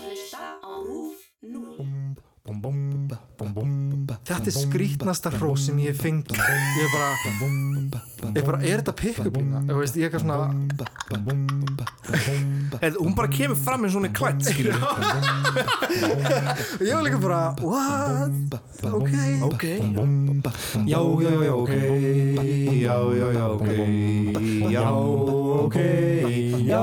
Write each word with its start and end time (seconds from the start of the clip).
að 0.00 0.06
hlusta 0.08 0.40
á 0.64 0.72
RÚF 0.80 1.20
0. 1.42 2.16
Þetta 4.26 4.48
er 4.48 4.54
skrítnasta 4.54 5.30
hrós 5.36 5.60
sem 5.68 5.76
ég 5.84 5.88
hef 5.92 6.00
fengið. 6.02 6.36
Ég 6.40 6.82
er 6.82 6.90
bara, 6.90 7.10
ég 8.32 8.38
er 8.40 8.44
bara, 8.46 8.58
er 8.64 8.76
þetta 8.80 8.94
pick-upina? 8.98 9.58
Þú 9.68 9.74
veist, 9.78 9.94
ég 10.00 10.02
er 10.02 10.06
eitthvað 10.10 10.24
svona 10.24 10.38
En 12.80 12.92
hún 12.98 13.14
bara 13.16 13.28
kemur 13.30 13.56
fram 13.60 13.84
eins 13.84 13.94
og 13.94 14.00
hún 14.00 14.08
er 14.08 14.14
klætt 14.16 14.40
Ég 16.80 16.94
var 16.94 17.02
líka 17.06 17.18
bara, 17.22 17.40
what? 17.60 18.54
Ok. 18.90 19.12
Ok. 19.46 19.64
Já, 20.90 21.00
já, 21.22 21.32
já, 21.44 21.52
ok. 21.54 21.70
Já, 22.80 22.96
já, 23.20 23.26
já, 23.36 23.44
ok. 23.54 23.68
Já, 24.70 24.82
ok. 24.90 25.76
Já, 26.66 26.82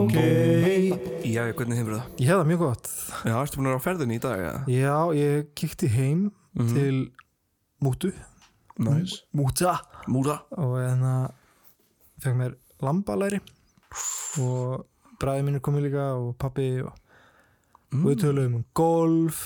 ok 0.00 0.16
Já, 1.36 1.42
hvernig 1.52 1.76
hefur 1.76 1.92
það? 1.98 2.04
Ég 2.16 2.30
hef 2.30 2.38
það 2.38 2.46
mjög 2.48 2.60
gott. 2.62 2.86
Já, 3.28 3.32
ertu 3.36 3.58
búin 3.58 3.66
að 3.66 3.72
vera 3.74 3.80
á 3.82 3.84
ferðinni 3.84 4.16
í 4.16 4.20
dag? 4.24 4.38
Ja? 4.40 4.52
Já, 4.72 4.94
ég 5.18 5.48
kíkti 5.60 5.88
heim 5.92 6.22
til 6.56 7.00
Mútu. 7.84 8.12
Næs 8.80 9.18
Múta. 9.36 9.74
Múra 10.08 10.38
og 10.56 10.78
hérna 10.80 11.12
fekk 12.24 12.38
mér 12.38 12.54
lambalæri. 12.80 13.42
Og 14.40 14.86
bræði 15.20 15.44
mínu 15.50 15.60
komið 15.60 15.90
líka 15.90 16.06
og 16.16 16.32
pappi 16.40 16.70
og, 16.86 16.96
og 17.92 18.08
við 18.08 18.22
töluðum 18.24 18.56
um 18.62 18.66
golf 18.80 19.44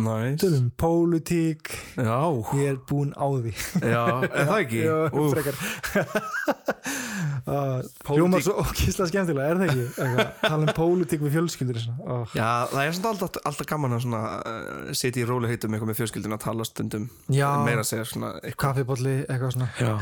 Næs 0.00 0.40
töluðum 0.40 0.70
um 0.70 0.72
pólitík. 0.80 1.68
Já, 2.00 2.16
ég 2.56 2.72
er 2.72 2.80
búinn 2.88 3.12
á 3.12 3.28
því. 3.28 3.52
Já, 3.84 4.04
er 4.24 4.48
það 4.54 4.58
ekki? 4.64 4.82
Já, 4.88 4.96
frekar 5.36 5.60
Hljómar 7.46 8.44
svo 8.44 8.54
ókísla 8.62 9.06
skemmtilega, 9.10 9.50
er 9.50 9.60
það 9.60 9.72
ekki? 9.72 10.26
Tala 10.42 10.62
um 10.62 10.72
pólitík 10.76 11.22
við 11.26 11.36
fjölskyldur 11.36 11.80
oh. 12.04 12.24
Já, 12.36 12.66
það 12.70 12.80
er 12.82 13.10
alltaf, 13.10 13.38
alltaf 13.50 13.68
gaman 13.70 13.96
að 13.98 14.06
uh, 14.14 14.94
sitja 14.96 15.22
í 15.22 15.28
róli 15.28 15.50
heitum 15.50 15.76
eitthvað 15.76 15.92
með 15.92 16.00
fjölskyldin 16.00 16.36
að 16.36 16.42
tala 16.46 16.66
stundum. 16.68 17.10
Já. 17.32 17.48
meira 17.66 17.84
segja 17.86 18.08
svona 18.08 18.32
eitthvað. 18.40 18.62
Kaffibolli, 18.64 19.18
eitthvað 19.26 19.54
svona. 19.56 19.68
Já, 19.80 19.92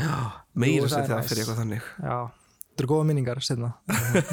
meira 0.53 0.87
það 0.87 0.87
er 0.87 0.95
segja 0.95 1.11
það 1.11 1.29
fyrir 1.31 1.43
eitthvað 1.43 1.61
þannig. 1.63 1.91
Já, 2.05 2.17
þetta 2.63 2.85
eru 2.85 2.91
góða 2.93 3.09
minningar 3.11 3.43
setna 3.45 3.73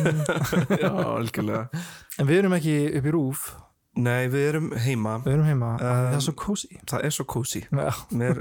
Já, 0.84 0.92
algjörlega. 0.92 1.84
En 2.19 2.30
við 2.30 2.42
erum 2.42 2.56
ekki 2.58 2.78
upp 2.98 3.06
í 3.06 3.14
rúf. 3.19 3.50
Nei, 3.92 4.25
við 4.33 4.47
erum 4.48 4.70
heima. 4.80 5.19
Við 5.27 5.34
erum 5.34 5.48
heima, 5.50 5.75
Um, 5.77 5.83
það 5.83 6.14
er 6.17 6.23
svo 6.25 6.33
kósi 6.39 6.69
Það 6.89 7.03
er 7.05 7.12
svo 7.12 7.25
kósi 7.28 7.61
Já, 7.67 7.91
Mér, 8.17 8.39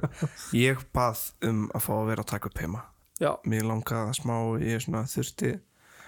Ég 0.56 0.86
bað 0.96 1.26
um 1.48 1.66
að 1.76 1.84
fá 1.84 1.92
að 1.98 2.08
vera 2.12 2.24
að 2.24 2.30
taka 2.32 2.52
upp 2.52 2.62
heima 2.64 2.84
já, 3.22 3.32
Mér 3.50 3.68
langaði 3.70 4.16
smá, 4.18 4.38
ég 4.66 4.82
svona 4.86 5.04
þurfti 5.10 5.52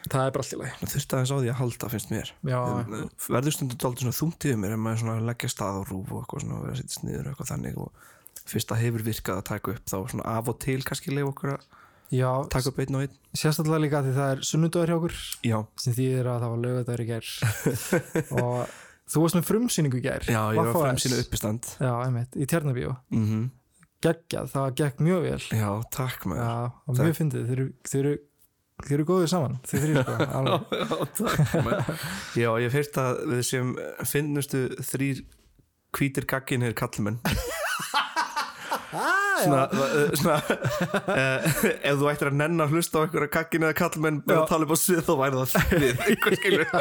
það 0.03 0.25
er 0.25 0.33
bara 0.35 0.43
allt 0.43 0.53
í 0.53 0.59
lagi. 0.59 0.89
þurfti 0.93 1.15
aðeins 1.17 1.31
á 1.31 1.37
því 1.37 1.51
að 1.51 1.59
halda 1.59 1.89
finnst 1.93 2.11
mér. 2.11 2.31
Já, 2.43 2.59
en, 2.81 2.97
uh, 2.97 3.27
verður 3.29 3.55
stundum 3.55 3.79
dálítið 3.83 4.09
svona 4.09 4.33
yfir 4.33 4.59
mér 4.59 4.75
en 4.75 4.83
maður 4.83 5.03
svona 5.03 5.27
leggja 5.29 5.51
stað 5.53 5.79
á 5.79 5.81
rúf 5.87 6.11
og 6.11 6.23
eitthvað 6.23 6.43
svona 6.43 6.57
og 6.57 6.65
vera 6.65 6.75
að 6.75 6.81
setja 6.81 6.97
sniður 6.97 7.23
og 7.23 7.31
eitthvað 7.31 7.51
þannig 7.53 7.79
og 7.83 8.09
fyrst 8.43 8.75
að 8.75 8.83
hefur 8.83 9.05
virkað 9.07 9.39
að 9.39 9.47
taka 9.51 9.73
upp 9.73 9.87
þá 9.93 9.97
svona 10.11 10.27
af 10.33 10.51
og 10.51 10.59
til 10.63 10.79
kannski 10.83 11.15
leif 11.15 11.29
okkur 11.31 11.53
að 11.55 11.67
já 12.13 12.29
taka 12.53 12.73
upp 12.73 12.81
einn 12.83 12.97
og 12.99 13.05
einn. 13.05 13.19
sérstaklega 13.33 13.83
líka 13.85 14.03
því 14.03 14.15
það 14.17 14.33
er 14.33 14.43
sunnudagur 14.49 14.91
hjá 14.91 14.97
okkur 14.99 15.17
sem 15.85 15.95
þýðir 15.97 16.31
að 16.33 16.43
það 16.43 16.53
var 16.53 16.63
lögadagur 16.67 17.03
í 17.03 17.09
gær. 17.09 17.31
Og 18.43 18.75
þú 19.13 19.23
varst 19.23 19.39
með 19.39 19.47
frumsýningu 19.47 19.99
í 19.99 20.03
gær. 20.03 20.27
Já 20.27 20.41
ég 20.53 20.73
var 20.75 20.99
sína 21.01 21.23
uppistand. 21.23 21.71
Já, 21.79 21.93
einmitt, 22.03 22.35
í 22.35 22.49
Tjarnabíó 22.49 22.97
mm 23.13 23.27
geggjað, 24.03 24.51
það 24.53 24.69
gekk 24.81 25.01
mjög 25.07 25.25
vel. 25.27 25.41
Já, 25.59 25.69
takk 25.95 26.27
með 26.29 26.41
Já, 26.43 26.53
og 26.87 26.99
mjög 26.99 27.17
fyndið, 27.19 27.45
þeir 27.49 27.59
eru 27.63 27.67
þeir 27.91 28.01
eru 28.03 28.15
þeir 28.83 28.95
eru 28.97 29.05
góðið 29.07 29.29
saman, 29.31 29.57
þeir 29.69 29.83
þrýr 29.85 29.99
sko 30.03 30.15
alveg. 30.39 30.73
Já, 30.73 30.97
takk 31.21 31.53
með 31.67 32.03
Já, 32.41 32.49
ég 32.65 32.77
heyrt 32.79 32.99
að 33.03 33.23
við 33.31 33.43
sem 33.47 33.73
finnustu 34.09 34.63
þrýr 34.91 35.23
hvítir 35.93 36.25
gagginir 36.27 36.73
kallmenn 36.77 37.19
svona, 38.93 39.63
uh, 39.73 40.13
svona 40.19 40.37
uh, 40.39 41.47
ef 41.89 41.97
þú 41.99 42.09
ættir 42.11 42.29
að 42.29 42.37
nenna 42.39 42.67
að 42.67 42.75
hlusta 42.75 43.01
á 43.01 43.03
einhverja 43.05 43.33
kakkinu 43.33 43.67
eða 43.69 43.77
kallmenn 43.79 44.19
að 44.27 44.43
tala 44.51 44.67
upp 44.67 44.75
á 44.75 44.77
svið 44.79 45.01
þá 45.07 45.13
væri 45.21 45.35
það 45.41 45.49
við 45.83 45.95
einhver 46.07 46.33
skilur. 46.39 46.67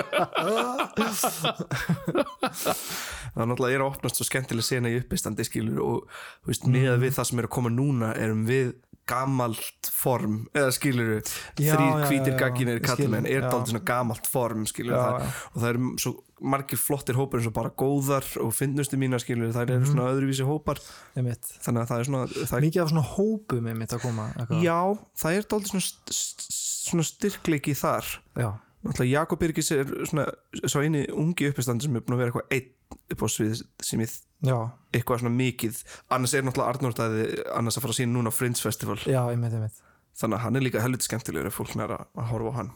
Það 3.33 3.43
er 3.43 3.49
náttúrulega 3.49 3.77
er 3.79 3.83
að 3.83 3.89
opnast 3.89 4.19
svo 4.19 4.27
skemmtileg 4.29 4.65
sena 4.67 4.91
í 4.93 4.99
uppistandi 5.01 5.45
skilur 5.49 5.79
og 5.81 6.19
veist, 6.49 6.67
með 6.69 6.99
við 7.01 7.15
það 7.17 7.29
sem 7.31 7.39
er 7.41 7.47
að 7.49 7.55
koma 7.57 7.71
núna 7.73 8.13
erum 8.21 8.43
við 8.45 8.75
gamalt 9.07 9.89
form 9.93 10.47
eða 10.55 10.71
skilur 10.73 11.11
Já, 11.59 11.75
þrýr 11.77 12.29
já, 12.29 12.37
gagginir 12.39 12.81
kallmenn 12.85 13.27
er 13.27 13.43
já. 13.43 13.49
dálítið 13.51 13.73
svona 13.75 13.85
gamalt 13.85 14.27
form 14.31 14.67
skilur 14.71 14.95
það, 14.97 15.21
já. 15.21 15.33
og 15.53 15.63
það 15.63 15.69
eru 15.73 15.91
svo 16.05 16.13
margir 16.43 16.79
flottir 16.81 17.15
hópar 17.19 17.39
eins 17.39 17.47
og 17.47 17.55
bara 17.55 17.71
góðar 17.71 18.27
og 18.43 18.51
finnustu 18.55 18.99
mínar 18.99 19.21
skilur 19.23 19.53
þær 19.55 19.67
Mhm. 19.69 19.77
eru 19.77 19.87
svona 19.93 20.09
öðruvísi 20.11 20.47
hópar 20.47 20.81
einmitt 21.17 21.45
þannig 21.63 21.83
að 21.83 21.89
það 21.93 21.99
er 22.01 22.05
svona 22.05 22.27
það 22.33 22.57
er, 22.59 22.61
Mikið 22.67 22.83
af 22.83 22.89
svona 22.91 23.07
hópum 23.15 23.67
einmitt 23.73 23.93
að 23.95 24.03
koma 24.03 24.27
eitthvað. 24.39 24.63
já, 24.63 24.81
það 25.23 25.37
er 25.39 25.43
dálítið 25.43 25.71
svona, 25.71 25.87
st- 25.87 26.13
st- 26.13 26.53
svona 26.91 27.05
styrkleiki 27.07 27.75
þar 27.79 28.05
Já, 28.37 28.51
náttúrulega 28.83 29.13
Jakob 29.13 29.41
Birgis 29.41 29.71
er 29.75 29.91
svona 30.09 30.27
svo 30.65 30.83
eini 30.83 31.05
ungi 31.15 31.49
uppistandi 31.51 31.87
sem 31.87 31.97
er 31.97 32.05
búin 32.05 32.17
að 32.17 32.23
vera 32.23 32.33
eitthvað 32.33 32.55
einn 32.57 33.15
upp 33.15 33.25
á 33.25 33.27
svið 33.33 33.63
sem 33.83 34.03
ég 34.03 34.15
já, 34.49 34.57
eitthvað 34.93 35.23
svona 35.23 35.35
mikið. 35.37 35.81
Annars 36.13 36.35
er 36.35 36.47
náttúrulega 36.47 36.75
Arnór 36.75 36.97
Dæði 36.99 37.27
annars 37.57 37.79
að 37.79 37.87
fara 37.87 37.95
að 37.95 37.99
sína 38.01 38.17
núna 38.17 38.35
Fringe 38.35 38.63
Festival. 38.63 38.99
Já, 39.07 39.21
einmitt, 39.25 39.57
einmitt. 39.57 39.83
Þannig 40.19 40.39
að 40.39 40.45
hann 40.45 40.59
er 40.59 40.67
líka 40.67 40.85
helviti 40.85 41.09
skemmtilegur 41.09 41.51
ef 41.51 41.59
fólk 41.59 41.77
nær 41.79 41.95
að, 41.97 42.07
horfa 42.31 42.53
á 42.53 42.59
hann. 42.61 42.73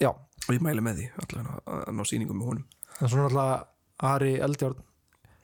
Já, 0.00 0.10
og 0.10 0.54
ég 0.56 0.62
mæli 0.64 0.84
með 0.84 1.02
því 1.02 1.10
allavega 1.24 1.58
að, 1.76 1.82
ná 1.96 2.06
sýningum 2.08 2.40
með 2.40 2.52
honum. 2.52 2.64
En 2.98 3.12
svona 3.12 3.28
alltaf 3.28 4.08
Ari 4.10 4.32
Eldjárn. 4.42 4.86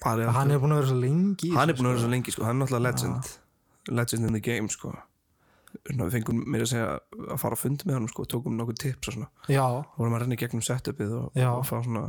Ari 0.06 0.30
hann 0.32 0.52
er 0.52 0.62
búin 0.62 0.74
að 0.74 0.80
vera 0.82 0.90
svo 0.90 1.00
lengi 1.00 1.50
hann 1.56 1.72
er 1.72 1.76
búin 1.76 1.88
að 1.88 1.94
vera 1.94 2.02
svo 2.04 2.10
lengi 2.12 2.32
sko, 2.34 2.44
hann 2.44 2.56
er 2.56 2.64
náttúrulega 2.64 2.88
legend. 2.88 3.30
Legend 3.92 4.28
in 4.28 4.36
the 4.36 4.42
game 4.44 4.68
sko 4.72 4.92
við 5.90 6.12
fengum 6.16 6.44
mér 6.50 6.64
að 6.66 6.70
segja 6.72 6.92
að 7.30 7.40
fara 7.42 7.56
að 7.58 7.62
fund 7.64 7.84
með 7.86 7.98
hann 7.98 8.08
sko, 8.12 8.26
tókum 8.30 8.56
nokkuð 8.58 8.78
tips 8.82 9.10
og 9.10 9.16
svona. 9.16 9.28
Já, 9.52 9.64
vorum 9.98 10.16
að 10.16 10.24
renna 10.24 10.38
í 10.38 10.40
gegnum 10.40 10.64
setupið 10.66 11.16
og, 11.20 11.26
og 11.36 11.66
fá 11.68 11.76
svona 11.84 12.04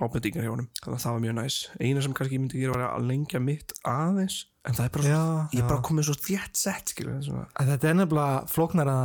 ábendingar 0.00 0.46
hjá 0.46 0.52
honum. 0.54 0.68
Þannig 0.80 0.96
að 0.96 1.02
það 1.04 1.16
var 1.16 1.24
mjög 1.26 1.36
næs. 1.36 1.56
Eina 1.80 2.04
sem 2.04 2.14
kannski 2.16 2.36
ég 2.38 2.42
myndi 2.44 2.60
gera 2.62 2.76
var 2.78 2.84
að 2.88 3.08
lengja 3.10 3.40
mitt 3.44 3.74
aðeins 3.84 4.38
en 4.64 4.76
það 4.76 4.86
er 4.86 4.92
bara, 4.94 5.04
Já, 5.10 5.18
svo, 5.20 5.44
ég 5.56 5.62
er 5.62 5.68
bara 5.70 5.84
komið 5.88 6.06
svo 6.08 6.16
þétt 6.20 6.60
sett 6.60 6.92
skilur 6.92 7.14
við, 7.16 7.22
svona. 7.28 7.44
en 7.60 7.68
þetta 7.70 7.88
er 7.90 7.94
nefnilega 8.00 8.40
flóknara 8.52 8.96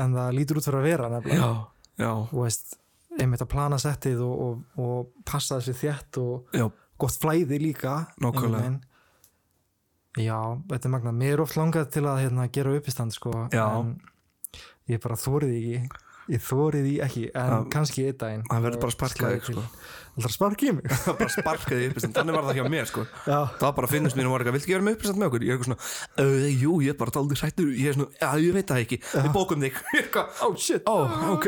en 0.00 0.12
það 0.18 0.36
lítur 0.36 0.60
út 0.60 0.66
fyrir 0.68 0.80
að 0.80 0.86
vera 0.86 1.08
nefnilega. 1.14 1.48
Já, 2.00 2.10
veist, 2.34 2.76
einmitt 3.20 3.42
að 3.44 3.50
plana 3.54 3.78
settið 3.82 4.22
og, 4.26 4.44
og, 4.44 4.84
og 4.84 5.24
passa 5.26 5.58
þessi 5.58 5.74
þétt 5.80 6.20
og 6.22 6.54
já, 6.56 6.66
gott 7.00 7.18
flæði 7.22 7.58
líka 7.62 7.96
Nákvæmlega. 8.22 8.70
Já, 10.18 10.38
þetta 10.66 10.88
er 10.88 10.90
magna 10.96 11.12
Mér 11.14 11.36
er 11.36 11.40
oft 11.46 11.54
langað 11.60 11.90
til 11.94 12.02
að 12.10 12.22
hérna, 12.24 12.48
gera 12.50 12.74
uppistand 12.80 13.14
sko, 13.14 13.30
Já. 13.54 13.66
en 13.78 14.00
ég 14.90 14.98
bara 15.04 15.14
þórið 15.14 15.52
ekki 15.60 15.82
ég 16.30 16.42
þórið 16.46 16.84
því 16.86 16.90
ekki, 17.02 17.22
en 17.34 17.48
Það- 17.50 17.68
kannski 17.72 18.02
einn 18.06 18.18
daginn. 18.18 18.42
það 18.46 18.62
verður 18.66 18.80
bara 18.80 18.90
að 18.90 18.94
sparka 18.94 19.18
Slæði 19.18 19.38
þig 19.40 19.46
til. 19.46 19.54
sko. 19.54 19.62
Það 20.20 20.26
að 20.26 20.34
í 20.66 20.72
mig? 20.76 20.84
Það 20.90 21.16
bara 21.20 21.30
sparkaði 21.34 21.86
upp 21.90 21.96
þannig 22.04 22.34
var 22.36 22.44
það 22.46 22.58
hjá 22.58 22.64
mér 22.74 22.86
sko. 22.90 23.02
Já, 23.26 23.38
það 23.54 23.64
var 23.66 23.72
bara 23.78 23.86
að 23.88 23.94
finnast 23.94 24.16
mér 24.18 24.26
og 24.28 24.32
var 24.34 24.40
eitthvað, 24.44 24.56
viltu 24.58 24.70
gera 24.70 24.84
mig 24.86 24.94
uppistand 24.98 25.18
með 25.22 25.28
okkur? 25.30 25.42
ég 25.42 25.50
er 25.50 25.56
eitthvað 25.56 25.70
svona, 25.70 25.80
uh, 26.22 26.48
jú, 26.60 26.72
ég 26.84 26.90
er 26.94 26.98
bara 27.00 27.14
taldi 27.16 27.38
hrættur 27.40 27.70
ég 27.74 27.86
er 27.90 27.94
svona, 27.98 28.10
já, 28.20 28.30
ég 28.46 28.54
veit 28.58 28.70
það 28.70 28.82
ekki, 28.84 28.98
við 29.10 29.30
bókum 29.34 29.64
þig. 29.66 29.80
Oh 30.46 30.54
shit. 30.58 30.82
Ó, 30.86 30.96
ok. 31.34 31.46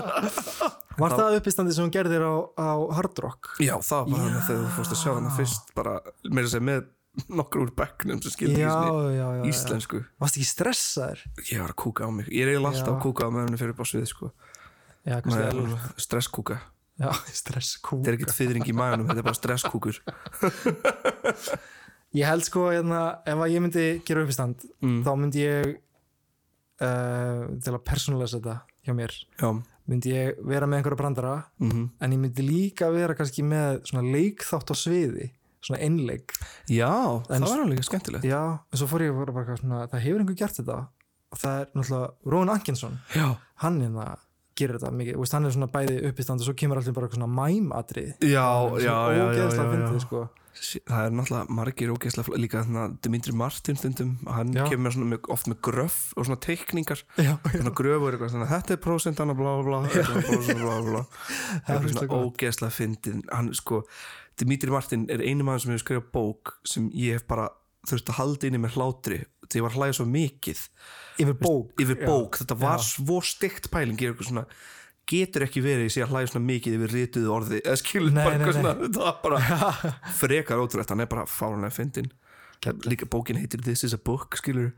Var 1.00 1.14
það 1.16 1.36
uppistandi 1.40 1.72
sem 1.74 1.86
hún 1.86 1.92
gerðir 1.94 2.22
á, 2.26 2.34
á 2.60 2.70
Hard 2.98 3.18
Rock? 3.24 3.54
já, 3.62 3.74
það 3.80 4.10
var 4.10 4.22
bara 4.28 4.42
þegar 4.46 4.64
þú 4.66 4.72
fórst 4.78 4.94
að 4.96 5.00
sjá 5.02 5.10
hana 5.16 5.34
fyrst 5.38 5.74
bara, 5.78 5.94
nokkur 7.40 7.66
úr 7.66 7.72
bekknum 7.76 8.20
sem 8.22 8.34
skildi 8.34 8.62
já. 8.62 8.74
íslensku. 9.48 10.04
Varst 10.22 10.38
ekki 10.38 10.48
stressaður? 10.48 11.24
ég 11.50 11.62
var 11.62 11.74
að 11.74 11.80
kúka 11.84 12.06
á 12.06 12.10
mig, 12.14 12.30
ég 12.30 12.46
er 12.46 12.54
eiginlega 12.54 12.74
alltaf 12.74 12.94
að 12.94 13.02
kúka 13.06 13.26
á 13.26 13.30
henni 13.34 13.60
fyrir 13.60 13.74
upp 13.74 13.82
á 13.82 13.86
svið 13.90 14.06
sko. 14.10 14.30
Stresskúka. 16.00 16.60
Já, 17.00 17.10
stresskúk 17.40 18.02
þetta 18.02 18.12
er 18.12 18.18
ekkert 18.18 18.36
fyrring 18.36 18.66
í 18.68 18.76
maganum, 18.76 19.08
þetta 19.08 19.22
er 19.22 19.28
bara 19.30 19.38
stresskúkur. 19.38 20.00
Ég 22.10 22.26
held 22.26 22.42
sko, 22.42 22.64
hérna, 22.74 23.20
ef 23.22 23.40
ég 23.46 23.62
myndi 23.62 23.84
gera 24.02 24.24
uppistand 24.24 24.64
Mm. 24.82 25.02
þá 25.06 25.10
myndi 25.14 25.44
ég 25.44 25.76
uh, 26.82 27.44
til 27.62 27.74
að 27.74 27.84
persónulega 27.86 28.32
þetta 28.34 28.56
hjá 28.86 28.94
mér 28.96 29.14
já, 29.14 29.50
myndi 29.90 30.14
ég 30.14 30.40
vera 30.42 30.66
með 30.66 30.80
einhverja 30.80 30.98
brandara 30.98 31.34
mhm. 31.60 31.84
en 32.00 32.14
ég 32.16 32.22
myndi 32.22 32.46
líka 32.46 32.90
vera 32.94 33.14
kannski 33.14 33.44
með 33.46 33.84
leikþátt 33.92 34.72
á 34.72 34.74
sviði 34.74 35.30
svona 35.60 35.82
einleik 35.84 36.34
Já, 36.70 36.92
það 37.26 37.46
var 37.48 37.62
alveg 37.64 37.84
skemmtilegt. 37.86 38.26
Já, 38.30 38.40
en 38.70 38.78
svo 38.80 38.86
fór 38.90 39.02
ég 39.04 39.16
bara, 39.16 39.34
bara 39.34 39.56
svona, 39.58 39.84
það 39.90 40.04
hefur 40.06 40.22
einhver 40.24 40.38
gert 40.38 40.58
þetta 40.60 40.76
og 41.30 41.38
það 41.38 41.60
er 41.60 41.70
náttúrulega 41.78 42.32
Róin 42.34 42.52
Ankinsson 42.54 42.98
hann 43.62 43.80
hérna 43.82 44.06
gerir 44.60 44.78
þetta 44.78 44.92
mikið, 45.00 45.20
veist, 45.22 45.36
hann 45.36 45.48
er 45.48 45.56
svona 45.56 45.70
bæði 45.72 45.96
uppistand 46.10 46.44
og 46.44 46.48
svo 46.50 46.58
kemur 46.62 46.80
alltaf 46.80 46.96
bara 46.96 47.08
eitthvað 47.08 47.22
svona 47.22 47.32
mæmatrið 47.40 48.28
já, 48.28 48.50
já, 48.84 48.98
já, 49.16 49.24
já, 49.34 49.48
já, 49.56 50.04
sko. 50.04 50.28
Það 50.60 51.04
er 51.06 51.12
náttúrulega 51.14 51.54
margir 51.56 51.90
ógeðslega 51.94 52.38
líka 52.42 52.62
þannig 52.66 52.82
að 52.82 52.94
Dimitri 53.06 53.32
Martin 53.38 53.78
stundum 53.78 54.10
hann 54.28 54.50
Já. 54.52 54.64
kemur 54.68 54.96
með, 54.98 55.28
oft 55.32 55.48
með 55.48 55.60
gröf 55.64 55.98
og 56.18 56.26
svona 56.26 56.40
teikningar. 56.42 57.00
Svona 57.16 57.72
gröfur 57.78 58.18
svona 58.26 58.48
þetta 58.50 58.74
er 58.74 58.80
prósentan 58.82 59.32
og 59.32 59.38
blá 59.38 59.52
blá 59.64 59.78
þetta 59.86 60.18
er 60.18 60.26
prósentan 60.26 60.60
blá 60.64 60.74
blá 60.84 61.00
Það 61.68 61.76
er 61.78 61.94
svona 61.94 62.18
ógeðslega 62.18 62.76
fyndin 62.76 63.22
hann 63.30 63.52
sko 63.56 63.84
Dimitri 64.40 64.74
Martin 64.74 65.06
er 65.12 65.22
einu 65.24 65.46
maður 65.46 65.64
sem 65.64 65.74
hefur 65.74 65.84
skrifað 65.86 66.10
bók 66.18 66.54
sem 66.68 66.90
ég 66.98 67.20
hef 67.20 67.28
bara 67.30 67.48
þurft 67.88 68.12
að 68.12 68.18
halda 68.20 68.50
inni 68.50 68.60
með 68.60 68.76
hlátri 68.76 69.22
þegar 69.46 69.60
ég 69.60 69.66
var 69.68 69.78
hlæja 69.78 69.96
svo 70.00 70.08
mikið 70.10 70.66
yfir 71.20 71.36
bók 71.40 71.82
yfir 71.84 72.02
bók, 72.04 72.40
þetta 72.42 72.56
var 72.60 72.84
svo 72.84 73.20
stygt 73.24 73.70
pæling. 73.72 73.98
Ég 74.00 74.10
er 74.10 74.14
eitthvað 74.14 74.30
svona 74.32 74.46
getur 75.10 75.44
ekki 75.46 75.62
verið 75.64 75.88
ég 75.88 75.94
sé 75.94 76.04
að 76.04 76.12
hlæja 76.14 76.30
svona 76.30 76.46
mikið 76.46 76.76
yfir 76.78 76.92
rituðu 76.94 77.32
orði 77.34 77.62
eða 77.64 77.78
skilur 77.80 78.12
Nei, 78.14 78.22
bara 78.22 78.36
nei, 78.36 78.44
eitthvað 78.44 78.56
nei. 78.56 78.62
svona. 78.62 78.74
Þetta 78.84 79.06
var 79.06 79.16
bara 79.24 79.72
frekar 80.20 80.62
ótrúlegt, 80.62 80.92
hann 80.94 81.04
er 81.04 81.10
bara 81.10 81.26
fáránlega 81.30 81.74
fyndin 81.74 82.12
líka 82.86 83.08
bókin 83.08 83.40
heitir 83.40 83.62
This 83.64 83.84
is 83.84 83.94
a 83.96 83.98
book 83.98 84.36
skilur, 84.36 84.72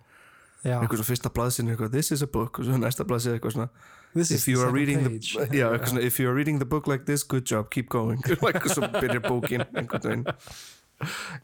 eitthvað 0.62 1.00
svo 1.00 1.08
fyrsta 1.08 1.32
blaðsinn 1.34 1.72
This 1.90 2.12
is 2.12 2.22
a 2.22 2.30
book 2.30 2.60
og 2.60 2.68
svo 2.68 2.78
næsta 2.78 3.04
blaðsinn 3.04 3.36
eitthvað 3.36 3.56
svona 3.56 3.68
if 4.14 4.46
you 4.48 4.58
the 4.58 4.68
eitthvað 5.50 5.88
svona, 5.88 6.02
if 6.02 6.20
you 6.20 6.28
are 6.28 6.34
reading 6.34 6.58
the 6.58 6.64
book 6.64 6.86
like 6.86 7.06
this, 7.06 7.22
good 7.24 7.44
job, 7.44 7.70
keep 7.70 7.88
going. 7.88 8.20
Eitthvað 8.28 8.74
svo 8.74 8.88
byrjar 8.92 9.22
bókin 9.24 9.64
einhvern 9.72 10.02
veginn 10.02 10.24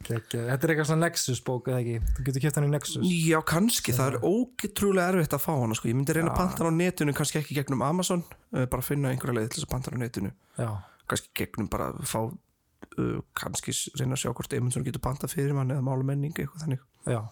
Gekkja. 0.07 0.43
þetta 0.51 0.67
er 0.67 0.73
eitthvað 0.73 0.89
svona 0.91 1.07
Nexus 1.07 1.41
bók 1.47 1.71
eða 1.71 1.81
ekki? 1.83 2.13
Þú 2.17 2.27
getur 2.29 2.45
kæft 2.45 2.59
hann 2.59 2.67
í 2.67 2.73
Nexus. 2.73 3.07
Já, 3.29 3.39
kannski, 3.53 3.95
það 3.97 4.11
er 4.11 4.27
ógetrúlega 4.29 5.15
erfitt 5.15 5.37
að 5.37 5.45
fá 5.45 5.51
hana 5.55 5.79
sko. 5.79 5.91
ég 5.91 5.99
myndi 5.99 6.17
reyna 6.17 6.33
að 6.33 6.41
panta 6.41 6.65
hana 6.65 6.75
á 6.75 6.81
netinu 6.81 7.15
kannski 7.17 7.41
ekki 7.43 7.57
gegnum 7.59 7.85
Amazon, 7.87 8.25
uh, 8.55 8.67
bara 8.71 8.87
finna 8.87 9.13
einhverja 9.13 9.39
leið 9.39 9.49
til 9.53 9.61
þess 9.61 9.69
að 9.69 9.73
panta 9.75 9.93
hana 9.93 10.01
á 10.01 10.05
netinu. 10.07 10.35
Já, 10.59 10.69
kannski 11.13 11.33
gegnum 11.43 11.71
bara 11.73 11.91
fá 12.03 12.21
uh, 12.27 13.19
kannski 13.39 13.75
reyna 14.01 14.19
að 14.19 14.23
sjá 14.25 14.33
hvort 14.33 14.59
Eymundsson 14.59 14.87
getur 14.87 15.05
pantað 15.05 15.35
fyrir 15.37 15.57
mann 15.57 15.75
eða 15.75 15.87
mála 15.87 16.07
menning 16.07 16.37
eitthvað 16.37 16.67
þannig. 16.67 16.85
Já, 17.09 17.23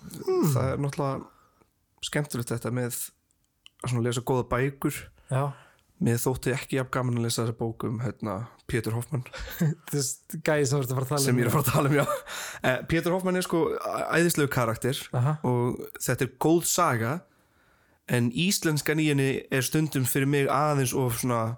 það 0.54 0.72
er 0.72 0.82
náttúrulega 0.82 2.06
skemmtilegt 2.06 2.52
þetta 2.54 2.74
með 2.74 2.98
að 3.86 4.02
lesa 4.06 4.24
góða 4.26 4.48
bækur. 4.50 5.06
Já 5.30 5.46
mér 6.02 6.18
þótti 6.20 6.52
ekki 6.52 6.78
jafn 6.78 6.92
gaman 6.92 7.20
að 7.20 7.26
lesa 7.26 7.42
þessa 7.42 7.56
bók 7.56 7.86
um 7.88 8.00
hérna, 8.04 8.34
Pétur 8.68 8.96
Hoffmann. 8.96 9.24
Gæði 10.46 10.66
sem 10.68 10.76
þú 10.76 10.82
ert 10.82 10.90
að 10.90 10.98
fara 10.98 11.06
að 11.06 11.12
tala 11.12 11.22
sem 11.24 11.36
um 11.36 11.40
ég 11.40 11.46
er 11.46 11.50
að 11.50 11.56
fara 11.56 11.64
að 11.64 11.72
tala 11.72 11.92
um 11.92 11.96
já. 11.96 12.04
Eh, 12.62 12.80
Pétur 12.90 13.16
Hoffmann 13.16 13.40
er 13.40 13.46
sko 13.46 13.62
æðislegu 14.18 14.52
karakter 14.52 15.00
Aha. 15.16 15.36
og 15.48 15.80
þetta 16.02 16.26
er 16.26 16.34
góð 16.42 16.66
saga 16.68 17.14
en 18.12 18.28
íslenskan 18.30 19.00
í 19.02 19.08
henni 19.10 19.30
er 19.50 19.64
stundum 19.66 20.06
fyrir 20.08 20.28
mig 20.30 20.50
aðeins 20.52 20.94
of 20.96 21.16
svona 21.22 21.56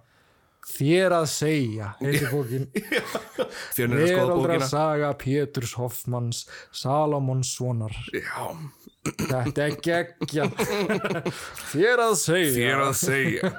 þér 0.69 1.15
að 1.21 1.27
segja 1.33 1.93
heitir 2.01 2.29
bókin. 2.35 2.67
Fjörnir 3.77 4.03
að 4.03 4.11
skoða 4.11 4.25
Veraldra 4.25 4.59
bókina. 4.59 4.69
Saga 4.73 5.13
Péturs 5.23 5.75
Hoffmanns 5.79 6.43
Salomonssonar 6.75 7.95
já, 8.13 8.49
Þetta 9.09 9.65
er 9.65 9.79
geggja 9.81 10.45
Þér 11.73 12.03
að 12.09 12.15
segja. 12.21 12.53
Þér 12.59 12.85
að 12.85 12.95
segja. 13.01 13.51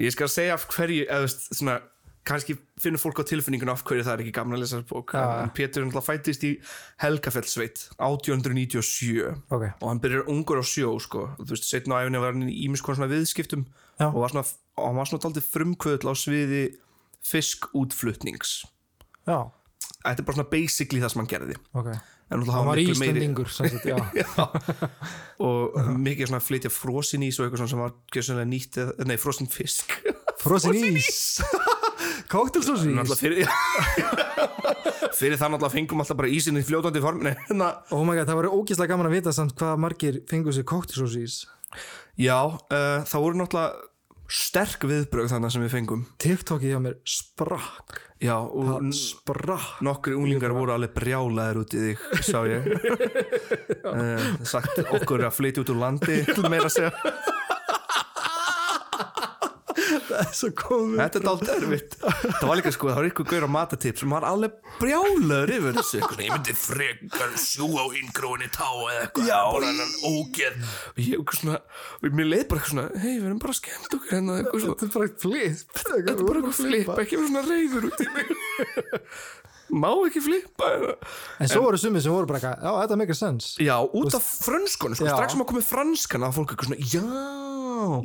Ég 0.00 0.14
skal 0.16 0.28
segja 0.32 0.56
af 0.58 0.66
hverju 0.72 1.04
eða 1.06 1.28
svona 1.30 1.78
kannski 2.26 2.54
finnur 2.78 3.00
fólk 3.00 3.22
á 3.22 3.24
tilfinningun 3.30 3.70
af 3.72 3.80
hverju 3.88 4.04
það 4.04 4.12
er 4.12 4.22
ekki 4.26 4.32
gaman 4.36 4.58
að 4.58 4.60
lesa 4.64 4.76
þessa 4.76 4.90
bók 4.90 5.14
Já. 5.16 5.22
en 5.46 5.52
Pétur 5.56 5.86
náttúrulega 5.86 6.04
fættist 6.04 6.42
í 6.44 6.50
Helgafellsveit 7.00 7.86
1897 7.96 9.24
Ok, 9.48 9.64
og 9.80 9.86
hann 9.88 10.02
byrjar 10.04 10.28
ungur 10.30 10.60
á 10.60 10.64
sjó 10.68 10.92
sko. 11.00 11.30
þú 11.40 11.48
veist, 11.54 11.64
setna 11.70 11.96
á 11.96 12.04
æfinni 12.04 12.20
var 12.22 12.36
hann 12.36 12.44
í 12.52 12.58
ímis 12.66 12.84
konar 12.84 13.00
svona 13.00 13.10
viðskiptum 13.14 13.64
Já. 14.00 14.08
og, 14.08 14.20
var 14.22 14.32
svona, 14.32 14.46
hann 14.80 14.96
var 14.96 15.10
svona 15.10 15.24
daldið 15.26 15.48
frumkvöðl 15.52 16.08
á 16.08 16.14
sviði 16.16 16.62
fiskútflutnings. 17.30 18.62
Já, 19.28 19.50
þetta 20.00 20.16
er 20.16 20.26
bara 20.26 20.38
svona 20.38 20.52
basically 20.52 21.02
það 21.02 21.12
sem 21.12 21.22
hann 21.22 21.30
gerði. 21.34 21.58
Ok. 21.76 21.92
En 22.30 22.44
hann 22.46 22.68
var 22.68 22.78
miklu 22.78 22.94
meiri 23.00 23.26
og 25.46 25.78
mikið 25.98 26.30
svona 26.30 26.42
flytja 26.46 26.70
frosin 26.70 27.24
ís 27.26 27.40
og 27.40 27.48
eitthvað 27.48 27.72
sem 27.72 27.80
var 27.82 28.46
nýtt 28.46 28.78
nei, 29.02 29.16
frosin 29.18 29.50
fisk. 29.50 29.96
Frosin 30.40 30.78
ís? 30.94 31.40
Kóktelsós 32.30 32.84
Náttúrulega 32.86 33.10
ís? 33.10 33.18
fyrir, 33.18 33.50
fyrir 35.18 35.40
það 35.40 35.56
náttúrulega 35.56 35.74
fengum 35.74 36.04
alltaf 36.04 36.20
bara 36.20 36.30
ísinn 36.30 36.60
í 36.60 36.64
fljótandi 36.66 37.02
form 37.02 37.26
hérna, 37.26 37.72
Oh 37.90 38.04
my 38.06 38.14
god, 38.14 38.30
það 38.30 38.38
var 38.40 38.50
ógeðslega 38.54 38.92
gaman 38.94 39.10
að 39.10 39.16
vita 39.18 39.34
samt 39.34 39.56
hvað 39.58 39.82
margir 39.82 40.20
fengu 40.30 40.54
sér 40.54 40.68
kóktelsós 40.70 41.18
ís 41.18 41.40
já, 42.20 42.38
uh, 42.46 43.02
það 43.10 43.24
voru 43.26 43.40
náttúrulega 43.42 43.89
sterk 44.30 44.84
viðbrögð 44.86 45.32
þannig 45.34 45.52
sem 45.54 45.64
við 45.64 45.72
fengum. 45.74 46.04
TikTokið 46.22 46.72
hjá 46.72 46.80
mér 46.82 46.96
sprakk. 47.08 47.98
Já, 48.20 48.36
og 48.36 48.84
sprakk. 48.94 49.80
nokkri 49.82 50.14
unglingar 50.14 50.54
voru 50.54 50.74
alveg 50.74 50.92
brjálaðir 50.94 51.62
út 51.62 51.74
í 51.74 51.82
þig, 51.88 52.06
sá 52.26 52.38
ég. 52.46 52.68
Uh, 53.82 54.30
sagt 54.52 54.82
okkur 54.84 55.26
að 55.26 55.36
flytja 55.38 55.64
út 55.64 55.74
úr 55.74 55.82
landi 55.82 56.22
meira 56.46 56.68
að 56.68 56.76
segja 56.78 56.92
Það 59.90 59.90
er 59.90 59.90
svo 59.90 60.08
komið 60.08 60.09
Þetta 61.00 61.20
er 61.20 61.24
dálítið 61.24 61.52
erfitt. 61.56 61.96
Það 62.00 62.46
var 62.50 62.60
líka 62.60 62.72
sko, 62.74 62.90
það 62.90 62.98
var 63.00 63.08
ykkur 63.10 63.28
gaur 63.30 63.46
á 63.46 63.50
matatips 63.56 64.04
sem 64.04 64.14
var 64.14 64.26
alveg 64.28 64.56
brjálaður 64.80 65.52
yfir 65.56 65.78
þessu. 65.78 66.00
Eitthvað 66.00 66.22
Ég 66.26 66.34
myndi 66.34 66.56
frekar 66.60 67.34
sjú 67.40 67.68
á 67.80 67.84
inngróinni 68.00 68.50
tá 68.54 68.68
eða 68.68 69.06
eitthvað. 69.06 69.32
Bara 69.56 69.70
hennan 69.70 69.92
ógeð. 70.10 70.60
Og 70.92 71.02
ég 71.04 71.18
eitthvað 71.18 71.40
svona, 71.40 71.58
mér 72.06 72.30
leið 72.30 72.46
bara 72.50 72.60
eitthvað 72.60 72.72
svona 72.74 72.86
Hei, 73.00 73.12
við 73.16 73.26
erum 73.30 73.42
bara 73.46 73.58
skemmt 73.60 73.98
okkur 73.98 74.14
hérna 74.16 74.38
eitthvað 74.40 74.66
Þetta 74.70 74.88
er 74.88 74.94
bara 74.96 75.10
flip. 75.24 75.66
Þetta 75.80 76.14
er 76.14 76.24
bara 76.24 76.40
eitthvað 76.40 76.58
flippa, 76.60 76.98
ekki 77.04 77.20
vera 77.20 77.30
svona 77.30 77.44
reyður 77.48 77.90
út 77.90 78.00
í 78.04 78.08
mig. 78.14 78.34
Má 79.70 79.90
ekki 80.08 80.18
flippa. 80.24 80.68
En 81.38 81.50
svo 81.50 81.60
voru 81.62 81.78
sumið 81.78 82.02
sem 82.02 82.14
voru 82.14 82.26
bara 82.26 82.40
eitthvað, 82.40 82.64
já, 82.66 82.72
þetta 82.82 82.96
make 82.98 83.14
a 83.14 83.18
sense. 83.18 83.52
Já, 83.62 83.76
út 83.86 84.16
af 84.18 84.24
frönskonu, 84.46 84.98
sko, 84.98 85.06
strax 85.06 85.36
sem 85.36 85.44
að 85.44 85.50
komið 85.52 85.68
franskan 85.68 86.26
að 86.26 86.34
fólk 86.40 86.54
eitthvað 86.56 86.72
svona, 86.72 86.80
já. 86.90 87.04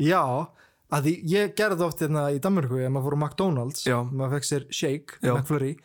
Já, 0.05 0.21
að 0.95 1.09
því 1.09 1.13
ég 1.33 1.53
gerði 1.59 1.85
oft 1.89 2.01
hérna 2.05 2.25
í 2.35 2.39
Danmörku 2.43 2.79
ef 2.85 2.91
maður 2.95 3.09
fór 3.09 3.17
á 3.17 3.21
McDonalds 3.25 3.83
Já. 3.87 3.97
maður 4.07 4.37
fekk 4.37 4.47
sér 4.49 4.65
shake, 4.79 5.19
Já. 5.21 5.33
McFlurry 5.35 5.75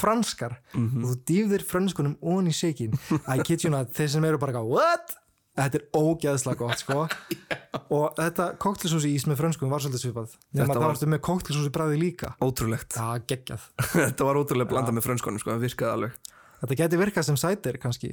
franskar. 0.00 0.56
Mhm. 0.72 1.04
og 1.04 1.10
þú 1.12 1.16
dýfðir 1.28 1.64
franskunum 1.68 2.16
ón 2.24 2.48
í 2.48 2.54
shakein. 2.56 2.94
I 3.28 3.42
kid 3.44 3.64
you 3.66 3.70
not, 3.74 3.92
þeir 3.92 4.08
sem 4.16 4.24
eru 4.24 4.38
bara 4.40 4.54
eitthvað, 4.56 4.72
what? 4.72 5.16
Þetta 5.56 5.78
er 5.80 5.84
ógeðslega 5.96 6.58
gott, 6.60 6.80
sko. 6.82 7.06
Og 7.96 8.16
þetta 8.18 8.46
koktelsósi 8.60 9.08
ís 9.16 9.24
með 9.28 9.38
franskunum 9.40 9.70
var 9.72 9.80
svolítið 9.80 10.02
svipað. 10.02 10.34
Nema 10.52 10.66
það 10.74 10.80
var- 10.82 10.90
varstu 10.90 11.06
með 11.08 11.20
koktelsósi 11.24 11.70
bræði 11.72 11.96
líka. 12.00 12.32
Ótrúlegt. 12.44 12.92
Það 12.96 13.22
geggjað. 13.32 13.64
Þetta 13.94 14.26
var 14.28 14.40
ótrúlega 14.42 14.68
blanda 14.72 14.92
með 14.92 15.06
frönskonum, 15.06 15.40
sko, 15.40 15.54
það 15.54 15.64
virkaði 15.64 15.94
alveg. 15.94 16.18
Þetta 16.60 16.78
geti 16.82 17.00
virkað 17.00 17.28
sem 17.30 17.38
cider 17.40 17.78
kannski. 17.80 18.10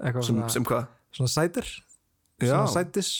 Eitthvað 0.00 0.24
Sem, 0.28 0.36
svona, 0.36 0.48
sem 0.56 0.64
hvað? 0.68 0.88
svona 1.16 1.32
cider 1.32 1.68
Já. 2.40 2.48
svona 2.52 2.72
citis 2.72 3.10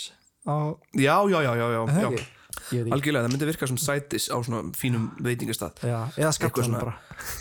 á, 0.47 0.57
Já, 0.95 1.17
já, 1.31 1.39
já, 1.43 1.53
já, 1.57 1.69
já, 1.77 2.11
er 2.11 2.27
Algjörlega, 2.67 3.27
það 3.29 3.31
myndi 3.31 3.47
virka 3.47 3.67
sem 3.71 3.77
sætis 3.79 4.25
á 4.27 4.37
svona 4.43 4.73
fínum 4.75 5.05
veitingastað. 5.23 5.83
Já, 5.87 5.99
eða 6.19 6.33
skallan 6.35 6.67
svona- 6.67 6.95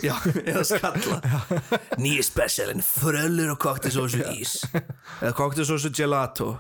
Já, 0.06 0.14
eða 0.52 0.64
skalla. 0.70 1.18
Nýji 1.98 2.26
specialin, 2.28 2.84
fröllur 2.86 3.56
og 3.56 3.60
koktisósu 3.64 4.22
ís. 4.36 4.54
Eða 5.22 5.34
koktisósu 5.34 5.90
gelato. 5.96 6.52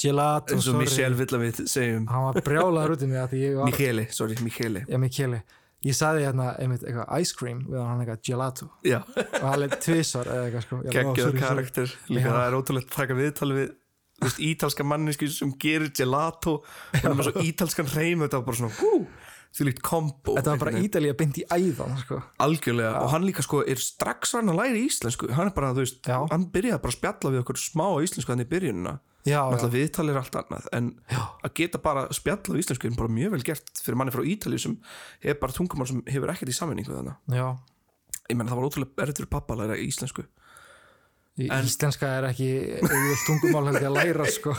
Gelato, 0.00 0.56
sorry. 0.60 0.86
Michelle 0.86 1.18
vill 1.18 1.36
að 1.36 1.44
við 1.44 1.60
segjum. 1.68 2.08
Hann 2.08 2.30
var 2.30 2.40
brjálaður 2.48 2.96
út 2.96 3.04
í 3.04 3.10
mig 3.12 3.20
var 3.58 3.68
Michele, 3.68 4.06
sorry, 4.10 4.38
Michele. 4.40 4.86
Já, 4.88 4.98
Michele. 4.98 5.42
Ég 5.84 5.92
sagði 5.92 6.24
hérna 6.24 6.54
einmitt 6.56 6.80
eitthvað 6.86 7.20
ice 7.20 7.34
cream 7.36 7.58
við 7.68 7.82
hann 7.84 8.00
eitthvað 8.00 8.22
gelato. 8.24 8.70
Já, 8.88 9.02
og 9.20 9.42
hann 9.44 9.60
leitt 9.60 9.74
tvisar 9.84 10.24
eða 10.32 10.46
eitthvað 10.48 10.64
sko. 10.64 10.78
Sorry. 11.26 11.42
karakter. 11.44 11.92
Líka 12.08 12.32
það 12.32 12.46
er 12.48 12.56
ótrúlegt 12.56 12.88
að 12.88 12.96
taka 13.02 13.16
viðtal 13.18 13.50
við 13.52 13.74
veist, 14.22 14.40
ítalska 14.40 14.86
manneski 14.86 15.28
sem 15.32 15.52
gerir 15.60 15.90
gelato 15.96 16.60
og 16.60 16.98
það 17.00 17.16
með 17.18 17.30
svo 17.30 17.46
ítalskan 17.50 17.90
reym 17.94 18.24
þetta 18.24 18.40
var 18.40 18.46
bara 18.48 18.60
svona, 18.60 18.76
hú, 18.78 19.06
því 19.54 19.68
líkt 19.68 19.82
kombo. 19.86 20.36
Þetta 20.36 20.54
var 20.54 20.62
bara 20.64 20.82
ídalíða 20.82 21.16
beint 21.18 21.40
í 21.42 21.46
æðan 21.50 21.98
sko. 22.02 22.20
algjörlega 22.42 23.02
og 23.04 23.10
hann 23.14 23.26
líka 23.26 23.44
sko 23.46 23.62
er 23.62 23.82
strax 23.82 24.36
hann 24.38 24.50
að 24.50 24.60
læra 24.62 24.78
íslensku. 24.82 25.30
Hann 25.34 25.50
er 25.50 25.56
bara, 25.56 25.74
þú 25.74 25.84
veist, 25.84 26.00
Já. 26.06 26.20
hann 26.30 26.48
byrjaði 26.54 26.82
bara 26.82 26.94
að 26.94 26.98
spjalla 26.98 27.34
við 27.34 27.42
okkur 27.44 27.60
smá 27.62 27.88
íslensku 28.02 28.34
hann 28.34 28.46
í 28.46 28.48
já, 29.24 29.40
Náttúrulega 29.48 29.72
viðtal 29.72 30.06
er 30.12 30.18
allt 30.20 30.36
annað 30.38 30.66
en 30.76 30.88
Já. 31.08 31.20
að 31.44 31.54
geta 31.60 31.80
bara 31.82 32.04
spjalla 32.14 32.56
á 32.56 32.60
íslensku 32.60 32.88
er 32.88 32.96
bara 32.98 33.12
mjög 33.12 33.34
vel 33.34 33.44
gert 33.48 33.70
fyrir 33.80 33.98
manni 33.98 34.12
frá 34.14 34.24
Ítalíu 34.28 34.60
sem 34.60 34.74
er 35.24 35.38
bara 35.40 35.56
tungumál 35.56 35.88
sem 35.88 36.02
hefur 36.10 36.32
ekkert 36.32 36.52
í 36.52 36.56
sammenningu 36.56 36.92
þannig 36.92 37.38
já. 37.38 37.46
ég 38.28 38.36
menn 38.36 38.50
það 38.50 38.60
var 38.60 38.68
ótrúlega 38.68 39.08
fyrir 39.14 39.30
pappa 39.32 39.56
að 39.56 39.64
læra 39.64 39.80
íslensku 39.80 40.26
Í- 41.38 41.48
En- 41.50 41.66
íslenska 41.66 42.06
er 42.20 42.28
ekki 42.30 42.48
auðvöld 42.78 43.22
tungumál 43.26 43.64
held 43.70 43.80
ég 43.82 43.88
að 43.90 43.96
læra 43.98 44.26
sko. 44.30 44.52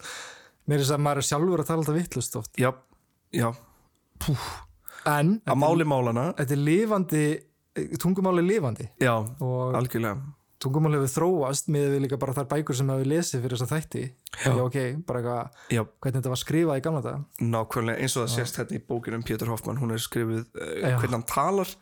mér 0.66 0.78
er 0.78 0.84
þess 0.84 0.94
að 0.96 1.02
maður 1.04 1.20
er 1.22 1.26
sjálfur 1.28 1.62
að 1.62 1.68
tala 1.68 1.82
alltaf 1.84 1.98
vittlust 1.98 2.38
oft. 2.40 2.52
Já, 2.60 2.70
já, 3.36 3.50
en 5.06 5.36
að 5.46 5.60
máli 5.60 5.84
málana 5.88 6.30
þetta 6.38 6.56
er 6.56 6.62
lifandi 6.64 7.24
tungumál 8.00 8.40
er 8.40 8.46
lifandi. 8.48 8.88
Já, 9.02 9.12
og 9.20 9.76
algjörlega. 9.76 10.16
tungumál 10.62 10.96
hefur 10.96 11.12
þróast 11.12 11.68
með 11.70 11.90
við 11.92 12.00
líka 12.06 12.18
bara 12.22 12.32
þær 12.38 12.48
bækur 12.54 12.78
sem 12.78 12.88
hefur 12.94 13.10
lesið 13.12 13.44
fyrir 13.44 13.58
þessa 13.60 13.68
þætti. 13.76 14.04
Já, 14.40 14.54
ok, 14.64 14.78
bara 15.06 15.20
eitthvað, 15.20 15.60
Já, 15.76 15.82
hvernig 16.00 16.16
þetta 16.22 16.32
var 16.32 16.40
skrifað 16.40 16.80
í 16.80 16.84
gamla 16.86 17.04
dag 17.04 17.44
nákvæmlega 17.52 18.00
eins 18.06 18.16
og 18.16 18.24
það 18.24 18.32
sést 18.38 18.58
hérna 18.62 18.78
í 18.80 18.82
bókinu 18.88 19.20
um 19.20 19.26
Pétur 19.28 19.52
Hoffmann, 19.52 19.78
hún 19.84 19.92
er 19.94 20.00
skrifuð 20.02 20.42
uh, 20.56 20.72
Já. 20.80 20.96
hvernig 20.96 21.14
hann 21.18 21.28
talar 21.28 21.76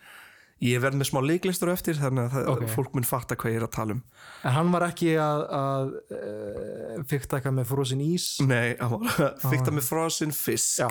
ég 0.62 0.80
verð 0.80 0.96
með 1.00 1.08
smá 1.10 1.18
leiklistur 1.24 1.70
eftir 1.72 1.96
þannig 1.98 2.28
að 2.28 2.34
það, 2.36 2.48
Ok. 2.54 2.62
fólk 2.74 2.94
mun 2.94 3.04
fatta 3.08 3.36
hvað 3.36 3.52
ég 3.52 3.56
er 3.60 3.66
að 3.66 3.72
tala 3.74 3.96
um. 3.96 4.02
En 4.44 4.54
hann 4.54 4.70
var 4.72 4.86
ekki 4.86 5.10
að, 5.20 5.42
að 5.58 5.94
uh, 6.14 7.02
fykta 7.10 7.36
eitthvað 7.40 7.56
með 7.58 7.66
frosin 7.72 8.04
ís? 8.04 8.28
Nei, 8.46 8.76
hann 8.80 8.94
var 8.94 9.18
að 9.28 9.48
fykta 9.50 9.74
með 9.74 9.88
frosinn 9.88 10.32
fisk. 10.36 10.78
Já, 10.84 10.88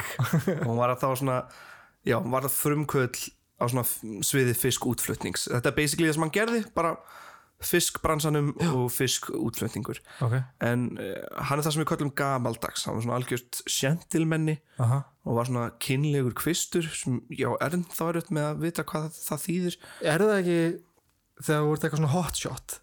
og 0.59 0.67
hún 0.67 0.77
var 0.81 0.93
að 0.95 1.01
þá 1.05 1.09
svona 1.23 1.37
já, 2.03 2.17
hún 2.19 2.31
var 2.35 2.43
að 2.49 2.57
frumkvöld 2.59 3.21
á 3.61 3.63
svona 3.69 3.85
sviði 4.25 4.53
fiskútflutnings 4.57 5.45
þetta 5.47 5.69
er 5.71 5.75
basically 5.77 6.09
það 6.09 6.17
sem 6.17 6.23
hann 6.25 6.33
gerði, 6.35 6.63
bara 6.75 6.95
fiskbransanum 7.63 8.49
og 8.73 8.89
fiskútflutningur 8.91 10.01
ok. 10.25 10.33
En 10.67 10.89
uh, 10.99 11.13
hann 11.47 11.59
er 11.61 11.63
það 11.63 11.75
sem 11.77 11.83
við 11.83 11.89
kallum 11.93 12.11
gamaldags. 12.17 12.83
Hann 12.87 12.97
var 12.97 13.05
svona 13.05 13.19
algjört 13.21 13.61
sjentilmenni 13.71 14.57
aha, 14.83 14.97
og 15.23 15.37
var 15.37 15.47
svona 15.47 15.67
kynlegur 15.83 16.35
kvistur 16.35 16.87
sem, 16.91 17.21
já, 17.31 17.49
er 17.63 17.77
þá 17.95 18.03
er 18.09 18.21
með 18.35 18.47
að 18.49 18.63
vita 18.65 18.87
hvað 18.87 19.05
það, 19.07 19.19
það 19.27 19.43
þýðir 19.47 19.77
er 20.03 20.23
það 20.23 20.37
ekki 20.39 20.57
þegar 21.43 21.63
þú 21.63 21.75
ert 21.75 21.85
eitthvað 21.87 22.01
svona 22.01 22.13
hotshot 22.13 22.77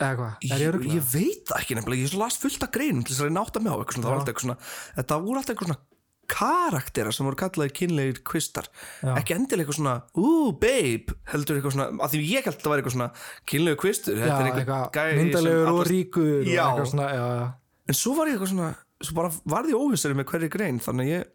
eða 0.00 0.16
hvað, 0.16 0.34
ég 0.46 0.62
ég, 0.64 0.80
ég 0.94 1.06
veit 1.12 1.46
það 1.50 1.62
ekki 1.62 1.76
nefnilega, 1.76 2.06
ég 2.06 2.18
las 2.20 2.38
fullt 2.40 2.64
af 2.64 2.72
greinum 2.74 3.04
til 3.04 3.14
þess 3.14 3.24
að 3.24 3.30
ég 3.30 3.36
nátt 3.36 3.58
að 3.58 3.64
með 3.66 3.74
á 3.74 3.78
eitthvað 3.80 3.96
svona, 3.98 4.06
það 4.06 4.10
var 4.10 4.16
Já. 4.16 4.20
alltaf 4.20 4.32
eitthvað 4.32 4.46
svona 4.46 5.00
þetta 5.00 5.18
voru 5.26 5.40
alltaf 5.40 5.54
eitthvað 5.54 5.70
svona 5.70 5.86
karaktera 6.30 7.12
sem 7.12 7.26
voru 7.26 7.38
kallaði 7.40 7.74
kynlegir 7.74 8.20
kvistar 8.30 8.68
Já. 9.02 9.10
ekki 9.18 9.34
endilega 9.34 9.66
eitthvað 9.66 9.80
svona, 9.80 9.96
ooh 10.22 10.52
babe 10.62 11.16
heldur 11.32 11.58
eitthvað 11.58 11.74
svona, 11.74 11.88
af 12.06 12.14
því 12.14 12.22
ég 12.30 12.46
held 12.46 12.54
að 12.54 12.62
það 12.62 12.72
var 12.72 12.82
eitthvað 12.82 12.96
svona 12.96 13.10
kynlegur 13.50 13.80
kvistur, 13.82 14.20
já, 14.22 14.36
eitthvað 14.46 15.10
myndalegur 15.18 15.72
og 15.74 15.82
ríkur 15.90 16.30
og 16.38 16.48
Já. 16.48 16.62
eitthvað 16.68 16.88
svona, 16.94 17.10
en 17.90 17.98
svo 17.98 18.14
var 18.16 18.30
ég 18.30 18.38
eitthvað 18.38 18.54
svona, 18.54 18.70
svo 19.02 19.18
bara 19.18 19.34
varði 19.56 19.76
óvissari 19.76 20.16
með 20.16 20.30
hverju 20.30 20.52
grein, 20.54 20.80
þannig 20.86 21.10
að 21.10 21.14
ég 21.16 21.28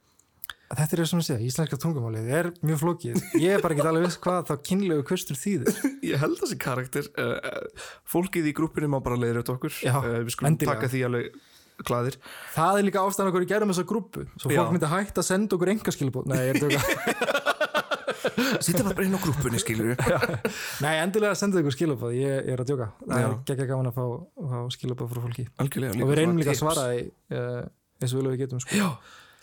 Þetta 0.65 0.95
er 0.95 1.01
það 1.01 1.09
sem 1.11 1.19
að 1.21 1.25
segja, 1.27 1.45
íslenska 1.45 1.77
tungumálið 1.81 2.29
er 2.39 2.47
mjög 2.65 2.79
flókið. 2.81 3.19
Ég 3.37 3.53
er 3.53 3.61
bara 3.61 3.75
ekki 3.75 3.85
alveg 3.85 4.07
viss 4.07 4.17
hvað 4.23 4.47
þá 4.49 4.55
kynlegu 4.65 5.03
kvistur 5.05 5.37
þýðir. 5.37 5.81
ég 6.09 6.23
held 6.23 6.39
þessi 6.41 6.57
karakter 6.61 7.09
uh, 7.21 7.83
fólkið 8.09 8.49
í 8.49 8.55
grúppinu 8.57 8.89
má 8.89 8.97
bara 9.05 9.19
leiðir 9.19 9.43
þetta 9.43 9.55
okkur 9.59 9.77
Já, 9.85 9.93
uh, 9.99 10.09
við 10.25 10.33
skulum 10.33 10.49
endilega. 10.49 10.79
taka 10.79 10.91
því 10.95 11.03
alveg 11.09 11.37
glaðir 11.85 12.17
Það 12.55 12.79
er 12.79 12.87
líka 12.87 13.03
ástæðan 13.03 13.31
okkur 13.31 13.45
í 13.45 13.49
gerðum 13.51 13.73
þessa 13.75 13.87
grúpu. 13.91 14.25
Svo 14.39 14.49
fólk 14.49 14.57
Já. 14.57 14.73
myndi 14.73 14.91
hægt 14.95 15.21
að 15.21 15.27
senda 15.29 15.57
okkur 15.59 15.71
enga 15.75 15.95
skilabóð. 15.95 16.29
Nei, 16.31 16.37
ég 16.47 16.55
er 16.55 16.61
tjóka. 16.63 17.41
sitja 18.65 18.83
bara 18.85 19.05
inn 19.05 19.15
á 19.15 19.19
grúppinu 19.21 19.59
skilur 19.61 19.93
Nei, 20.83 20.93
endilega 21.01 21.35
senda 21.37 21.61
ykkur 21.61 21.75
skilabóð. 21.75 22.15
Ég, 22.17 22.39
ég 22.47 22.55
er 22.55 22.63
að 22.63 22.71
tjóka. 22.71 22.87
Það 23.03 23.25
er 23.25 23.35
geggja 23.51 23.67
gaman 23.69 23.91
að 23.91 23.99
fá, 23.99 24.05
fá 24.53 24.57
skilabóð 24.75 25.11
frá 25.13 25.21
fólki. 25.27 25.45
algjörlega 25.61 25.99
og 25.99 26.09
við 26.11 26.19
reynum 26.21 26.41
líka 26.41 26.55
að 26.55 26.61
svara 26.63 26.87
því 26.89 27.03
uh, 27.37 27.61
eins 28.01 28.15
og 28.15 28.19
vel 28.19 28.25
og 28.29 28.35
við 28.35 28.43
getum 28.45 28.63
sko. 28.63 28.79
Já, 28.79 28.87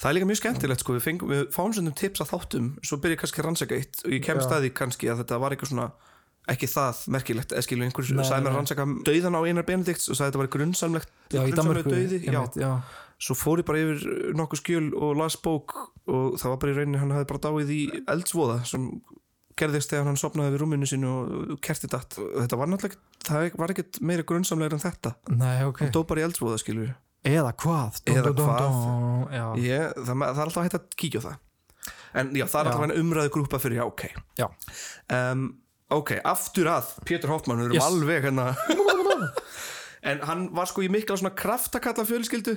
það 0.03 0.09
er 0.11 0.17
líka 0.19 0.31
mjög 0.31 0.41
skemmtilegt 0.41 0.83
sko, 0.83 0.97
við, 0.97 1.05
fengum, 1.05 1.31
við 1.31 1.45
fáum 1.55 1.75
svona 1.77 1.95
tips 1.99 2.25
að 2.25 2.33
þáttum 2.33 2.73
svo 2.83 2.99
byrja 3.03 3.17
ég 3.17 3.23
kannski 3.23 3.43
að 3.43 3.47
rannsaka 3.49 3.79
eitt 3.79 4.03
og 4.03 4.17
ég 4.17 4.25
að 4.59 4.65
því 4.65 4.73
kannski 4.81 5.13
að 5.13 5.23
þetta 5.23 5.39
var 5.43 5.55
eitthvað 5.55 5.73
svona 5.73 5.87
ekki 6.51 6.67
það 6.67 7.05
merkilegt, 7.15 7.55
eða 7.55 7.63
skilur 7.63 7.87
einhver 7.87 8.09
Nei, 8.11 8.25
sagði 8.27 8.43
mér 8.43 8.51
að 8.51 8.57
rannsaka 8.59 8.87
dauðan 9.07 9.39
á 9.39 9.41
einar 9.47 9.67
Benedikts 9.69 10.09
og 10.11 10.17
að 10.17 10.25
þetta 10.25 10.41
var 10.41 10.51
grunnsamlegt 10.57 11.13
dauði, 11.87 12.19
já. 12.27 12.41
já. 12.59 12.73
svo 13.23 13.37
fór 13.39 13.63
ég 13.63 13.69
bara 13.69 13.83
yfir 13.85 14.35
nokkuð 14.41 14.63
skjöl 14.63 14.89
og 14.99 15.13
las 15.21 15.39
bók 15.39 15.77
og 16.11 16.35
það 16.43 16.55
var 16.55 16.63
bara 16.65 16.75
í 16.75 16.79
rauninni 16.81 17.03
hann 17.03 17.15
hafði 17.15 17.29
bara 17.31 17.45
dáið 17.47 17.71
í 17.77 17.81
eldsvoða 18.11 18.59
sem 18.67 18.89
gerðist 19.63 19.93
þegar 19.93 20.11
hann 20.11 20.19
sopnaði 20.19 20.57
við 20.57 20.65
rúminu 20.65 20.89
sínu 20.89 21.13
og 21.13 21.55
kerti 21.63 21.91
datt 21.93 22.19
þetta 22.19 22.59
var 22.59 22.73
náttúrulega, 22.73 22.99
það 23.29 23.49
var 23.61 23.75
ekkert 23.77 24.03
meira 24.03 24.27
grunnsamlegur 24.27 24.79
en 24.81 24.83
þetta, 24.83 25.15
Nei, 25.31 25.63
ok. 25.69 25.85
hann 25.85 25.95
dó 25.95 26.03
bara 26.09 26.25
í 26.25 26.27
eldsvoða 26.27 26.59
skilur 26.59 26.91
Eða 27.23 27.53
hvað? 27.63 27.99
Dum, 28.03 28.17
Eða 28.17 28.31
dum, 28.33 28.37
dum, 28.37 28.53
hvað? 29.31 29.59
ég, 29.63 29.93
það, 29.95 30.15
það 30.23 30.39
er 30.43 30.45
alltaf 30.49 30.65
hægt 30.67 30.79
að 30.81 30.87
kíkja 30.99 31.21
það 31.29 31.37
en 32.13 32.31
já, 32.37 32.45
það 32.45 32.59
er 32.61 32.69
Já. 32.69 32.73
alltaf 32.77 32.99
umræðu 33.01 33.31
grúpa 33.33 33.59
fyrir 33.63 33.79
já, 33.79 33.85
ok 33.89 34.03
Já. 34.41 34.47
um, 35.17 35.45
ok, 35.97 36.11
aftur 36.29 36.69
að 36.75 36.91
Pétur 37.09 37.31
Hoffmann, 37.33 37.63
við 37.63 37.71
erum 37.71 37.79
Yes. 37.79 37.87
alveg 37.89 38.27
hérna 38.27 38.49
en 40.13 40.21
hann 40.27 40.49
var 40.57 40.67
sko 40.71 40.83
í 40.85 40.91
mikla 40.93 41.17
svona 41.21 41.35
kraftakalla 41.39 42.05
fjölskyldu 42.09 42.57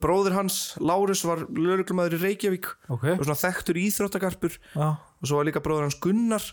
bróður 0.00 0.32
hans, 0.38 0.58
Lárus 0.80 1.22
var 1.28 1.42
lögreglumæður 1.52 2.16
í 2.18 2.20
Reykjavík 2.24 2.70
Ok. 2.90 3.04
og 3.18 3.24
svona 3.26 3.38
þekktur 3.40 3.78
íþróttakarpur 3.80 4.56
Já. 4.74 4.88
og 4.98 5.28
svo 5.28 5.38
var 5.40 5.48
líka 5.48 5.62
bróður 5.64 5.86
hans 5.88 5.98
Gunnar 6.02 6.44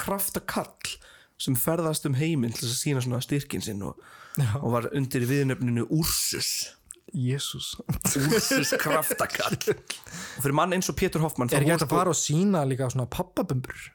kraftakall 0.00 0.96
sem 1.42 1.56
ferðast 1.58 2.06
um 2.06 2.14
heiminn 2.18 2.52
til 2.54 2.68
að 2.68 2.76
sína 2.78 3.02
svona 3.02 3.20
styrkin 3.24 3.64
sinn 3.64 3.82
og, 3.82 3.98
og 4.62 4.68
var 4.76 4.90
undir 4.96 5.24
viðnöfninu 5.28 5.88
Úrsus 5.90 6.76
Jésús. 7.14 7.74
Úrsus 8.16 8.72
kraftakall 8.80 9.56
og 9.72 10.42
fyrir 10.44 10.54
mann 10.56 10.72
eins 10.72 10.88
og 10.88 10.96
Pétur 10.96 11.20
Hoffmann 11.24 11.50
Er 11.52 11.60
ekki 11.60 11.74
hægt 11.74 11.84
að 11.84 11.90
sko- 11.90 11.98
fara 11.98 12.12
og 12.14 12.18
sína 12.18 12.62
líka 12.68 12.88
svona 12.92 13.06
pappabumbur? 13.10 13.90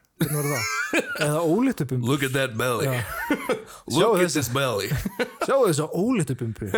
Eða 1.21 1.41
ólitubumbur? 1.45 2.07
Look 2.09 2.23
at 2.23 2.31
that 2.33 2.55
belly 2.57 2.85
Já. 2.87 3.03
Look 3.97 4.21
at 4.23 4.31
this 4.33 4.49
belly 4.49 4.89
Sjáu 5.45 5.67
þess 5.67 5.81
að 5.85 5.93
ólitubumbu. 5.93 6.71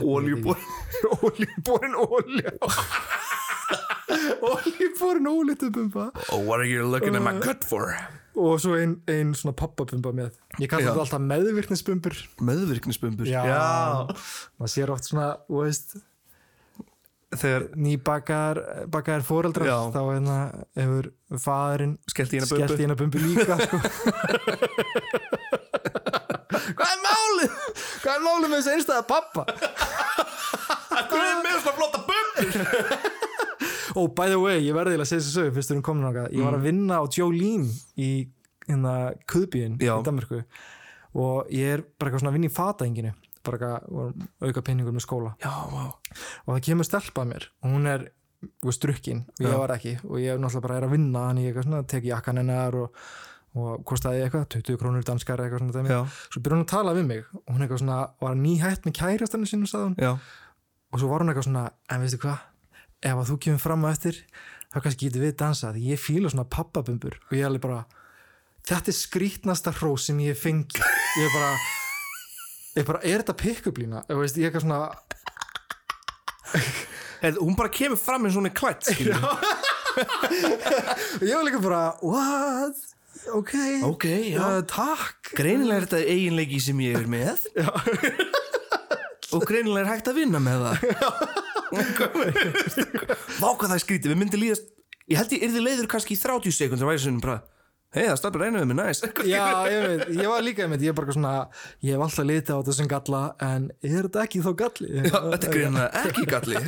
Oljubor 0.14 0.56
Ólíborin 1.20 1.94
ólja. 1.96 2.52
Ólíborin 4.42 5.26
ólitubumba. 5.30 6.10
Oh, 6.32 6.38
what 6.38 6.60
are 6.60 6.64
you 6.68 6.84
looking 6.86 7.16
at 7.16 7.22
my 7.22 7.32
gut 7.38 7.64
for? 7.64 7.96
Og 8.38 8.60
svo 8.62 8.76
ein, 8.78 8.92
ein 9.10 9.32
svona 9.34 9.56
pappabumba 9.58 10.12
með. 10.14 10.36
Ég 10.62 10.70
kalla 10.70 10.84
Já. 10.84 10.92
þetta 10.92 11.02
alltaf 11.06 11.24
meðvirknisbumbur. 11.24 12.20
Meðvirknisbumbur 12.46 13.26
Já. 13.26 13.42
Maður 14.60 14.72
sér 14.74 14.92
oft 14.94 15.08
svona, 15.10 15.32
veist, 15.50 15.96
Þegar 17.30 17.68
nýbakar 17.78 18.58
bakaðar 18.90 19.22
foreldrar 19.22 19.68
Já. 19.68 19.76
þá 19.94 20.00
hérna 20.02 20.38
hefur 20.74 21.08
faðurinn 21.38 21.92
skellt 22.10 22.32
í 22.34 22.40
skellt 22.42 22.74
bumbu 22.74 22.82
í 22.82 22.96
bumbu 22.98 23.22
líka 23.22 23.54
sko. 23.60 23.78
Hvað 26.50 26.90
er 26.90 27.00
málið? 27.04 27.54
Hvað 28.02 28.14
er 28.16 28.24
málið 28.26 28.48
með 28.48 28.58
þessi 28.58 28.74
einstæða 28.74 29.06
pappa? 29.06 29.46
Hvað 30.90 31.22
er 31.22 31.38
með 31.46 31.56
svona 31.62 31.78
flotta 31.78 32.02
bumbur? 32.10 33.10
Og 33.98 34.12
by 34.14 34.28
the 34.30 34.38
way, 34.40 34.60
ég 34.66 34.76
verði 34.76 34.98
að 34.98 35.08
segja 35.08 35.22
þessu 35.24 35.36
sögu 35.38 35.56
fyrst 35.56 35.72
erum 35.74 35.86
komin 35.86 36.06
á 36.06 36.28
Ég 36.30 36.44
var 36.44 36.58
að 36.58 36.68
vinna 36.68 37.00
á 37.00 37.04
Jolene 37.10 37.70
í 37.98 38.10
hérna 38.68 38.94
Kuðbíin 39.30 39.80
í. 39.80 39.90
Danmarku 40.06 40.44
og 41.18 41.48
ég 41.50 41.74
er 41.74 41.80
bara 41.98 42.10
eitthvað 42.10 42.22
svona 42.22 42.30
að 42.30 42.36
vinna 42.38 42.50
í 42.50 42.54
fataenginu 42.54 43.12
bara 43.46 43.58
eitthvað, 43.58 44.26
auka 44.44 44.62
penningur 44.64 44.94
með 44.94 45.04
skóla. 45.06 45.32
Já, 45.42 45.50
vá. 45.72 45.84
Og 46.44 46.52
það 46.52 46.62
kemur 46.68 46.86
stelpa 46.86 47.24
að 47.24 47.30
mér. 47.32 47.46
Og 47.64 47.74
hún 47.74 47.88
er 47.90 48.06
drukkin. 48.84 49.24
Og 49.38 49.46
ég 49.46 49.58
var 49.62 49.74
ekki. 49.74 49.96
Og 50.06 50.20
ég 50.20 50.34
er 50.34 50.42
náttúrulega 50.42 50.66
bara 50.66 50.78
er 50.78 50.86
að 50.86 50.94
vinna 50.94 51.24
þannig 51.28 51.46
ég 51.46 51.52
eitthvað 51.52 51.66
svona, 51.68 51.82
tek 51.90 52.08
jakkan 52.08 52.40
hennar 52.42 52.76
og, 52.82 53.00
og 53.56 53.86
kostaði 53.88 54.26
eitthvað, 54.26 54.46
20 54.58 54.80
krónur 54.80 55.08
danskar 55.08 55.42
eitthvað 55.44 55.64
svona 55.64 55.76
dæmi. 55.78 55.94
Já, 55.96 56.20
svo 56.28 56.44
byrjar 56.44 56.60
hún 56.60 56.66
að 56.66 56.72
tala 56.74 56.94
við 56.98 57.08
mig. 57.08 57.24
Og 57.40 57.50
hún 57.54 57.64
eitthvað 57.64 57.82
svona, 57.82 57.98
var 58.20 58.38
nýhætt 58.44 58.86
með 58.86 58.96
kærastannu 59.00 59.50
sinu 59.50 59.72
og 60.90 60.98
svo 60.98 61.06
var 61.06 61.22
hún 61.22 61.30
eitthvað 61.30 61.46
svona 61.46 61.68
en 61.94 62.00
veistu 62.02 62.18
hvað, 62.18 62.46
ef 63.00 63.16
að 63.16 63.28
þú 63.30 63.36
kemur 63.44 63.62
fram 63.62 63.84
á 63.86 63.92
eftir 63.94 64.18
þá 64.70 64.76
kannski 64.84 65.08
getur 65.08 65.24
við 65.24 65.36
dansa 65.40 65.72
því 65.74 65.82
ég 65.94 66.00
fíla 66.02 66.30
svona 66.32 66.48
pappabumbur 66.50 67.16
og 67.16 67.32
ég 67.34 67.42
er 67.42 67.48
alveg 67.50 67.64
bara 67.64 67.80
þetta 68.68 68.92
er 68.92 68.96
skrítnasta 68.98 69.72
hrós 69.78 70.08
sem 70.10 70.18
ég 70.22 70.34
hef 70.34 70.44
fengið. 70.44 70.82
Ég 71.16 71.24
er 71.26 71.32
bara 71.34 71.50
ég 72.76 72.86
bara, 72.86 73.00
er 73.02 73.24
þetta 73.24 73.36
veist, 74.20 74.36
ég 74.38 74.44
er 74.46 74.50
eitthvað 74.50 74.66
svona 74.66 74.82
Heð, 77.20 77.36
Hún 77.40 77.56
bara 77.58 77.70
kemur 77.72 77.98
fram 78.00 78.24
eins 78.26 78.36
og 78.36 78.40
hún 78.42 78.50
er 78.50 78.56
klætt 78.56 78.88
ég 81.20 81.34
var 81.34 81.44
líka 81.46 81.60
bara, 81.62 81.82
what? 82.02 82.78
ok, 83.34 83.54
Ok, 83.84 84.06
já. 84.32 84.40
Uh, 84.40 84.62
takk. 84.70 85.32
Greinilega 85.36 85.82
er 85.82 85.86
þetta 85.88 86.00
eiginleiki 86.14 86.60
sem 86.62 86.78
ég 86.86 86.96
er 87.02 87.08
með. 87.10 87.42
Og 89.36 89.44
greinilega 89.46 89.84
er 89.84 89.90
hægt 89.92 90.08
að 90.10 90.20
vinna 90.22 90.40
með 90.42 90.58
það 90.64 91.49
Vá 93.40 93.48
hvað 93.54 93.70
það 93.72 93.80
skrítið. 93.84 94.12
Við 94.12 94.20
myndi 94.24 94.40
líðast 94.40 94.68
Ég 95.10 95.18
held 95.18 95.32
ég 95.34 95.46
yrði 95.48 95.62
leiður 95.64 95.88
kannski 95.90 96.14
í 96.14 96.20
30 96.20 96.54
sekundur 96.54 96.90
væri 96.90 97.02
svona 97.02 97.24
bara 97.24 97.40
Hei, 97.90 98.04
það 98.06 98.18
stafir 98.20 98.42
einu 98.46 98.60
við 98.60 98.68
mig 98.70 98.76
næst 98.78 99.06
já, 99.26 99.42
ég 99.66 99.80
veit, 99.82 100.02
ég 100.14 100.28
var 100.30 100.44
líka 100.46 100.62
einmitt, 100.62 100.82
ég 100.86 100.92
er 100.92 100.94
bara 100.94 101.14
svona 101.16 101.32
ég 101.82 101.96
hef 101.96 102.04
alltaf 102.04 102.28
litið 102.28 102.52
á 102.54 102.58
þetta 102.60 102.74
sem 102.76 102.90
galla 102.92 103.22
en 103.42 103.64
er 103.82 103.96
þetta 104.06 104.22
ekki 104.22 104.42
þá 104.44 104.50
galli? 104.60 104.90
Já, 105.08 105.16
þetta 105.16 105.48
er 105.48 105.56
greinilega 105.56 106.04
ekki 106.04 106.26
galli. 106.30 106.62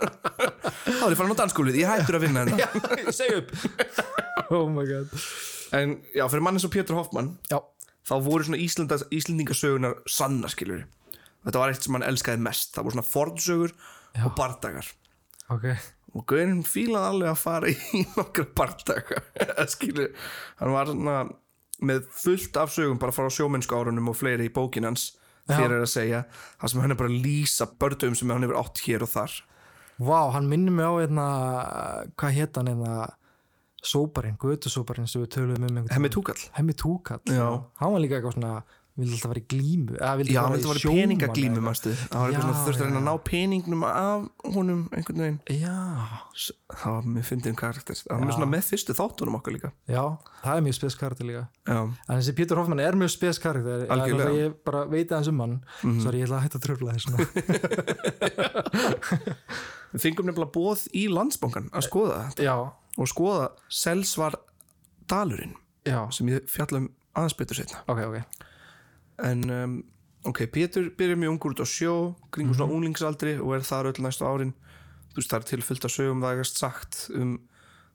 Þá 0.90 1.04
er 1.06 1.14
ég 1.14 1.20
farin 1.20 1.36
á 1.38 1.40
dansskólið 1.44 1.78
Ég 1.78 1.92
hættur 1.92 2.18
að 2.18 2.24
vinna 2.26 2.42
þetta 2.48 2.98
ég 2.98 3.14
segi 3.14 3.38
upp. 3.38 3.54
Oh 4.50 4.66
my 4.74 4.82
god. 4.90 5.14
En 5.78 5.94
já, 6.16 6.24
fyrir 6.32 6.42
mann 6.42 6.58
eins 6.58 6.66
og 6.66 6.74
Pétur 6.74 6.98
Hoffmann 6.98 7.30
já, 7.46 7.60
Þá 8.10 8.14
voru 8.26 8.48
svona 8.48 8.58
Íslendingasögunar 8.58 10.00
sanna 10.10 10.50
skilur 10.50 10.82
Þetta 11.46 11.62
var 11.62 11.70
eitt 11.70 11.86
sem 11.86 11.94
hann 11.94 12.08
elskaði 12.10 12.42
mest. 12.42 12.74
Það 12.74 12.88
voru 12.88 12.98
svona 12.98 13.10
fornsögur 13.12 13.78
og 14.18 14.34
bardagar 14.38 14.88
ok 15.50 15.68
og 16.10 16.24
Gaurin 16.26 16.64
fílaði 16.66 17.12
alveg 17.12 17.30
að 17.30 17.38
fara 17.38 17.70
í 17.70 18.02
nokkra 18.18 18.46
bardaga 18.56 19.22
skilur, 19.74 20.10
hann 20.58 20.74
var 20.74 20.90
svona 20.90 21.20
með 21.80 22.08
fullt 22.12 22.58
af 22.60 22.72
sögum 22.74 22.98
bara 23.00 23.14
frá 23.14 23.30
sjómennsku 23.32 23.76
árunum 23.78 24.10
og 24.12 24.18
fleiri 24.18 24.50
í 24.50 24.52
bókin 24.52 24.88
hans 24.88 25.14
Já. 25.48 25.54
fyrir 25.56 25.78
að 25.80 25.92
segja 25.92 26.24
það 26.60 26.72
sem 26.72 26.82
hann 26.84 26.94
er 26.94 26.98
bara 27.00 27.12
að 27.12 27.22
lýsa 27.24 27.70
bördum 27.80 28.18
sem 28.18 28.30
hann 28.30 28.44
hefur 28.44 28.60
átt 28.60 28.82
hér 28.84 29.06
og 29.06 29.12
þar 29.14 29.38
Vá, 30.00 30.30
hann 30.32 30.48
minnir 30.48 30.72
mig 30.72 30.86
á 30.88 30.96
hérna, 30.96 31.24
hvað 32.16 32.36
hétt 32.38 32.56
hann 32.56 32.70
hérna, 32.70 32.92
sóparinn, 33.84 34.38
götusóparinn 34.40 35.08
sem 35.10 35.20
við 35.20 35.32
töluðum 35.34 35.66
um 35.82 35.90
Hemmi. 35.92 36.08
Túkall 36.12 36.40
Hemmi 36.56 36.72
Túkall. 36.72 37.20
Já. 37.28 37.60
Hann 37.80 37.92
var 37.92 38.00
líka 38.00 38.16
eitthvað 38.16 38.38
svona, 38.38 38.54
vildi 39.00 39.14
alltaf 39.16 39.30
vera 39.32 39.42
í 39.42 39.44
glímu. 39.50 39.92
Vildi 40.20 40.34
Já, 40.34 40.40
hann 40.44 40.52
í 40.52 40.54
þetta 40.60 40.70
var 40.70 40.78
sjómann 40.82 41.00
peningaglímu 41.00 41.60
það 41.60 41.64
var 41.64 41.70
eitthvað 42.28 42.44
svona 42.44 42.64
þurfti 42.66 42.80
að 42.80 42.86
reyna 42.86 43.00
að 43.00 43.08
ná 43.08 43.14
peningnum 43.30 43.82
af 43.90 44.20
honum 44.56 44.82
einhvern 44.96 45.20
veginn 45.24 45.40
Já, 45.60 45.76
það 46.74 46.90
var 46.96 47.04
með 47.14 47.24
fyndin 47.30 47.58
karakter 47.60 47.96
það 48.00 48.14
var 48.14 48.24
með 48.26 48.34
svona 48.38 48.52
með 48.54 48.62
fyrstu 48.70 48.92
þáttunum 49.00 49.38
okkar 49.40 49.52
líka 49.56 49.68
já, 49.90 50.04
það 50.44 50.54
er 50.54 50.62
mjög 50.68 50.76
spes 50.80 50.94
karakter 51.00 51.24
líka. 51.30 51.44
Já, 51.66 51.78
En 51.80 52.14
þessi 52.20 52.32
Pétur 52.38 52.56
Hoffmann 52.60 52.82
er 52.82 52.94
mjög 52.98 53.12
spes 53.14 53.36
karakter. 53.42 53.78
Það 53.90 53.98
Ég 54.40 54.50
bara 54.66 54.80
veit 54.90 55.10
aðeins 55.10 55.30
um 55.30 55.40
hann. 55.42 55.56
Mhm. 55.82 56.00
Sorry, 56.04 56.18
ég 56.20 56.24
ætla 56.28 56.36
að 56.38 56.44
hætta 56.46 56.58
að 56.58 56.64
tröfla 56.66 56.90
þessuna. 56.96 57.18
við 59.94 60.04
fengum 60.04 60.28
nefnilega 60.28 60.52
bóð 60.54 60.84
í 60.96 61.06
landsbankan 61.10 61.68
að 61.74 61.86
skoða 61.88 62.20
þetta 62.28 62.46
já, 62.46 62.54
og 63.00 63.06
skoða 63.10 63.48
Selsvar 63.80 64.34
Dalurinn 65.10 65.56
já, 65.88 66.00
sem 66.14 66.30
ég 66.30 66.46
fjalla 66.50 66.76
um 66.84 66.88
aðeins 67.18 67.36
betur 67.38 67.56
setna 67.60 67.78
ok, 67.90 68.00
ok. 68.06 68.16
En 69.26 69.44
um, 69.50 69.76
ok, 70.30 70.44
Pétur 70.52 70.90
byrjar 70.96 71.20
mjög 71.20 71.36
ungur 71.36 71.54
út 71.54 71.64
á 71.64 71.68
sjó 71.68 71.94
kringu 72.34 72.56
svona 72.56 72.76
unglingsaldri 72.76 73.36
og 73.40 73.54
er 73.56 73.66
þar 73.66 73.90
öll 73.92 74.04
næstu 74.04 74.26
árin. 74.28 74.54
Þú 75.10 75.20
veist 75.20 75.32
það 75.32 75.40
er 75.40 75.48
tilfyllt 75.50 75.86
að 75.88 75.96
sögum 75.96 76.24
það 76.24 76.36
ekkert 76.36 76.62
sagt 76.62 77.02
um 77.16 77.34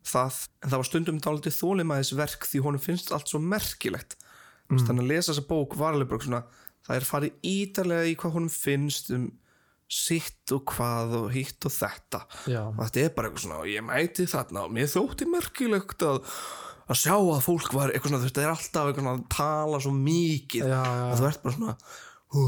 það. 0.06 0.40
En 0.62 0.70
það 0.70 0.82
var 0.82 0.90
stundum 0.90 1.24
dálítið 1.24 1.58
þólimaðis 1.60 2.14
verk 2.18 2.48
því 2.50 2.64
honum 2.66 2.84
finnst 2.84 3.14
allt 3.16 3.32
svo 3.32 3.42
merkilegt. 3.42 4.18
Mm. 4.66 4.82
þannig 4.82 5.04
að 5.04 5.10
lesa 5.12 5.30
þessa 5.30 5.46
bók 5.46 5.76
var 5.78 5.94
alveg 5.94 6.08
bara 6.10 6.26
svona 6.26 6.40
það 6.86 6.96
er 6.96 7.04
farið 7.06 7.50
ítarlega 7.52 8.10
í 8.10 8.14
hvað 8.18 8.32
honum 8.34 8.54
finnst 8.54 9.12
um 9.14 9.26
sitt 9.96 10.54
og 10.56 10.64
hvað 10.72 11.12
og 11.20 11.28
hitt 11.36 11.66
og 11.68 11.74
þetta. 11.76 12.24
Já, 12.50 12.62
og 12.72 12.80
þetta 12.82 13.04
er 13.04 13.12
bara 13.14 13.30
eitthvað 13.30 13.44
svona 13.44 13.60
og 13.62 13.70
ég 13.70 13.86
mæti 13.86 14.26
þarna 14.30 14.64
og 14.66 14.74
mér 14.74 14.90
þótti 14.90 15.28
merkilegt 15.30 16.06
að 16.08 16.22
að 16.86 17.00
sjá 17.02 17.16
að 17.18 17.40
fólk 17.46 17.72
var 17.74 17.94
eitthvað 17.94 18.12
svona 18.12 18.22
þú 18.22 18.28
veist, 18.30 18.36
það 18.38 18.46
er 18.46 18.54
alltaf 18.56 18.90
eitthvað 18.90 19.06
svona 19.06 19.16
að 19.16 19.24
tala 19.36 19.80
svo 19.86 19.94
mikið 19.96 20.68
Já, 20.70 20.82
já. 20.86 21.06
og 21.08 21.16
þú 21.22 21.30
ert 21.30 21.42
bara 21.46 21.56
svona 21.56 21.76
hú, 22.36 22.44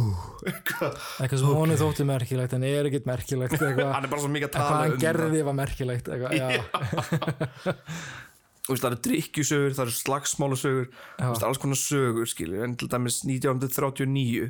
eitthvað. 0.52 1.02
Eitthvað 1.24 1.42
sem 1.42 1.58
honum 1.58 1.80
þótti 1.80 2.06
merkilegt 2.10 2.56
en 2.58 2.66
er 2.68 2.90
ekkert 2.90 3.10
merkilegt 3.10 3.58
eitthvað, 3.58 3.92
hann 3.96 4.08
er 4.08 4.14
bara 4.14 4.24
svo 4.24 4.32
mikið 4.34 4.50
að 4.50 4.56
tala 4.58 4.80
hann 4.84 4.96
um 4.96 5.04
gerði 5.04 5.44
var 5.48 5.58
merkilegt 5.62 6.12
eitthvað, 6.14 6.32
Þú 8.68 8.74
veist, 8.74 8.84
það 8.84 8.90
eru 8.92 8.98
drikkjusögur, 9.06 9.76
það 9.78 9.86
eru 9.86 9.94
veist, 11.30 11.44
alls 11.48 11.60
konar 11.64 11.78
sögur 11.80 12.28
skilur. 12.28 12.66
En 12.66 12.74
til 12.76 12.90
dæmis 12.92 13.22
1939 13.24 14.50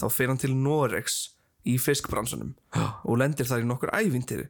þá 0.00 0.04
fer 0.08 0.30
hann 0.32 0.40
til 0.40 0.54
Norex 0.56 1.18
í 1.68 1.74
fiskbransunum 1.76 2.54
og 2.80 3.20
lendir 3.20 3.44
þar 3.44 3.60
í 3.60 3.68
nokkur 3.68 3.92
ævintýri. 3.92 4.46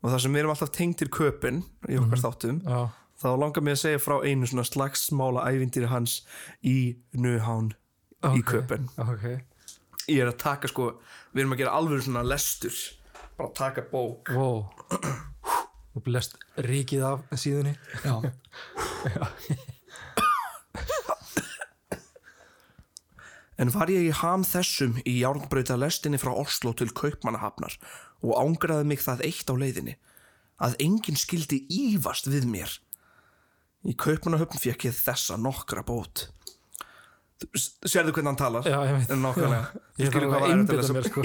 Og 0.00 0.14
það 0.14 0.24
sem 0.24 0.32
við 0.32 0.40
erum 0.46 0.54
alltaf 0.54 0.72
tengd 0.72 0.96
til 1.02 1.10
köpinn 1.12 1.60
í 1.92 2.00
okkar 2.00 2.22
þáttum 2.24 2.62
já, 2.64 2.80
þá 3.22 3.28
langar 3.38 3.64
mig 3.64 3.76
að 3.76 3.82
segja 3.84 4.02
frá 4.02 4.16
einu 4.26 4.48
svona 4.50 4.66
slagsmála 4.68 5.46
ævintýri 5.52 5.88
hans 5.92 6.20
í 6.66 6.96
Nuhán 7.14 7.72
í 8.22 8.40
Ok. 8.42 8.52
köpen 8.52 8.88
ok 8.98 9.26
ég 10.10 10.22
er 10.22 10.30
að 10.32 10.40
taka 10.42 10.68
sko, 10.70 10.92
við 11.32 11.44
erum 11.44 11.54
að 11.56 11.62
gera 11.62 11.76
alveg 11.78 12.02
svona 12.04 12.24
lestur 12.26 12.74
bara 13.38 13.48
að 13.48 13.54
taka 13.58 13.84
bók 13.92 14.32
wow. 14.34 14.66
og 15.94 16.04
blest 16.06 16.36
ríkið 16.58 17.06
af 17.06 17.26
síðunni 17.38 17.76
Já. 18.02 18.18
En 23.62 23.70
var 23.70 23.90
ég 23.92 24.08
í 24.08 24.14
ham 24.16 24.42
þessum 24.46 24.96
í 25.06 25.18
járnbrauta 25.20 25.76
lestinni 25.78 26.18
frá 26.18 26.32
Oslo 26.34 26.72
til 26.74 26.88
Kaupmannahafnar 26.98 27.76
og 28.24 28.32
ángraði 28.40 28.88
mig 28.88 29.02
það 29.04 29.22
eitt 29.28 29.52
á 29.52 29.54
leiðinni 29.54 29.94
að 30.62 30.74
enginn 30.82 31.18
skildi 31.20 31.60
ívast 31.70 32.26
við 32.30 32.48
mér. 32.50 32.72
Í 33.88 33.96
Kaupmannahöfn 33.98 34.62
fekk 34.62 34.86
ég 34.88 34.96
þessa 34.96 35.38
nokkra 35.40 35.82
bót. 35.86 36.28
Sérðu 37.58 38.12
hvernig 38.14 38.30
hann 38.30 38.38
talar? 38.38 38.66
Já, 38.68 38.76
ég 38.86 38.98
veit. 39.00 39.14
Nákvæmlega. 39.18 39.80
Ég 39.98 40.12
hvað 40.14 40.44
að 40.46 40.76
lesa. 40.76 40.94
mér, 40.94 41.08
sko. 41.10 41.24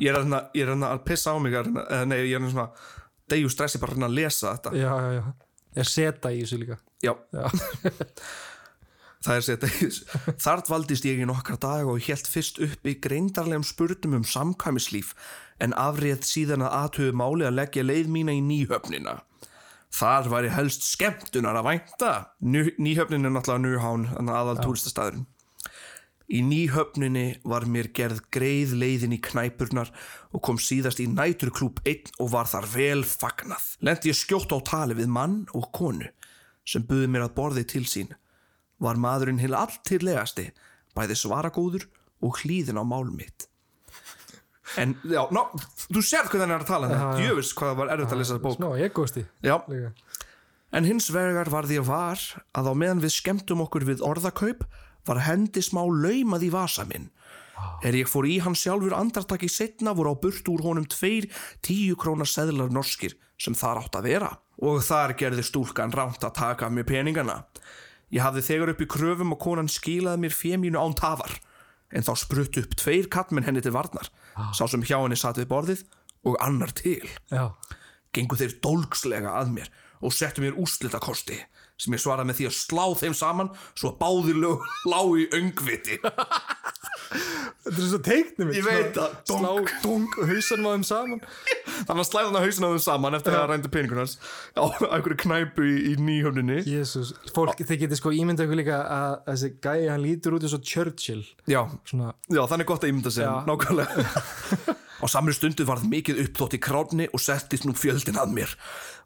Ég 0.00 0.08
er 0.08 0.20
að 0.22 0.36
ég 0.56 0.64
er 0.64 0.72
að 0.72 1.02
pissa 1.04 1.34
á 1.34 1.36
mig 1.36 1.52
eða 1.58 2.06
nei, 2.08 2.22
ég 2.30 2.38
er 2.40 2.48
svona 2.48 2.70
degju 3.30 3.50
stressi 3.52 3.80
bara 3.82 3.98
að 4.06 4.16
lesa 4.16 4.54
þetta. 4.54 4.72
já, 4.78 4.92
já, 5.18 5.24
ég 5.76 5.88
seta 5.90 6.32
í 6.32 6.42
þessu 6.44 6.60
líka 6.62 6.78
Já, 7.04 7.12
já, 7.34 7.46
Það 9.26 9.34
er 9.34 9.44
sett 9.44 9.64
Þar 10.44 10.62
dvaldist 10.68 11.06
ég 11.08 11.20
í 11.20 11.26
nokkra 11.28 11.56
dag 11.60 11.88
og 11.90 11.98
hélt 12.06 12.28
fyrst 12.30 12.60
upp 12.62 12.86
í 12.86 12.94
greindarlegum 13.02 13.66
spurnum 13.66 14.20
um 14.20 14.26
samkvæmislíf 14.26 15.14
en 15.62 15.74
afréð 15.74 16.22
síðan 16.28 16.62
að 16.66 16.76
aðtöðu 16.80 17.16
máli 17.18 17.48
að 17.48 17.56
leggja 17.58 17.84
leið 17.86 18.10
mína 18.12 18.34
í 18.36 18.42
nýhöfnina. 18.44 19.16
Þar 19.96 20.28
væri 20.28 20.50
helst 20.52 20.84
skemmtunar 20.84 21.56
að 21.56 21.70
vænta. 21.70 22.12
Ný, 22.44 22.74
nýhöfnin 22.76 23.24
er 23.24 23.32
náttúrulega 23.32 23.80
þannig 24.12 24.36
aðal 24.36 24.58
túristastæðurinn. 24.60 25.24
Í 26.26 26.40
nýhöfninni 26.42 27.38
var 27.46 27.68
mér 27.70 27.88
gerð 27.94 28.24
greið 28.34 28.74
leiðin 28.80 29.14
í 29.14 29.20
knæpurnar 29.22 29.92
og 30.34 30.42
kom 30.44 30.58
síðast 30.58 31.00
í 31.00 31.06
næturklúb 31.06 31.78
einn 31.86 32.10
og 32.18 32.32
var 32.34 32.50
þar 32.50 32.66
vel 32.72 33.04
fagnað. 33.06 33.68
Lendi 33.86 34.10
ég 34.10 34.18
skjótt 34.18 34.52
á 34.52 34.58
tali 34.66 34.98
við 34.98 35.12
mann 35.16 35.44
og 35.54 35.70
konu 35.72 36.10
sem 36.66 36.82
buði 36.82 37.06
mér 37.08 37.28
að 37.28 37.36
borði 37.38 37.64
til 37.70 37.84
sín. 37.86 38.10
Var 38.82 38.98
maðurinn 39.00 39.38
hinn 39.40 39.54
alltirlegasti, 39.54 40.50
bæði 40.98 41.16
svaragóður 41.22 41.86
og 42.26 42.42
hlýðin 42.42 42.82
á 42.82 42.84
mál 42.84 43.06
mitt. 43.14 43.46
En, 44.82 44.94
já, 45.06 45.22
ná, 45.30 45.42
þú 45.86 46.02
sér 46.02 46.26
hvernig 46.26 46.42
hann 46.42 46.54
er 46.56 46.64
að 46.64 46.70
tala 46.72 46.88
þetta, 46.90 47.26
jöfus 47.26 47.52
hvað 47.54 47.70
það 47.70 47.80
var 47.80 47.92
erfitt 47.94 48.14
að 48.14 48.20
lesa 48.20 48.34
þetta 48.34 48.46
bók. 48.46 48.56
smá, 48.58 48.70
ég 48.80 48.94
Já, 49.46 49.56
líka 49.70 49.92
En 50.76 50.84
hins 50.84 51.06
vegar 51.14 51.48
var 51.48 51.68
því 51.70 51.78
að 51.80 51.86
var 51.88 52.22
að 52.58 52.68
á 52.68 52.72
meðan 52.76 53.02
við 53.04 53.14
skemmtum 53.14 53.62
okkur 53.64 53.86
við 53.86 54.02
orðakaup 54.04 54.64
var 55.06 55.22
hendi 55.24 55.62
smá 55.62 55.84
laumað 55.86 56.48
í 56.48 56.50
vasa 56.52 56.84
minn. 56.88 57.06
Er 57.86 57.96
ég 57.96 58.10
fór 58.10 58.26
í 58.28 58.36
hann 58.44 58.56
sjálfur 58.58 58.92
andartaki 58.96 59.48
setna 59.48 59.94
voru 59.96 60.12
á 60.12 60.20
burt 60.20 60.48
úr 60.52 60.64
honum 60.66 60.84
tveir 60.90 61.30
tíu 61.64 61.96
krónar 61.96 62.28
seðlar 62.28 62.74
norskir 62.74 63.14
sem 63.40 63.56
þar 63.56 63.84
átt 63.84 63.96
að 63.96 64.08
vera. 64.10 64.30
Og 64.60 64.82
þar 64.84 65.14
gerði 65.20 65.44
stúlkan 65.46 65.94
ránt 65.94 66.24
að 66.24 66.36
taka 66.36 66.68
mér 66.72 66.88
peningana. 66.88 67.44
Ég 68.12 68.24
hafði 68.24 68.44
þegar 68.46 68.72
upp 68.74 68.82
í 68.84 68.90
kröfum 68.90 69.34
og 69.34 69.40
konan 69.42 69.70
skilaði 69.70 70.26
mér 70.26 70.36
fémínu 70.36 70.80
án 70.80 70.96
tafar. 70.96 71.32
En 71.94 72.04
þá 72.04 72.12
sprutt 72.18 72.58
upp 72.60 72.76
tveir 72.78 73.08
kattmenn 73.12 73.46
henni 73.46 73.62
til 73.64 73.74
varnar. 73.76 74.10
Sá 74.56 74.66
sem 74.68 74.84
hjá 74.84 74.98
henni 75.00 75.18
satt 75.18 75.40
við 75.40 75.50
borðið 75.52 75.84
og 76.26 76.38
annar 76.44 76.72
til. 76.76 77.04
Já, 77.32 77.52
gengu 78.16 78.38
þeir 78.38 78.56
dólgslega 78.64 79.36
að 79.40 79.52
mér 79.56 79.70
og 80.04 80.12
settu 80.12 80.42
mér 80.44 80.58
úrslitakosti 80.60 81.38
sem 81.80 81.92
ég 81.92 82.00
svaraði 82.00 82.30
með 82.30 82.38
því 82.38 82.46
að 82.48 82.56
slá 82.56 82.84
þeim 82.96 83.14
saman 83.16 83.50
svo 83.76 83.90
að 83.92 83.98
báðir 84.00 84.38
lög 84.40 84.64
lág 84.88 85.10
í 85.20 85.26
öngviti 85.36 85.98
þetta 87.10 87.72
er 87.76 87.88
svo 87.90 87.98
teiknum 88.04 88.52
Ég 88.54 88.66
veit 88.66 88.96
það. 88.96 89.16
slá, 89.30 89.50
dung, 89.82 90.06
hausanum 90.30 90.68
á 90.68 90.70
þeim 90.74 90.86
saman. 90.86 91.22
Þannig 91.86 92.02
að 92.02 92.08
slæða 92.08 92.26
hann 92.28 92.38
að 92.38 92.46
hausina 92.46 92.66
á 92.66 92.72
þeim 92.72 92.84
saman 92.86 93.18
eftir 93.18 93.34
að 93.34 93.38
það 93.40 93.50
rændu 93.52 93.72
peningunars 93.74 94.14
á 94.56 94.64
einhverju 94.66 95.18
knæpu 95.24 95.66
í, 95.66 95.74
í 95.90 95.92
nýhöfninni. 96.06 96.58
Jésús, 96.70 97.12
fólk, 97.36 97.60
þið 97.60 97.82
getið 97.84 98.00
sko 98.00 98.14
ímynda 98.16 98.46
ykkur 98.46 98.60
líka 98.62 98.80
að 98.96 99.14
þessi 99.28 99.52
gæi, 99.66 99.84
hann 99.90 100.02
lítur 100.04 100.36
út 100.38 100.46
eins 100.46 100.56
og 100.56 100.64
Churchill. 100.66 101.22
Já, 101.50 101.62
svona, 101.88 102.14
já, 102.32 102.42
þannig 102.50 102.70
gott 102.72 102.86
að 102.86 102.92
ímynda 102.94 103.14
sig 103.14 103.30
nákvæmlega. 103.50 104.76
Á 104.96 105.04
samri 105.12 105.34
stundu 105.36 105.66
varð 105.68 105.84
mikið 105.92 106.22
uppþótt 106.22 106.54
í 106.56 106.58
kránni 106.64 107.04
og 107.12 107.20
settist 107.20 107.66
nú 107.68 107.74
fjöldin 107.76 108.16
að 108.16 108.32
mér. 108.32 108.54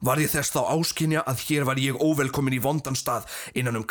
Var 0.06 0.22
ég 0.22 0.30
þess 0.30 0.54
þá 0.54 0.60
áskynja 0.70 1.24
að 1.26 1.42
hér 1.48 1.66
var 1.66 1.80
ég 1.82 1.98
óvelkomin 1.98 2.54
í 2.54 2.62
vondan 2.62 2.94
stað 2.94 3.26
innan 3.58 3.74
um 3.74 3.86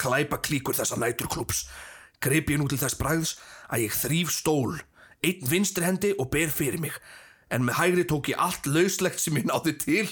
greip 2.20 2.50
ég 2.52 2.60
nú 2.60 2.68
til 2.68 2.80
þess 2.80 2.98
bræðs 3.00 3.36
að 3.70 3.88
ég 3.88 3.98
þrýf 4.02 4.34
stól 4.34 4.78
einn 5.26 5.50
vinstri 5.50 5.86
hendi 5.88 6.14
og 6.18 6.30
ber 6.34 6.52
fyrir 6.54 6.80
mig. 6.82 6.96
En 7.50 7.66
með 7.66 7.80
hægri 7.80 8.06
tók 8.10 8.30
ég 8.30 8.42
allt 8.42 8.68
lauslegt 8.70 9.22
sem 9.22 9.40
ég 9.40 9.48
náði 9.50 9.74
til 9.82 10.06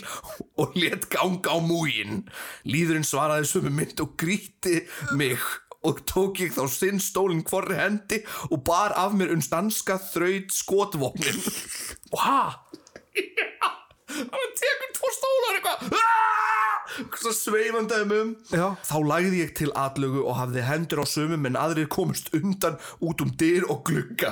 og 0.58 0.74
let 0.80 1.06
ganga 1.14 1.54
á 1.54 1.58
múgin 1.62 2.24
líðurinn 2.66 3.06
svaraði 3.06 3.46
sömu 3.52 3.74
mynd 3.78 4.02
og 4.02 4.16
gríti 4.18 4.82
mig 5.14 5.38
og 5.86 6.02
tók 6.10 6.42
ég 6.42 6.56
þá 6.56 6.66
sinn 6.74 6.98
stólinn 7.02 7.46
hvorri 7.48 7.78
hendi 7.78 8.24
og 8.50 8.64
bar 8.66 8.96
af 8.98 9.14
mér 9.14 9.36
uns 9.36 9.52
danska 9.54 10.00
þraut 10.02 10.50
skotvopnin? 10.56 11.38
Já, 12.10 12.58
hann 14.08 14.52
tekur 14.62 14.92
tvo 14.98 15.12
stólar 15.18 15.58
eitthvað 15.60 15.78
Ah! 15.98 17.34
sveifandi 17.36 17.98
um 18.06 18.30
Já. 18.50 18.68
þá 18.88 18.96
lagði 19.12 19.42
ég 19.44 19.54
til 19.60 19.72
atlögu 19.76 20.24
og 20.24 20.38
hafði 20.40 20.64
hendur 20.66 21.04
á 21.04 21.06
sömum 21.10 21.48
en 21.50 21.60
aðrir 21.60 21.90
komust 21.92 22.32
undan 22.38 22.80
út 23.04 23.22
um 23.26 23.32
dyr 23.38 23.68
og 23.70 23.84
glugga 23.90 24.32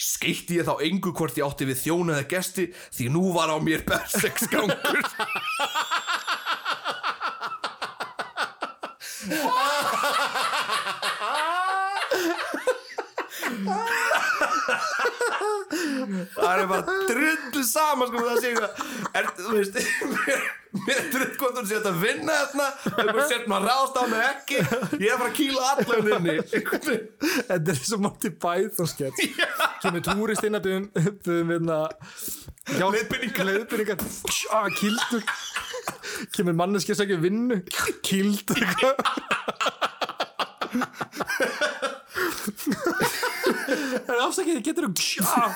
skeitti 0.00 0.58
ég 0.58 0.66
þá 0.68 0.74
engu 0.84 1.12
hvort 1.16 1.38
ég 1.38 1.46
átti 1.46 1.68
við 1.68 1.82
þjónu 1.84 2.16
eða 2.16 2.28
gesti 2.32 2.64
því 2.96 3.10
nú 3.14 3.22
var 3.36 3.52
á 3.52 3.56
mér 3.60 3.84
berseksgangur 3.88 5.00
það 16.34 16.60
er 16.60 16.66
bara 16.70 16.82
drullu 17.08 17.62
saman 17.68 18.10
sko 18.10 18.18
það 18.26 18.38
sé 18.42 18.52
eitthvað. 18.52 18.72
Er, 19.14 19.24
þú 19.38 19.54
veist 19.54 19.74
mér, 20.12 20.44
mér 20.84 20.96
er 21.00 21.08
drull 21.14 21.34
hvort 21.40 21.58
þú 21.58 21.64
sétt 21.70 21.88
að 21.90 22.00
vinna 22.02 22.34
þarna 22.40 22.66
þú 23.14 23.26
sétt 23.30 23.46
maður 23.50 23.66
ráðst 23.70 23.96
á 23.98 24.02
mig 24.12 24.22
ekki. 24.28 24.58
Ég 25.02 25.08
er 25.10 25.18
bara 25.20 25.30
að 25.30 25.38
kýla 25.38 25.62
allan 25.74 26.06
inni. 26.18 26.36
Þetta 27.50 27.68
er 27.74 27.78
svo 27.80 28.00
Monty 28.04 28.30
Python 28.44 28.90
skett 28.90 29.16
sem 29.84 29.94
er 30.00 30.04
túrist 30.06 30.44
inn 30.48 30.58
að 30.58 30.66
byggum 30.68 30.86
byggum 30.94 31.48
hérna 31.54 31.78
Leiðbeiningar. 32.64 33.44
leiðbyrningar 33.44 33.98
ah, 34.56 34.68
kildur 34.72 35.22
kemur 36.32 36.54
manneskja 36.56 36.96
sem 36.96 37.04
ekki 37.04 37.18
vinnu. 37.26 37.56
Kildur 38.06 38.58
það 43.44 44.14
er 44.14 44.24
afsakið 44.24 44.62
getur 44.64 44.88
þú 44.88 44.92
ah. 45.28 45.52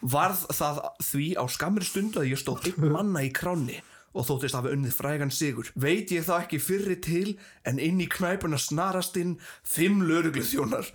Varð 0.00 0.42
það 0.54 0.82
því 1.04 1.28
á 1.40 1.44
skammri 1.50 1.86
stundu 1.86 2.22
að 2.22 2.30
ég 2.32 2.40
stóð 2.40 2.68
einn 2.70 2.92
manna 2.92 3.24
í 3.26 3.30
kránni 3.34 3.80
og 4.10 4.26
þóttist 4.26 4.56
hafa 4.58 4.72
unnið 4.74 4.94
frægan 4.96 5.30
sigur. 5.34 5.70
Veit 5.78 6.10
ég 6.10 6.24
þá 6.26 6.40
ekki 6.40 6.58
fyrri 6.62 6.96
til 7.02 7.36
en 7.68 7.78
inn 7.82 8.00
í 8.00 8.06
knæpuna 8.08 8.58
snarast 8.60 9.16
inn 9.20 9.34
fimm 9.66 10.00
lögregluþjónar. 10.08 10.86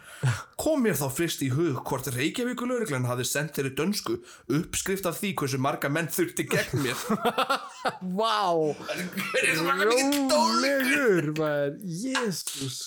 Kom 0.58 0.82
mér 0.86 0.98
þá 0.98 1.08
fyrst 1.14 1.44
í 1.46 1.52
hug 1.54 1.82
hvort 1.86 2.08
Reykjavíku 2.16 2.66
lögreglan 2.70 3.06
hafði 3.10 3.26
sendt 3.30 3.58
þeirri 3.58 3.74
dönsku 3.78 4.16
uppskrift 4.58 5.06
af 5.10 5.20
því 5.20 5.34
hversu 5.42 5.60
marga 5.62 5.92
menn 5.94 6.10
þurfti 6.10 6.48
gegn 6.50 6.82
mér. 6.86 6.98
Vá? 8.20 8.50
Rólegur 10.26 11.32
maður. 11.38 11.76
Jésús 11.86 12.80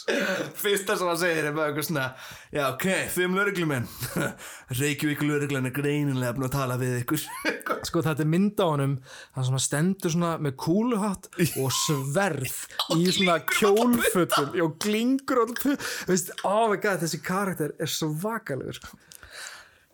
Fyrsta 0.59 0.97
sem 0.99 1.09
hann 1.09 1.21
segir 1.21 1.47
er 1.47 1.55
bara 1.55 1.71
eitthvað 1.71 1.87
svona 1.91 2.07
Já, 2.51 2.65
ok, 2.73 2.87
fimm 3.13 3.37
lögreglumenn. 3.39 3.87
Reykjavík 4.81 5.23
lögreglan 5.23 5.69
er 5.69 5.77
greinilega 5.77 6.35
að 6.35 6.55
tala 6.55 6.79
við 6.81 7.03
ykkur. 7.03 7.23
Sko 7.89 8.03
þetta 8.03 8.25
er 8.25 8.31
mynd 8.33 8.59
á 8.59 8.67
honum 8.67 8.97
Það 9.37 9.49
sem 9.51 9.63
stendur 9.69 10.15
svona 10.15 10.33
með 10.43 10.57
kúluhatt 10.65 11.29
og 11.61 11.71
sverð 11.75 12.57
í 12.97 13.07
svona 13.13 13.39
kjólfötum 13.79 14.57
og 14.65 14.79
glingur 14.83 15.45
oh 15.47 16.67
my 16.71 16.79
god, 16.83 17.01
þessi 17.05 17.23
karakter 17.25 17.75
er 17.79 17.91
svo 17.91 18.11
vakalegur. 18.23 18.81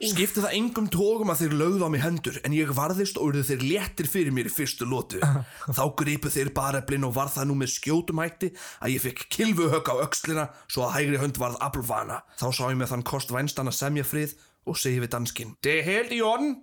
Skipti 0.05 0.43
það 0.43 0.55
engum 0.59 0.87
tókum 0.91 1.31
að 1.31 1.45
þeir 1.45 1.53
lögðu 1.61 1.87
á 1.87 1.91
mig 1.93 2.03
hendur 2.03 2.39
en 2.45 2.55
ég 2.57 2.73
varðist 2.75 3.19
og 3.21 3.31
urðu 3.31 3.45
þeir 3.47 3.63
léttir 3.63 4.09
fyrir 4.11 4.35
mér 4.35 4.49
í 4.51 4.53
fyrstu 4.53 4.89
lótu. 4.91 5.21
Þá 5.77 5.85
gripu 6.01 6.33
þeir 6.35 6.51
bareflin 6.57 7.07
og 7.07 7.15
var 7.15 7.31
það 7.33 7.49
nú 7.49 7.57
með 7.61 7.71
skjótum 7.77 8.21
hætti 8.21 8.51
að 8.83 8.97
ég 8.97 9.05
fekk 9.05 9.23
kilvuhögg 9.37 9.93
á 9.95 10.03
öxlina 10.03 10.49
svo 10.67 10.89
að 10.89 10.97
hægri 10.99 11.23
hönd 11.23 11.39
varð 11.41 11.63
aflvana. 11.63 12.21
Þá 12.41 12.47
sá 12.51 12.65
ég 12.67 12.81
með 12.81 12.91
þann 12.91 13.07
kost 13.07 13.33
vænstan 13.33 13.71
að 13.71 13.79
semja 13.79 14.09
frið 14.09 14.35
og 14.67 14.81
segi 14.83 15.01
við 15.05 15.15
danskinn. 15.15 15.55
Det 15.63 15.79
er 15.79 15.89
helt 15.89 16.13
i 16.13 16.21
orden. 16.27 16.59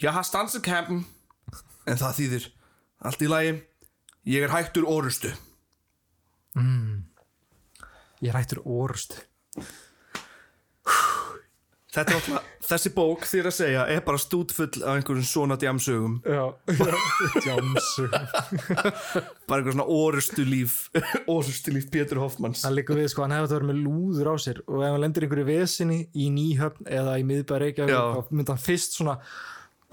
Jeg 0.00 0.16
har 0.16 0.26
stanset 0.26 0.64
kampen. 0.64 1.04
En 1.86 2.00
það 2.00 2.18
þýðir, 2.18 2.50
allt 3.04 3.22
í 3.22 3.30
lagi, 3.30 3.56
ég 4.32 4.46
er 4.46 4.54
hættur 4.54 4.88
orustu. 4.88 5.34
Ég 8.22 8.34
rættur 8.34 8.62
orust 8.64 9.18
Þetta 11.92 12.08
er 12.08 12.16
alltaf, 12.16 12.44
þessi 12.64 12.90
bók 12.96 13.26
þér 13.28 13.46
að 13.50 13.54
segja 13.58 13.80
er 13.92 13.98
bara 14.06 14.20
stútfull 14.20 14.70
af 14.80 14.94
einhverjum 14.96 15.26
svona 15.28 15.58
djamsögum. 15.60 16.14
Já, 16.24 16.46
já, 16.72 16.94
Jámsu 17.50 18.06
Bara 18.08 19.58
einhver 19.58 19.74
svona 19.74 19.84
orustu 19.92 20.46
líf, 20.48 20.78
orustu 21.28 21.74
líf 21.76 21.90
Pétur 21.92 22.22
Hoffmanns. 22.22 22.62
Það 22.64 22.78
liggur 22.78 23.02
við 23.02 23.10
sko, 23.12 23.26
hann 23.26 23.36
hefði 23.36 23.50
þetta 23.50 23.58
verið 23.58 23.70
með 23.74 23.82
lúður 23.84 24.32
á 24.32 24.34
sér 24.40 24.62
og 24.64 24.78
ef 24.80 24.88
hann 24.88 25.04
lendir 25.04 25.28
einhverju 25.28 25.46
vesinni 25.50 26.00
í 26.16 26.30
nýhöfn 26.32 26.88
eða 26.96 27.18
í 27.20 27.28
miðbæri 27.28 27.68
Reykjavík 27.68 27.92
Já. 27.92 28.02
þá 28.08 28.32
myndi 28.38 28.54
hann 28.54 28.64
fyrst 28.70 28.96
svona 28.96 29.18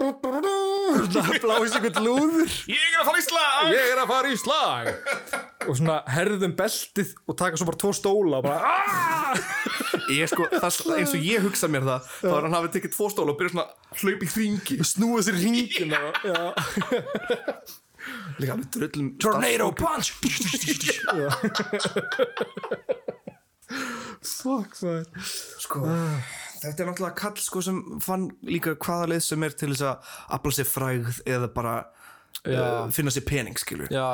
það 0.00 1.32
blási 1.44 1.76
einhvern 1.76 2.04
lúður 2.06 2.58
Ég 2.72 2.80
er 2.80 3.02
að 3.02 3.10
fara 3.12 3.20
í 3.20 3.28
slag! 3.28 3.72
ég 3.76 3.92
er 3.92 4.00
að 4.00 4.12
fara 4.16 4.32
í 4.32 4.40
slag 4.40 5.49
og 5.68 5.76
svona 5.76 5.98
herðum 6.08 6.54
beltið 6.58 7.10
og 7.28 7.36
taka 7.40 7.58
svo 7.60 7.66
bara 7.68 7.80
tvo 7.82 7.90
stóla 7.96 8.40
og 8.40 8.46
bara 8.46 8.60
"Ah!" 8.64 9.40
Ég 10.10 10.26
sko, 10.30 10.46
það, 10.50 10.78
eins 10.96 11.12
og 11.14 11.22
ég 11.22 11.44
hugsa 11.44 11.68
mér 11.70 11.84
það 11.86 12.08
þá 12.22 12.32
er 12.34 12.46
hann 12.46 12.56
hafið 12.56 12.72
tekið 12.76 12.94
tvo 12.96 13.08
stóla 13.12 13.30
og 13.34 13.38
byrja 13.38 13.52
svona 13.54 13.68
í 14.10 14.30
hringi. 14.34 14.78
Snúa 14.86 15.22
sér 15.22 15.36
hringina 15.38 16.00
já. 16.24 16.40
Líka 18.40 18.52
alveg 18.56 18.70
drullum 18.74 19.10
tornado 19.20 19.70
punch! 19.76 20.14
Fuck 24.20 24.74
það 24.80 25.04
sko, 25.62 25.84
Þetta 26.60 26.82
er 26.82 26.88
náttúrulega 26.90 27.16
kall 27.16 27.38
sko 27.40 27.62
sem 27.64 27.78
fann 28.04 28.26
líka 28.44 28.74
hvaða 28.76 29.06
leið 29.14 29.22
sem 29.24 29.46
er 29.46 29.54
til 29.56 29.70
þess 29.72 29.84
að 29.86 30.10
afla 30.36 30.52
sér 30.58 30.68
frægð 30.68 31.20
eða 31.24 31.48
bara 31.54 31.74
Já. 32.44 32.60
uh, 32.60 32.90
finna 32.94 33.12
sér 33.12 33.24
pening 33.28 33.56
skilur 33.60 33.88
já, 33.92 34.04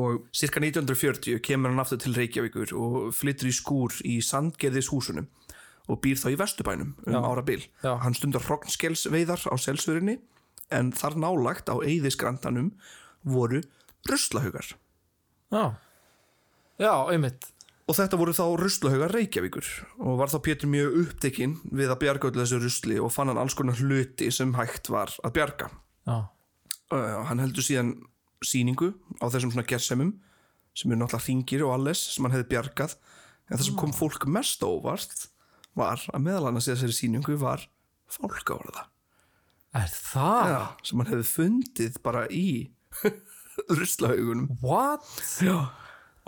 og 0.00 0.26
cirka 0.34 0.60
1940 0.62 1.38
kemur 1.44 1.70
hann 1.70 1.82
aftur 1.82 2.00
til 2.02 2.14
Reykjavíkur 2.16 2.72
og 2.78 3.14
flyttur 3.14 3.50
í 3.50 3.54
skúr 3.54 3.94
í 4.04 4.18
Sandgerðishúsunum 4.24 5.28
og 5.88 6.00
býr 6.02 6.16
þá 6.18 6.28
í 6.32 6.38
Vesturbænum 6.40 6.94
um 7.06 7.12
Já. 7.12 7.20
ára 7.20 7.44
bil. 7.44 7.62
Já. 7.84 7.94
Hann 8.00 8.14
stundar 8.16 8.42
hrognskelsveiðar 8.46 9.44
á 9.52 9.54
selsvörinni 9.60 10.18
en 10.72 10.92
þar 10.96 11.18
nálagt 11.20 11.68
á 11.68 11.76
eyðiskrandanum 11.78 12.72
voru 13.24 13.60
ruslahaugar. 14.08 14.74
já 15.52 15.74
já, 16.78 16.92
einmitt 17.12 17.50
Og 17.84 17.92
þetta 17.98 18.16
voru 18.16 18.32
þá 18.32 18.46
ruslahaugar 18.56 19.12
Reykjavíkur 19.12 19.66
og 20.00 20.16
var 20.16 20.30
þá 20.32 20.38
Pétur 20.46 20.70
mjög 20.72 20.94
upptekinn 21.02 21.58
við 21.68 21.90
að 21.92 21.98
bjarga 22.00 22.30
öllu 22.30 22.40
þessu 22.40 22.60
rusli 22.62 22.96
og 22.96 23.12
fann 23.12 23.28
hann 23.28 23.40
alls 23.42 23.52
konar 23.54 23.76
hluti 23.76 24.30
sem 24.32 24.54
hægt 24.56 24.88
var 24.88 25.12
að 25.20 25.34
bjarga. 25.36 25.68
já, 26.08 26.16
uh, 26.96 27.24
hann 27.28 27.42
heldur 27.44 27.62
síðan 27.66 27.92
síningu 28.44 28.92
á 29.22 29.26
þessum 29.28 29.52
svona 29.54 29.68
gersemum 29.68 30.14
sem 30.74 30.90
eru 30.90 31.00
náttúrulega 31.00 31.26
hringir 31.28 31.64
og 31.66 31.76
alles 31.76 32.02
sem 32.14 32.26
hann 32.26 32.34
hefði 32.34 32.50
bjargað 32.54 32.96
en 32.96 33.56
það 33.58 33.66
sem 33.68 33.78
kom 33.78 33.94
fólk 33.94 34.26
mest 34.30 34.64
óvart 34.66 35.28
var 35.78 36.02
að 36.10 36.26
meðal 36.26 36.48
annars 36.50 36.68
í 36.68 36.74
þessari 36.74 36.96
síningu 36.96 37.38
var 37.40 37.62
fólkaorða 38.10 38.88
er 39.74 39.90
það? 39.90 40.50
ja, 40.50 40.64
sem 40.86 41.00
hann 41.00 41.12
hefði 41.12 41.30
fundið 41.30 42.02
bara 42.04 42.26
í 42.30 42.46
ruslahaugunum 43.78 44.50
what? 44.62 45.06
Já. 45.42 45.70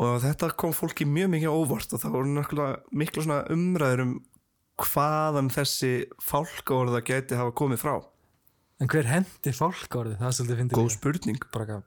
og 0.02 0.18
þetta 0.22 0.52
kom 0.58 0.74
fólki 0.76 1.06
mjög 1.08 1.32
mikið 1.34 1.54
óvart 1.54 1.94
og 1.94 2.02
það 2.02 2.18
voru 2.18 2.34
náttúrulega 2.36 2.98
miklu 3.02 3.26
svona 3.26 3.42
umræður 3.54 4.06
um 4.06 4.16
hvaðan 4.76 5.48
þessi 5.54 5.92
fálkaorða 6.20 7.00
gæti 7.06 7.38
hafa 7.38 7.54
komið 7.56 7.80
frá 7.80 7.94
en 8.76 8.84
hver 8.92 9.06
hendi 9.08 9.52
fólkórið? 9.56 10.18
það 10.20 10.28
er 10.28 10.34
svolítið 10.38 10.58
fyndið 10.60 10.76
góð 10.76 10.88
líka. 10.88 10.96
spurning. 10.96 11.40
Bara 11.54 11.64
eitthvað 11.66 11.84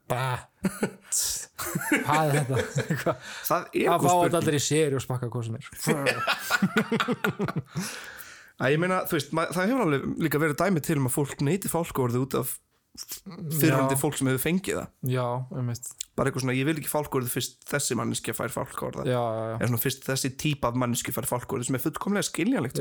hvað 2.05 2.23
er 2.23 2.31
þetta? 2.39 2.57
Það 3.49 3.61
er 3.73 3.87
að 3.89 3.99
góð 3.99 4.05
fá 4.05 4.09
spurning. 4.09 4.23
þetta 4.23 4.39
allir 4.41 4.57
í 4.57 4.63
séri 4.65 4.95
og 4.97 5.03
spakka 5.05 5.27
hvað 5.33 5.43
sem 5.49 5.57
er 5.59 5.63
Æ, 8.59 8.63
ég 8.73 8.79
meina, 8.81 8.97
þú 9.07 9.13
veist, 9.15 9.29
það 9.31 9.69
hefur 9.69 9.83
alveg 9.85 10.01
líka 10.19 10.35
verið 10.41 10.57
dæmi 10.59 10.81
til 10.83 10.97
um 10.99 11.07
að 11.07 11.15
fólk 11.15 11.39
neyti 11.47 11.69
fálkórið 11.71 12.23
út 12.25 12.33
af 12.41 12.47
fyrirhandi 12.99 13.95
fólk 13.99 14.15
sem 14.19 14.27
hefur 14.27 14.43
fengið 14.43 14.75
það. 14.81 14.89
Já, 15.13 15.27
einmitt. 15.55 15.85
Bara 16.19 16.27
eitthvað 16.27 16.43
svona, 16.43 16.57
ég 16.57 16.67
vil 16.67 16.79
ekki 16.81 16.91
fálkórið 16.91 17.31
fyrst 17.31 17.53
þessi 17.69 17.93
manneski 17.95 18.35
fær 18.35 18.51
fálkórið 18.51 19.07
já, 19.07 19.15
já, 19.15 19.43
já. 19.53 19.55
er 19.55 19.67
svona 19.69 19.83
fyrst 19.85 20.01
þessi 20.09 20.29
típa 20.41 20.65
af 20.73 20.75
manneski 20.81 21.11
fær 21.15 21.27
fálkórið 21.29 21.65
sem 21.69 21.77
er 21.79 21.83
fullkomlega 21.85 22.27
skiljanlegt 22.27 22.75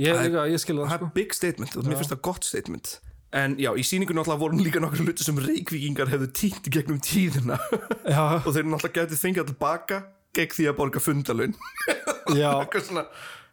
Ég, 0.00 0.16
líka, 0.26 0.46
ég 0.50 0.58
skil 0.58 0.80
það 0.80 0.96
sko. 0.96 1.08
big 1.14 1.34
statement 1.36 1.76
mér 1.86 1.98
finnst 2.00 2.14
það 2.14 2.22
gott 2.26 2.46
statement. 2.46 2.94
En 3.34 3.56
já, 3.58 3.70
í 3.74 3.82
síningunum 3.86 4.22
alltaf 4.22 4.38
voru 4.38 4.58
líka 4.58 4.80
nokkur 4.82 5.02
hluti 5.06 5.26
sem 5.26 5.38
reykvíkingar 5.42 6.10
hefðu 6.10 6.28
týnt 6.38 6.68
gegnum 6.70 7.00
tíðina. 7.02 7.58
Og 8.46 8.50
þeir 8.54 8.68
náttúrulega 8.70 9.04
gæti 9.04 9.18
fengið 9.18 9.42
að 9.42 9.50
tilbaka 9.50 9.98
gegn 10.34 10.54
því 10.54 10.68
að 10.70 10.76
borga 10.78 11.02
fundalun 11.02 11.56
svona, 12.86 13.04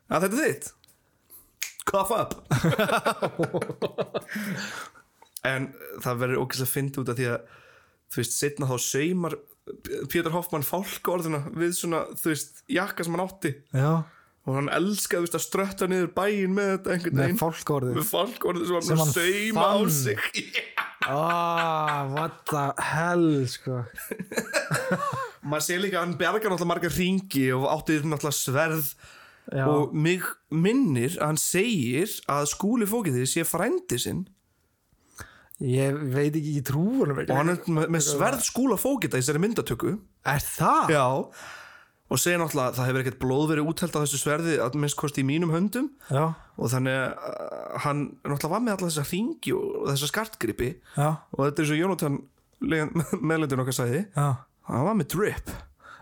að 0.10 0.28
þetta 0.28 0.38
er 0.38 0.42
þitt. 0.46 0.72
Cough 1.90 2.14
up. 2.18 2.38
En 5.42 5.72
það 6.06 6.20
verður 6.22 6.44
ógæst 6.44 6.62
að 6.62 6.70
finna 6.70 7.02
út 7.02 7.10
af 7.10 7.16
því 7.18 7.26
að 7.32 7.54
þú 8.14 8.20
veist, 8.20 8.36
setna 8.38 8.68
þá 8.70 8.76
saumar 8.86 9.36
Pétur 10.12 10.36
Hoffmann 10.36 10.66
fálkaorðuna 10.68 11.40
við 11.58 11.72
svona, 11.80 12.04
þú 12.14 12.30
veist, 12.30 12.62
jakka 12.70 13.08
sem 13.08 13.18
hann 13.18 13.24
átti. 13.26 13.56
Já 13.74 14.06
og 14.42 14.56
hann 14.58 14.70
elskaði 14.74 15.28
veist, 15.28 15.38
að 15.38 15.44
strötta 15.46 15.88
niður 15.90 16.14
bæinn 16.16 16.56
með 16.58 16.72
þetta 16.74 16.94
einhvern 16.96 17.18
með 17.18 17.24
veginn. 17.28 17.36
með 17.98 18.08
fálkaorðu 18.10 18.66
sem 18.70 18.88
Sem 18.88 18.98
hann 18.98 19.04
hann 19.04 19.16
sauma 19.18 19.68
á 19.70 19.78
sig. 19.98 20.24
Ah, 21.02 22.06
what 22.14 22.44
the 22.46 22.68
hell 22.78 23.48
sko. 23.50 23.80
Maður 25.50 25.64
sé 25.66 25.78
líka 25.82 25.98
að 25.98 26.04
hann 26.04 26.12
bergar 26.20 26.52
náttúrulega 26.54 26.70
marga 26.70 26.92
ringi 26.94 27.48
og 27.56 27.66
átti 27.72 27.96
náttúrulega 28.04 28.38
sverð. 28.38 28.92
Já, 29.50 29.64
og 29.66 29.96
mig 29.98 30.28
minnir 30.54 31.16
að 31.18 31.32
hann 31.32 31.42
segir 31.42 32.14
að 32.30 32.46
skúli 32.54 32.86
fókið 32.86 33.18
því 33.18 33.26
sé 33.32 33.48
frændi 33.50 33.98
sinn. 34.04 34.22
Ég 35.62 35.98
veit 36.14 36.38
ekki, 36.38 36.54
ég 36.60 36.68
trú 36.70 36.86
ekki. 37.08 37.26
Og 37.34 37.40
hann 37.40 37.56
er 37.56 37.90
með, 37.90 38.06
sverð 38.06 38.46
skúla 38.46 38.78
fókita 38.82 39.18
í 39.18 39.26
þessari 39.26 39.42
myndatöku. 39.42 39.96
Er 40.30 40.46
það? 40.46 40.94
Já 40.94 41.08
og 42.12 42.20
segir 42.20 42.42
náttúrulega 42.42 42.74
að 42.74 42.78
það 42.78 42.88
hefur 42.90 43.02
ekkert 43.06 43.20
blóð 43.22 43.46
verið 43.54 43.70
úthelt 43.72 43.96
á 43.96 44.04
þessu 44.04 44.20
sverði 44.20 44.58
að 44.60 44.78
minnst 44.82 44.98
kosti 45.00 45.24
í 45.24 45.28
mínum 45.28 45.54
höndum. 45.54 45.88
Já, 46.12 46.26
og 46.36 46.72
þannig 46.74 46.98
að 47.00 47.80
hann 47.86 48.04
náttúrulega 48.26 48.52
var 48.52 48.64
með 48.66 48.76
alla 48.76 48.90
þessa 48.90 49.08
hringi 49.08 49.56
og 49.56 49.90
þessa 49.94 50.12
skartgripi. 50.12 50.70
Já, 50.98 51.10
og 51.32 51.44
þetta 51.46 51.64
er 51.64 51.70
svo 51.72 51.80
Jónatan 51.80 52.22
meðlendin 52.62 53.64
okkar 53.64 53.78
sagði 53.80 54.04
já. 54.12 54.28
hann 54.68 54.88
var 54.90 54.98
með 55.00 55.12
drip. 55.16 55.54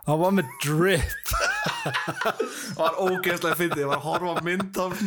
Hann 0.10 0.22
var 0.24 0.34
með 0.34 0.54
drip. 0.66 1.34
Það 1.70 2.80
var 2.80 2.96
ógeðslega 3.04 3.58
fyndið, 3.60 3.82
ég 3.84 3.90
var 3.92 4.00
að 4.00 4.06
horfa 4.08 4.44
mynd 4.46 4.78
af, 4.82 5.02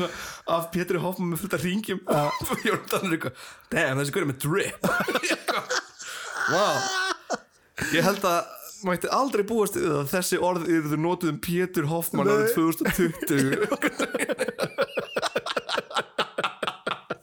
af 0.52 0.66
Pétri 0.72 1.00
Hoffmann 1.02 1.32
með 1.32 1.42
fullt 1.42 1.56
af 1.56 1.64
ringjum 1.64 2.02
og 2.12 2.52
Jónatan 2.62 3.08
er 3.08 3.16
eitthvað 3.16 3.46
damn, 3.72 3.98
þessi 3.98 4.14
guður 4.14 4.30
með 4.30 4.42
drip. 4.46 4.90
Wow 6.52 7.12
ég 7.90 8.04
held 8.04 8.24
að 8.28 8.50
mætti 8.86 9.10
aldrei 9.12 9.44
búast 9.46 9.76
við 9.78 9.92
að 10.00 10.10
þessi 10.12 10.38
orð 10.42 10.68
eru 10.70 10.98
notuð 11.00 11.32
um 11.34 11.40
Pétur 11.42 11.86
Hoffmann 11.90 12.30
árið 12.32 12.54
2020 12.56 13.56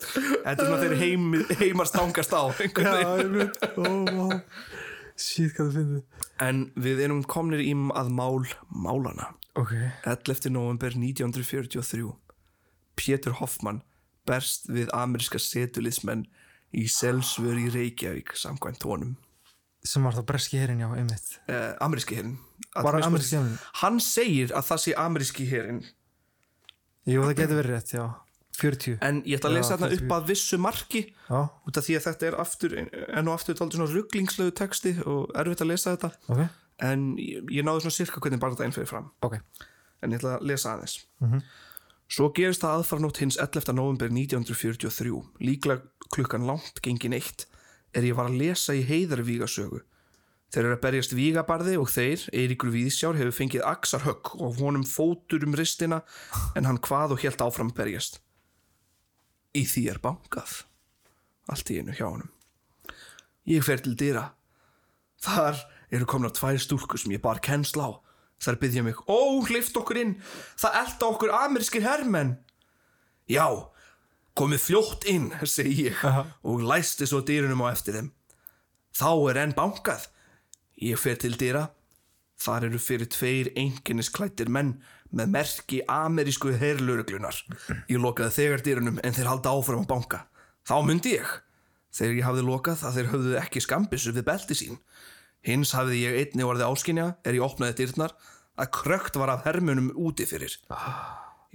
Þetta 0.09 0.63
er 0.63 0.65
svona 0.65 0.79
þeir 0.81 0.95
heim, 0.97 1.25
heimar 1.59 1.87
stangast 1.89 2.33
á 2.33 2.43
Shit, 5.19 5.51
hvað 5.57 5.67
það 5.67 5.75
finnir 5.75 6.03
En 6.41 6.63
við 6.79 7.03
erum 7.05 7.21
komnir 7.27 7.61
í 7.61 7.73
að 7.75 8.11
mál 8.15 8.47
málana 8.71 9.33
Ok. 9.59 9.73
11. 10.07 10.49
november 10.55 10.95
1943 10.95 12.13
Pétur 12.99 13.35
Hoffmann 13.39 13.81
berst 14.29 14.69
við 14.71 14.91
ameríska 14.95 15.39
setulismenn 15.41 16.25
í 16.75 16.85
Selsvör 16.91 17.57
í 17.59 17.69
Reykjavík 17.73 18.35
samkvæmt 18.37 18.81
tónum 18.83 19.15
Sem 19.87 20.03
var 20.03 20.17
það 20.17 20.25
breski 20.27 20.59
herin, 20.59 20.81
já, 20.83 20.89
einmitt. 20.91 21.29
Eh, 21.47 21.71
ameríski 21.83 22.17
herin 22.19 22.37
herinn? 23.39 23.59
hann 23.81 23.99
segir 24.03 24.51
að 24.51 24.65
það 24.69 24.81
sé 24.83 24.95
ameríski 24.99 25.45
herin 25.49 25.79
Jú, 27.09 27.23
það 27.23 27.37
getur 27.39 27.57
verið 27.61 27.73
rétt, 27.77 27.93
já. 27.95 28.03
40 28.59 28.97
en 29.07 29.21
ég 29.23 29.39
ætla 29.39 29.49
að 29.49 29.55
lesa 29.55 29.77
þarna 29.77 29.89
40. 29.93 30.03
upp 30.03 30.13
að 30.17 30.27
vissu 30.29 30.59
marki 30.59 31.01
Já, 31.29 31.39
út 31.47 31.79
af 31.79 31.85
því 31.87 31.95
að 31.95 32.05
þetta 32.09 32.27
er 32.27 32.37
aftur 32.43 32.75
enn 32.81 33.29
og 33.29 33.35
aftur 33.37 33.55
dálítið 33.55 33.79
svona 33.79 33.93
rugglingslegu 33.93 34.53
texti 34.59 34.93
og 35.05 35.31
erfitt 35.39 35.63
að 35.63 35.71
lesa 35.71 35.95
þetta. 35.95 36.11
Ok. 36.35 36.41
En 36.89 37.05
ég, 37.19 37.47
ég 37.55 37.65
náði 37.67 37.85
svona 37.85 37.95
sirka 37.95 38.21
hvernig 38.23 38.41
bara 38.43 38.55
þetta 38.55 38.67
einn 38.67 38.75
fyrir 38.75 38.91
fram. 38.91 39.07
Ok. 39.25 39.37
En 40.03 40.11
ég 40.11 40.19
ætla 40.19 40.35
að 40.37 40.45
lesa 40.51 40.73
aðeins. 40.75 40.97
Svo 42.09 42.29
gerist 42.35 42.63
það 42.65 42.79
aðfarnótt 42.81 43.21
hins 43.21 43.37
11. 43.39 43.73
november 43.77 44.11
1943 44.11 45.23
líklega 45.45 46.09
klukkan 46.09 46.47
langt 46.49 46.81
gengin 46.83 47.15
eitt 47.15 47.45
er 47.93 48.05
ég 48.09 48.17
var 48.17 48.29
að 48.29 48.39
lesa 48.41 48.75
í 48.77 48.83
heiðarvígasögu 48.85 49.83
Þeir 50.49 50.63
eru 50.63 50.75
að 50.75 50.81
berjast 50.81 51.11
vígabarði 51.13 51.75
og 51.77 51.91
þeir, 51.93 52.23
Eiríkur 52.33 52.71
Víðsjár, 52.73 53.17
hefur 53.19 53.35
fengið 53.37 53.65
axarhögg 53.69 54.31
og 54.41 54.57
honum 54.57 54.85
fótur 54.87 55.45
um 55.45 55.53
ristina 55.57 55.99
en 56.57 56.65
hann 56.65 56.81
hvað 56.81 57.13
og 57.13 57.21
helt 57.21 57.43
áfram 57.45 57.69
berjast. 57.77 58.17
Í 59.53 59.61
því 59.69 59.83
er 59.93 60.01
bankað. 60.01 60.63
Allt 61.53 61.69
í 61.69 61.77
einu 61.77 61.93
hjá 61.93 62.07
honum. 62.07 62.31
Ég 63.49 63.61
fer 63.65 63.81
til 63.85 63.93
dyra. 63.97 64.31
Þar 65.21 65.61
eru 65.93 66.09
komna 66.09 66.33
tvær 66.33 66.57
stúlkur 66.61 67.01
sem 67.01 67.13
ég 67.13 67.21
bar 67.21 67.41
kennsl 67.45 67.85
á. 67.85 67.89
Þar 68.41 68.57
byggja 68.63 68.85
mig, 68.87 68.97
ó, 69.05 69.45
hleyft 69.45 69.77
okkur 69.77 70.01
inn. 70.01 70.15
Það 70.57 70.81
elda 70.81 71.11
okkur 71.13 71.33
amerískir 71.43 71.85
hermenn. 71.85 72.37
Já, 73.29 73.45
komið 74.37 74.63
fljótt 74.67 75.09
inn, 75.09 75.31
segi 75.55 75.89
ég 75.89 76.05
og 76.05 76.63
læsti 76.65 77.07
svo 77.09 77.23
dyrunum 77.25 77.65
á 77.65 77.73
eftir 77.73 77.99
þeim. 77.99 78.13
Þá 78.95 79.11
er 79.31 79.41
enn 79.43 79.57
bankað. 79.57 80.07
Ég 80.79 80.99
fer 80.99 81.19
til 81.19 81.35
dýra. 81.39 81.67
Þar 82.39 82.69
eru 82.69 82.79
fyrir 82.79 83.09
tveir 83.11 83.51
einkennisklættir 83.59 84.49
menn 84.51 84.77
með 85.11 85.31
merki 85.33 85.81
amerísku 85.89 86.53
herluruglunar. 86.55 87.35
Ég 87.89 87.99
lokaði 87.99 88.35
þegar 88.37 88.63
dýrunum 88.65 88.99
en 89.03 89.15
þeir 89.15 89.29
halda 89.31 89.53
áfram 89.53 89.83
að 89.83 89.91
banka. 89.91 90.23
Þá 90.67 90.75
myndi 90.87 91.15
ég. 91.17 91.29
Þegar 91.95 92.15
ég 92.15 92.27
hafði 92.27 92.43
lokað 92.47 92.83
að 92.85 92.97
þeir 92.97 93.11
höfðu 93.13 93.37
ekki 93.41 93.63
skambissu 93.65 94.13
við 94.15 94.27
belti 94.27 94.57
sín. 94.57 94.81
Hins 95.45 95.73
hafði 95.75 96.03
ég 96.03 96.19
einni 96.21 96.45
orði 96.45 96.67
áskinja 96.67 97.07
er 97.25 97.37
ég 97.39 97.45
opnaði 97.45 97.79
dyrnar 97.81 98.13
að 98.59 98.71
krökt 98.75 99.19
var 99.19 99.33
af 99.33 99.47
hermunum 99.47 99.91
úti 99.95 100.27
fyrir. 100.29 100.59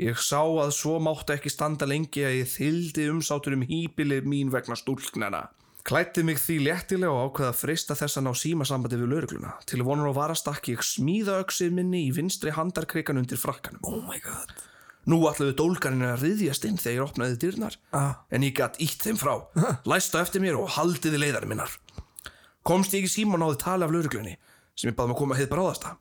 Ég 0.01 0.19
sá 0.19 0.41
að 0.43 0.73
svo 0.75 0.97
máttu 0.99 1.37
ekki 1.37 1.53
standa 1.53 1.87
lengi 1.87 2.25
að 2.27 2.41
ég 2.41 2.49
þyldi 2.51 3.05
umsátur 3.13 3.55
um 3.55 3.63
hýpili 3.63 4.21
mín 4.27 4.51
vegna 4.51 4.75
stúlknana. 4.79 5.45
Klætti 5.87 6.25
mig 6.25 6.39
því 6.41 6.57
léttilega 6.65 7.13
og 7.13 7.29
ákveða 7.37 7.51
að 7.53 7.59
freista 7.61 7.95
þess 7.95 8.19
að 8.19 8.25
ná 8.27 8.33
símasambandi 8.41 8.99
við 8.99 9.11
laurugluna. 9.13 9.53
Til 9.69 9.85
vonar 9.87 10.09
og 10.11 10.17
varastakki 10.17 10.75
ég 10.75 10.83
smíða 10.83 11.37
öksið 11.45 11.75
minni 11.77 12.07
í 12.09 12.15
vinstri 12.17 12.55
handarkrikan 12.57 13.21
undir 13.21 13.39
frakkanum. 13.39 13.85
Oh 13.85 14.01
my 14.09 14.19
god. 14.25 14.55
Nú 15.07 15.21
ætluðu 15.29 15.53
dólgarinn 15.61 16.07
að 16.09 16.23
riðjast 16.25 16.65
inn 16.65 16.79
þegar 16.81 16.97
ég 16.97 17.05
opnaði 17.05 17.37
dyrnar, 17.43 17.77
Ah. 17.93 18.15
en 18.33 18.43
ég 18.43 18.55
gatt 18.57 18.81
ítt 18.81 19.05
þeim 19.05 19.19
frá, 19.21 19.35
læstu 19.85 20.17
eftir 20.19 20.41
mér 20.41 20.57
og 20.59 20.71
haldiði 20.79 21.21
leiðar 21.21 21.45
minnar. 21.47 21.69
Komst 22.65 22.97
ég 22.97 23.05
í 23.05 23.13
síma 23.13 23.37
og 23.37 23.41
náði 23.45 23.59
tali 23.61 23.85
af 23.85 23.93
lauruglunni, 23.93 24.39
sem 24.75 24.89
ég 24.91 24.97
baði 24.97 25.09
mig 25.13 25.17
að 25.17 25.21
koma 25.21 25.37
heið 25.37 25.51
bráðasta. 25.53 25.97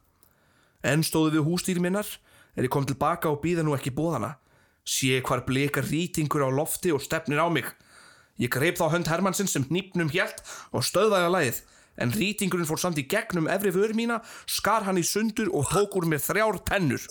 En 0.83 1.03
stóðu 1.03 1.35
við 1.35 1.43
hústýri 1.51 1.83
minnar, 1.83 2.07
er 2.55 2.67
ég 2.67 2.71
kom 2.73 2.85
tilbaka 2.87 3.31
og 3.31 3.41
býða 3.43 3.63
nú 3.65 3.75
ekki 3.77 3.93
bóðana. 3.95 4.35
Sé 4.83 5.21
hvar 5.23 5.45
blekar 5.47 5.85
rýtingur 5.87 6.43
á 6.43 6.49
lofti 6.51 6.91
og 6.93 7.01
stefnir 7.01 7.39
á 7.39 7.47
mig. 7.47 7.65
Ég 8.41 8.49
greip 8.51 8.79
þá 8.79 8.89
hönd 8.93 9.07
Hermannsins 9.07 9.53
sem 9.53 9.65
hnípnum 9.69 10.09
hjælt 10.11 10.41
og 10.73 10.83
stöðvaði 10.85 11.27
að 11.27 11.35
læðið, 11.35 11.59
en 12.01 12.13
rýtingurinn 12.17 12.67
fór 12.69 12.81
samt 12.81 12.97
í 12.97 13.05
gegnum 13.09 13.49
efri 13.51 13.71
vör 13.73 13.93
mína, 13.93 14.21
skar 14.49 14.83
hann 14.87 14.97
í 14.97 15.05
sundur 15.05 15.51
og 15.53 15.69
tók 15.69 15.99
úr 15.99 16.09
mér 16.09 16.21
þrjár 16.23 16.57
tennur. 16.65 17.03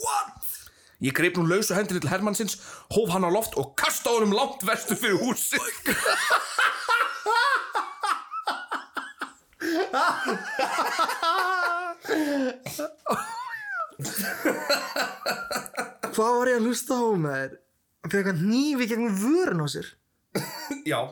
Ég 1.02 1.14
greip 1.16 1.38
nú 1.38 1.46
lausu 1.46 1.74
hendinni 1.74 2.02
til 2.02 2.12
Hermannsins, 2.12 2.58
hóf 2.94 3.10
hann 3.14 3.26
á 3.26 3.30
loft 3.30 3.56
og 3.58 3.74
kastaði 3.78 4.22
honum 4.22 4.36
langt 4.38 4.62
vestur 4.66 4.98
fyrir 4.98 5.18
húsi. 5.22 5.58
Hvað 16.12 16.32
var 16.38 16.46
ég 16.50 16.56
að 16.60 16.66
hlusta 16.68 16.92
á 16.98 17.00
með 17.16 17.34
þér? 17.38 17.52
Hann 18.02 18.12
fekk 18.12 18.26
hann 18.32 18.40
nýfi 18.50 18.84
gegnum 18.90 19.14
vörun 19.22 19.62
á 19.62 19.66
sér 19.72 19.86
Já, 20.88 21.00
og 21.02 21.06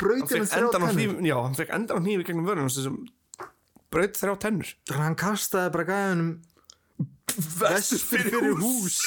brauti 0.00 0.30
hann 0.36 0.46
fekk 0.46 0.52
þrjá 0.52 0.66
á 0.66 0.68
tennur 0.74 0.92
hnífi, 0.92 1.14
já, 1.30 1.36
hann 1.40 1.56
fekk 1.58 1.70
endan 1.78 1.96
á 1.96 1.98
hnífi 2.04 2.22
gegnum 2.28 2.48
vörunum 2.48 2.70
sem 2.72 2.96
braut 3.94 4.14
þrjá 4.18 4.34
tennur. 4.42 4.68
Þannig 4.88 5.00
að 5.00 5.06
hann 5.06 5.20
kastaði 5.22 5.68
bara 5.76 5.88
gæðunum 5.90 6.30
vestur 7.36 8.00
fyrir 8.00 8.54
hús 8.60 8.98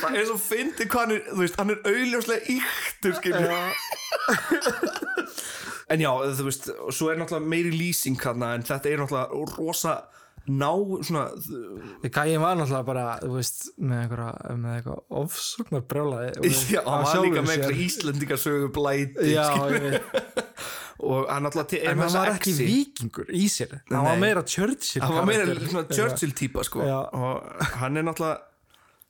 Það 0.00 0.12
er 0.16 0.24
svo 0.30 0.38
fyndið 0.40 0.86
hvað 0.88 1.02
hann 1.02 1.12
er, 1.12 1.20
þú 1.28 1.40
veist, 1.42 1.56
hann 1.60 1.72
er 1.74 1.80
auðljóslega 1.90 2.42
yktur, 2.54 3.12
skilur. 3.18 3.50
En 5.90 6.02
já, 6.04 6.10
þú 6.38 6.46
veist, 6.46 6.70
og 6.70 6.94
svo 6.94 7.10
er 7.10 7.18
náttúrulega 7.18 7.50
meiri 7.50 7.70
lýsing 7.74 8.18
hann, 8.22 8.44
en 8.46 8.66
þetta 8.66 8.90
er 8.92 9.00
náttúrulega 9.02 9.56
rosa 9.58 9.94
ná, 10.48 10.70
svona, 11.04 11.24
Gæðin 12.06 12.42
var 12.42 12.58
náttúrulega 12.58 12.86
bara, 12.86 13.06
þú 13.22 13.32
veist, 13.36 13.64
með 13.76 14.04
einhverja, 14.04 14.56
með 14.60 14.76
eitthvað 14.78 15.16
ofsóknar 15.20 15.86
brjálaði 15.90 16.52
já, 16.76 16.82
hann 16.86 17.06
var 17.08 17.24
líka 17.24 17.44
með 17.44 17.56
einhverja 17.56 17.86
Íslendingasögu 17.86 18.70
blæti, 18.76 19.32
Já, 19.34 19.48
ég 19.74 19.88
veit 19.88 20.46
Og 21.10 21.30
hann 21.32 21.48
er 21.48 21.54
En 21.80 21.96
hann 22.02 22.12
var 22.12 22.28
ekki 22.34 22.52
exi. 22.52 22.64
vikingur 22.68 23.30
í 23.32 23.46
sér 23.48 23.78
Hann 23.88 24.04
var 24.04 24.18
Nei. 24.18 24.24
meira 24.26 24.42
Churchill 24.44 25.00
Hann 25.00 25.16
var 25.16 25.28
meira 25.30 25.84
Churchill 25.88 26.34
típa, 26.36 26.64
sko. 26.66 26.82
Já. 26.84 26.98
Og 27.16 27.66
hann 27.80 27.96
er 27.96 28.04
náttúrulega, 28.04 28.42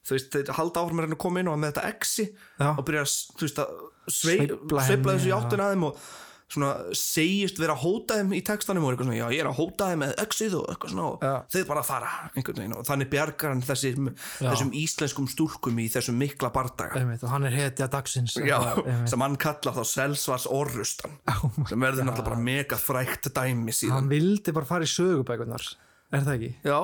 þú 0.06 0.14
veist, 0.14 0.30
þeir 0.36 0.52
halda 0.54 0.84
áfram 0.84 1.02
að 1.02 1.16
koma 1.20 1.42
inn 1.42 1.50
og 1.50 1.58
með 1.58 1.74
þetta 1.74 1.90
exi 1.90 2.28
Já. 2.30 2.68
og 2.76 2.84
byrja 2.86 3.02
að, 3.02 3.14
þú 3.40 3.48
veist, 3.48 3.62
að 3.64 3.74
svei, 4.06 4.36
Sveifla 4.38 4.86
sveifla 4.86 4.86
henni, 4.86 5.16
þessu 5.16 5.26
í 5.26 5.32
já. 5.34 5.38
áttina 5.40 5.66
að 5.66 5.74
þeim 5.74 5.88
og 5.90 6.04
svona 6.50 6.70
segist 6.98 7.58
vera 7.62 7.76
að 7.76 7.82
hóta 7.84 8.16
þeim 8.18 8.32
í 8.34 8.40
textanum 8.46 8.84
og 8.86 8.92
eitthvað 8.92 9.06
svona, 9.06 9.18
já 9.20 9.26
ég 9.36 9.42
er 9.44 9.48
að 9.50 9.58
hóta 9.60 9.86
þeim 9.92 10.00
með 10.02 10.14
exið 10.24 10.56
og 10.58 10.64
eitthvað 10.72 10.92
svona 10.94 11.04
og 11.06 11.24
Já. 11.26 11.34
þeir 11.54 11.66
bara 11.68 11.84
fara 11.86 12.08
einhvern 12.34 12.58
veginn 12.60 12.74
og 12.80 12.86
þannig 12.88 13.10
bjargar 13.12 13.52
hann 13.54 13.62
þessum, 13.68 14.08
þessum 14.40 14.72
íslenskum 14.80 15.28
stúlkum 15.30 15.78
í 15.78 15.86
þessum 15.94 16.18
mikla 16.18 16.50
bardaga. 16.54 16.98
Einmitt, 16.98 17.22
og 17.22 17.30
hann 17.34 17.46
er 17.46 17.54
hetja 17.54 17.86
dagsins. 17.92 18.34
Já, 18.42 18.58
Einmitt. 18.82 19.12
sem 19.12 19.22
hann 19.26 19.38
kallar 19.46 19.78
þá 19.78 19.84
Selsvars 19.92 20.48
Orrustan 20.50 21.14
sem 21.70 21.78
verður 21.86 22.08
náttúrulega 22.10 22.26
bara 22.32 22.42
mega 22.50 22.80
frækt 22.82 23.30
dæmi 23.36 23.70
síðan. 23.76 23.96
Hann 24.00 24.10
vildi 24.10 24.56
bara 24.56 24.66
fara 24.68 24.88
í 24.88 24.90
sögubækunar 24.90 25.70
Er 26.10 26.24
það 26.26 26.34
ekki? 26.34 26.52
já, 26.66 26.78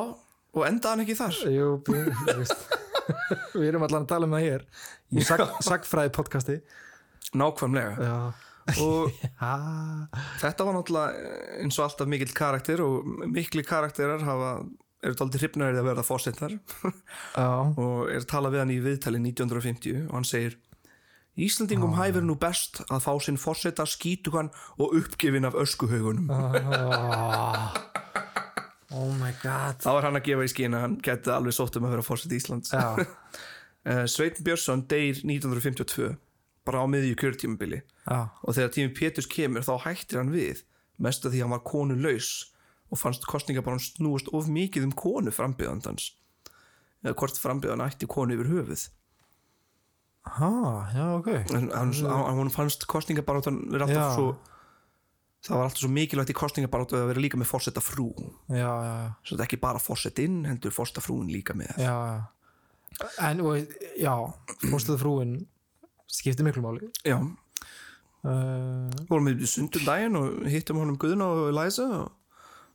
og 0.55 0.63
endaði 0.71 0.93
hann 0.95 1.03
ekki 1.09 1.19
þar. 1.19 1.39
Jú, 1.51 1.71
Við 3.57 3.69
erum 3.71 3.85
allan 3.87 4.05
að 4.07 4.11
tala 4.11 4.27
um 4.27 4.35
það 4.35 4.45
hér 4.47 4.65
í 5.17 5.25
sag, 5.27 5.43
sagfræði 5.63 6.13
podcasti. 6.15 6.57
Nákvæmlega. 7.37 7.95
Já, 7.99 8.17
og 8.75 9.13
Þetta 10.43 10.67
var 10.67 10.77
náttúrulega 10.77 11.37
eins 11.63 11.79
og 11.79 11.87
alltaf 11.87 12.11
mikill 12.11 12.35
karakter 12.37 12.83
og 12.85 13.07
mikli 13.31 13.65
karakterar 13.67 14.25
hafa, 14.27 14.53
eru 15.07 15.19
taldið 15.19 15.45
hrifnaðir 15.45 15.81
að 15.83 15.91
verða 15.91 16.07
fórsettar 16.07 16.57
og 17.83 18.13
er 18.13 18.27
talað 18.29 18.57
við 18.57 18.65
hann 18.65 18.75
í 18.75 18.81
viðtali 18.85 19.23
1950 19.23 20.07
og 20.09 20.17
hann 20.19 20.29
segir 20.29 20.59
Íslandingum 21.37 21.93
hæfir 21.99 22.25
nú 22.25 22.39
best 22.41 22.79
að 22.89 23.03
fá 23.05 23.11
sinn 23.21 23.37
forseta 23.37 23.85
skítugan 23.85 24.49
og 24.81 24.95
uppgefin 24.97 25.45
af 25.45 25.59
öskuhaugunum. 25.61 26.31
Oh, 26.33 27.75
oh 28.97 29.11
my 29.21 29.35
god. 29.43 29.83
Þá 29.85 29.91
er 29.99 30.07
hann 30.09 30.17
að 30.17 30.25
gefa 30.31 30.47
í 30.47 30.53
skina 30.55 30.81
hann 30.87 30.97
geti 31.05 31.35
alveg 31.35 31.53
sótt 31.53 31.77
um 31.77 31.85
að 31.85 31.99
vera 31.99 32.07
forseti 32.07 32.41
Íslands. 32.41 32.73
Já, 32.73 32.97
uh, 33.91 34.07
Sveitn 34.09 34.49
Björnsson 34.49 34.87
deyr 34.89 35.21
1952 35.21 36.15
bara 36.67 36.83
á 36.83 36.87
miðju 36.91 37.17
kjörtímabili. 37.23 37.81
Já, 38.07 38.19
og 38.43 38.57
þegar 38.57 38.75
tími 38.75 38.93
Péturs 38.97 39.31
kemur 39.31 39.65
þá 39.67 39.75
hættir 39.87 40.21
hann 40.21 40.35
við 40.35 40.65
mest 41.03 41.27
að 41.27 41.37
því 41.37 41.45
hann 41.45 41.55
var 41.55 41.65
konu 41.67 41.97
laus 42.01 42.31
og 42.91 43.01
fannst 43.01 43.27
kostninga 43.29 43.65
bara 43.67 43.83
snúast 43.83 44.31
of 44.35 44.49
mikið 44.51 44.89
um 44.89 44.95
konu 44.97 45.33
frambjöðandans 45.35 46.13
eða 47.05 47.17
hvort 47.19 47.39
frambjöðan 47.41 47.85
ætti 47.87 48.09
konu 48.11 48.37
yfir 48.37 48.51
höfuð. 48.51 48.87
Ha, 50.37 50.51
já, 50.95 51.07
ok. 51.21 51.29
En 51.55 51.71
hann, 51.71 51.93
hann, 51.95 52.39
hann 52.41 52.51
fannst 52.51 52.87
alltaf 52.91 53.91
Já. 53.91 54.07
svo 54.17 54.31
það 55.47 55.59
var 55.61 55.69
alltaf 55.69 55.83
svo 55.83 55.91
mikilvægt 55.93 56.33
í 56.33 56.37
kostningabarátu 56.37 56.97
að 56.99 57.11
vera 57.13 57.23
líka 57.23 57.39
með 57.39 57.51
fórseta 57.53 57.83
frú 57.85 58.09
já, 58.51 58.57
já, 58.59 58.95
já. 58.99 59.11
Svo 59.23 59.37
þetta 59.37 59.45
er 59.45 59.47
ekki 59.47 59.61
bara 59.63 59.83
fórsetinn 59.83 60.41
heldur 60.49 60.75
fórseta 60.75 61.05
frúin 61.05 61.31
líka 61.31 61.55
með. 61.55 61.77
Já. 61.79 61.95
En, 63.23 63.43
og, 63.45 63.77
já, 64.01 64.15
fórstuðu 64.65 64.99
frúin 65.03 65.37
skiptir 66.07 66.45
miklu 66.47 66.63
máli. 66.65 66.91
já, 67.05 67.19
Uh, 68.27 68.91
vorum 69.07 69.29
við 69.29 69.45
sundum 69.47 69.85
daginn 69.87 70.17
og 70.19 70.47
hittum 70.51 70.81
honum 70.81 70.97
Guðna 70.99 71.27
og 71.31 71.53
Læsa 71.55 71.85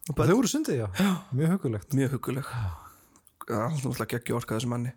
þau 0.07 0.35
voru 0.37 0.47
sundið, 0.47 0.77
já. 0.79 0.85
já. 0.95 1.09
Mjög 1.35 1.49
hugulegt. 1.57 1.91
mjög 1.97 2.13
huguleg 2.15 2.45
það 2.47 3.57
er 3.57 3.65
alltaf 3.65 3.81
náttúrulega 3.83 4.11
geggja 4.13 4.37
orka 4.37 4.55
þessu 4.55 4.69
manni 4.71 4.93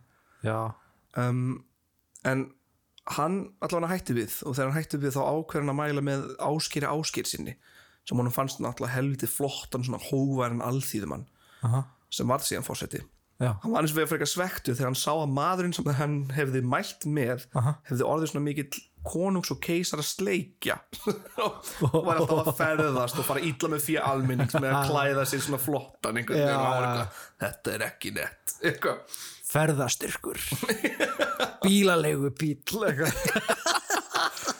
Já, 0.46 0.60
um, 1.18 1.64
en 2.22 2.44
hann 3.16 3.40
allavega 3.66 3.90
hætti 3.96 4.14
við 4.14 4.36
og 4.46 4.54
þegar 4.54 4.70
hann 4.70 4.78
hætti 4.78 5.00
við 5.02 5.16
þá 5.16 5.22
ákveður 5.26 5.64
hann 5.64 5.74
að 5.74 5.80
mæla 5.80 6.04
með 6.06 6.22
áskýri 6.46 6.92
áskýr 6.92 7.26
sinni 7.32 7.56
sem 8.06 8.20
honum 8.20 8.36
fannst 8.36 8.62
náttúrulega 8.62 8.94
helviti 8.94 9.26
flottan 9.26 9.82
svona 9.82 9.98
hóværin 10.06 10.62
alþýðumann 10.62 11.26
aha, 11.66 11.82
sem 12.14 12.30
varð 12.30 12.46
síðan 12.46 12.68
fórseti 12.68 13.02
já, 13.42 13.50
hann 13.62 13.74
var 13.74 13.82
eins 13.84 13.94
og 13.94 14.00
við 14.00 14.10
frekar 14.12 14.30
svektu 14.30 14.74
þegar 14.74 14.90
hann 14.90 14.98
sá 14.98 15.12
að 15.14 15.32
maðurinn 15.36 15.76
sem 15.76 15.92
hann 16.00 16.18
hefði 16.34 16.64
mælt 16.66 17.06
með 17.06 17.46
Aha. 17.58 17.76
hefði 17.90 18.08
orðið 18.10 18.32
svona 18.32 18.46
mikill 18.48 18.82
konungs 19.04 19.50
og 19.52 19.60
keisar 19.64 20.00
að 20.00 20.08
sleikja 20.08 20.78
og 21.44 21.98
var 22.06 22.22
alltaf 22.22 22.46
að 22.46 22.56
ferðast 22.62 23.20
og 23.20 23.28
fara 23.28 23.44
illa 23.44 23.70
með 23.74 23.84
fyrir 23.84 24.06
alminnings 24.08 24.56
með 24.56 24.70
að 24.72 24.88
klæða 24.88 25.26
sér 25.28 25.44
svona 25.44 25.60
flottan 25.60 26.20
einhvern 26.20 26.40
veginn 26.40 26.64
hann 26.64 26.88
eitthvað, 26.88 27.22
þetta 27.44 27.74
er 27.74 27.86
ekki 27.90 28.14
nett 28.16 28.58
eitthvað. 28.64 29.20
Ferðastyrkur. 29.54 30.40
Bílalegu 31.62 32.32
bíl, 32.34 32.56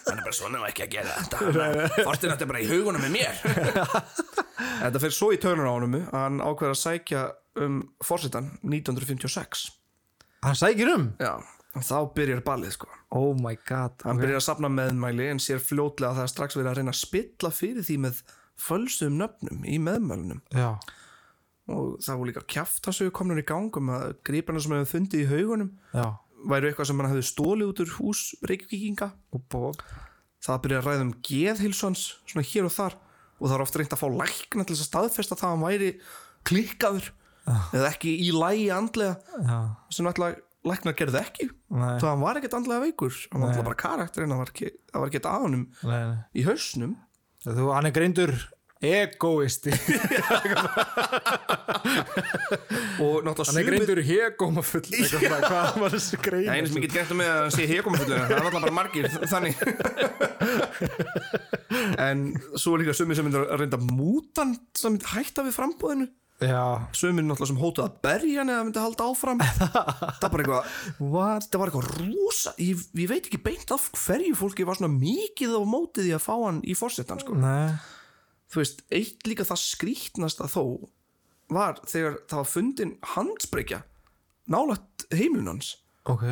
hann 0.05 0.21
er 0.21 0.23
bara 0.23 0.35
svona 0.37 0.61
ekki 0.69 0.85
að 0.85 0.93
gera 0.93 1.17
þetta. 1.19 1.39
Fortin 2.05 2.33
þetta 2.35 2.45
er 2.47 2.51
bara 2.53 2.63
í 2.63 2.69
hugunum 2.69 3.03
með 3.03 3.17
mér. 3.17 3.35
Þetta 4.85 5.01
fyrir 5.03 5.15
svo 5.17 5.31
í 5.35 5.39
törnur 5.43 5.67
á 5.67 5.75
að 5.75 6.15
hann 6.15 6.39
ákveður 6.45 6.75
að 6.75 6.81
sækja 6.81 7.23
um 7.61 7.83
fórsetan 8.05 8.53
1956 8.62 9.69
Hann 10.45 10.57
sækir 10.59 10.90
um. 10.93 11.07
Já, 11.23 11.38
þá 11.81 11.99
byrjar 12.17 12.43
ballið 12.45 12.75
sko 12.77 12.90
Oh 13.14 13.31
my 13.38 13.55
god. 13.69 14.01
Hann 14.05 14.19
ok. 14.19 14.25
byrjar 14.25 14.40
að 14.40 14.47
safna 14.49 14.71
meðmæli 14.73 15.29
en 15.31 15.40
sér 15.43 15.62
fljótlega 15.62 16.11
að 16.11 16.19
það 16.19 16.27
er 16.27 16.33
strax 16.33 16.59
verið 16.59 16.71
að 16.73 16.81
reyna 16.81 16.95
að 16.95 17.01
spilla 17.01 17.53
fyrir 17.55 17.87
því 17.87 17.99
með 18.05 18.21
fölsum 18.61 19.17
nöfnum 19.19 19.64
í 19.67 19.79
meðmælunum 19.83 20.43
Já, 20.55 20.75
og 21.71 21.97
það 22.05 22.19
voru 22.21 22.29
líka 22.31 22.45
kjaftasögu 22.55 23.14
komnur 23.14 23.40
í 23.40 23.47
gang 23.47 23.75
um 23.81 23.90
að 23.95 24.12
gríparna 24.27 24.62
sem 24.62 24.75
hefur 24.77 24.93
fundið 24.93 25.25
í 25.25 25.31
haugunum 25.31 25.73
já. 25.95 26.07
væru 26.51 26.69
eitthvað 26.71 26.90
sem 26.90 27.01
hann 27.01 27.11
hefði 27.11 27.27
stólið 27.31 27.71
út 27.73 27.83
úr 27.85 27.95
hús 27.99 28.23
reykvíkinga 28.51 29.11
það 30.45 30.62
byrja 30.67 30.81
að 30.83 30.88
ræða 30.90 31.07
um 31.07 31.14
geðhilsans 31.25 32.05
svona 32.29 32.47
hér 32.47 32.69
og 32.69 32.75
þar 32.77 32.99
og 33.40 33.49
það 33.49 33.57
er 33.57 33.64
oft 33.64 33.79
reynd 33.81 33.97
að 33.97 34.03
fá 34.03 34.09
lækna 34.21 34.67
til 34.67 34.77
þess 34.77 34.85
að 34.85 34.90
staðfesta 34.90 35.38
það 35.40 35.49
að 35.49 35.55
hann 35.55 35.64
væri 35.64 35.90
klikkaður 36.45 37.11
eða 37.44 37.90
ekki 37.90 38.16
í 38.24 38.33
lægi 38.35 38.68
andlega 38.74 39.14
sem 39.92 40.07
náttúrulega 40.07 40.42
læknar 40.64 40.96
gerði 40.96 41.20
ekki. 41.20 41.46
Nei, 41.74 41.94
það 42.00 42.11
hann 42.11 42.24
var 42.24 42.40
ekkert 42.40 42.59
andlega 42.59 42.85
veikur. 42.87 43.14
Hann 43.30 43.42
var 43.42 43.50
náttúrulega 43.50 43.68
bara 43.68 43.83
karakter 43.85 44.24
en 44.24 44.33
það 44.33 44.42
var 44.42 44.52
ekki, 44.54 44.68
það 44.90 45.02
var 45.02 45.09
ekki 45.12 45.22
að 45.24 45.44
honum 45.44 45.64
nei, 45.85 46.02
nei. 46.09 46.18
í 46.40 46.46
hausnum. 46.48 46.92
Þú, 47.44 47.64
hann 47.76 47.88
er 47.90 47.94
greindur 47.94 48.33
egoisti. 48.85 49.72
og 53.04 53.16
náttúrulega 53.24 53.48
Hann 53.50 53.61
er 53.61 53.68
greindur 53.68 54.00
hegómafull. 54.09 54.88
Hvað 54.88 55.78
var 55.83 55.90
þessi 55.96 56.20
grein? 56.24 56.48
Einu 56.48 56.66
sem 56.70 56.80
ég 56.80 56.85
get 56.88 56.96
gert 56.98 57.12
með 57.18 57.28
að 57.33 57.40
hann 57.42 57.54
sé 57.59 57.68
hekumfullur 57.70 58.16
það 58.16 58.24
er 58.24 58.40
alltaf 58.40 58.64
bara 58.64 58.76
margir 58.80 59.07
þannig. 59.28 59.54
En 61.98 62.18
svo 62.54 62.74
er 62.74 62.85
líka 62.85 62.94
sumir 62.96 63.16
sem 63.18 63.26
myndir 63.26 63.42
að 63.44 63.59
reynda 63.64 63.78
mútan 63.83 64.54
sem 64.78 64.94
hætta 65.11 65.42
við 65.46 65.57
frambúðinu 65.57 66.07
Sumir 66.96 67.24
náttúrulega 67.24 67.50
sem 67.50 67.61
hótuð 67.61 67.87
að 67.87 67.96
berja 68.04 68.42
hann 68.42 68.52
eða 68.52 68.66
myndi 68.66 68.83
halda 68.83 69.09
áfram. 69.11 69.42
Það 70.20 70.28
var 70.30 70.44
eitthvað 70.44 70.70
eitthvað 71.68 71.90
rosa 72.00 72.54
ég, 72.61 72.85
ég 73.00 73.11
veit 73.11 73.28
ekki 73.28 73.42
beint 73.44 73.74
af 73.74 73.88
hverju 73.98 74.37
fólki 74.38 74.66
var 74.68 74.78
svona 74.78 74.94
mikið 74.94 75.57
á 75.57 75.62
mótið 75.68 76.11
í 76.11 76.14
að 76.16 76.24
fá 76.26 76.35
hann 76.37 76.62
í 76.66 76.76
fórsetan 76.78 77.22
sko. 77.22 77.37
Þú 78.52 78.62
veist, 78.62 78.85
eitt 78.94 79.26
líka 79.26 79.46
það 79.48 79.62
skrítnasta 79.64 80.48
þó 80.50 80.64
var 81.52 81.80
þegar 81.88 82.18
það 82.30 82.40
var 82.40 82.50
fundin 82.50 82.96
handsbreykja 83.14 83.80
nálægt 84.52 85.07
heimilunans 85.14 85.76
ok. 86.09 86.24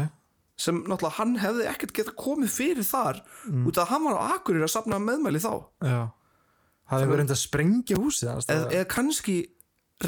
sem 0.61 0.81
náttúrulega 0.85 1.17
hann 1.19 1.37
hefði 1.41 1.69
ekkert 1.71 1.95
geta 1.97 2.15
komið 2.17 2.53
fyrir 2.55 2.87
þar 2.87 3.23
út 3.67 3.79
af 3.79 3.87
að 3.87 3.93
hann 3.93 4.07
var 4.09 4.21
á 4.21 4.25
Akureyri 4.37 4.67
að 4.67 4.75
safna 4.75 5.01
meðmæli 5.03 5.43
þá. 5.43 5.53
Já. 5.85 6.03
Það 6.93 7.05
hefur 7.05 7.21
reynd 7.23 7.33
að 7.33 7.41
sprengja 7.41 7.99
húsið 7.99 8.31
eða, 8.33 8.65
eða 8.69 8.89
kannski 8.91 9.37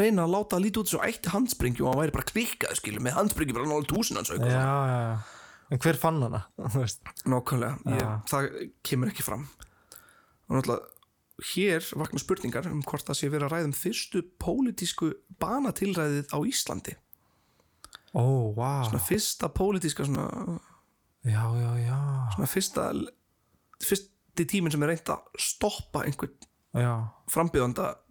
reyna 0.01 0.25
að 0.27 0.33
láta 0.35 0.57
að 0.59 0.65
líti 0.67 0.81
út 0.83 0.91
svo 0.93 1.01
ætti 1.07 1.33
handsprengju 1.33 1.85
og 1.87 1.93
hann 1.95 2.01
væri 2.05 2.15
bara 2.17 2.29
klikkað 2.31 2.79
skilu 2.81 3.03
með 3.05 3.17
handsprengju 3.19 3.57
bara 3.57 3.69
nálega 3.71 3.91
túsin 3.93 4.19
hans 4.21 4.33
Já, 4.33 4.39
já, 4.41 4.97
já. 5.05 5.15
En 5.73 5.81
hver 5.81 5.97
fann 5.99 6.21
hana? 6.23 6.43
Nákvæmlega, 7.33 7.79
ég, 7.89 8.11
það 8.31 8.49
kemur 8.85 9.11
ekki 9.13 9.25
fram 9.27 9.47
og 10.45 10.59
náttúrulega 10.59 10.91
hér 11.55 11.87
vakna 11.99 12.21
spurningar 12.23 12.69
um 12.71 12.83
hvort 12.87 13.09
það 13.09 13.17
sé 13.19 13.29
verið 13.33 13.47
að 13.49 13.55
ræða 13.57 13.69
um 13.71 13.73
fyrstu 13.75 14.21
pólitísku 14.45 15.09
banatilræðið 15.43 16.29
á 16.31 16.39
Íslandi 16.47 16.95
Ó, 18.15 18.53
vá. 18.55 18.85
svona 18.87 19.01
fyrsta 19.03 19.49
pólitíska 19.51 20.05
svona, 20.07 20.29
Já, 21.27 21.43
já, 21.59 21.71
já. 21.83 21.99
svona 22.37 22.47
fyrsta 22.47 22.85
fyrsti 23.83 24.47
tíminn 24.53 24.71
sem 24.77 24.85
er 24.87 24.93
reynt 24.93 25.11
að 25.11 25.25
stoppa 25.41 26.05
einhvern 26.07 26.37
Já. 26.75 26.93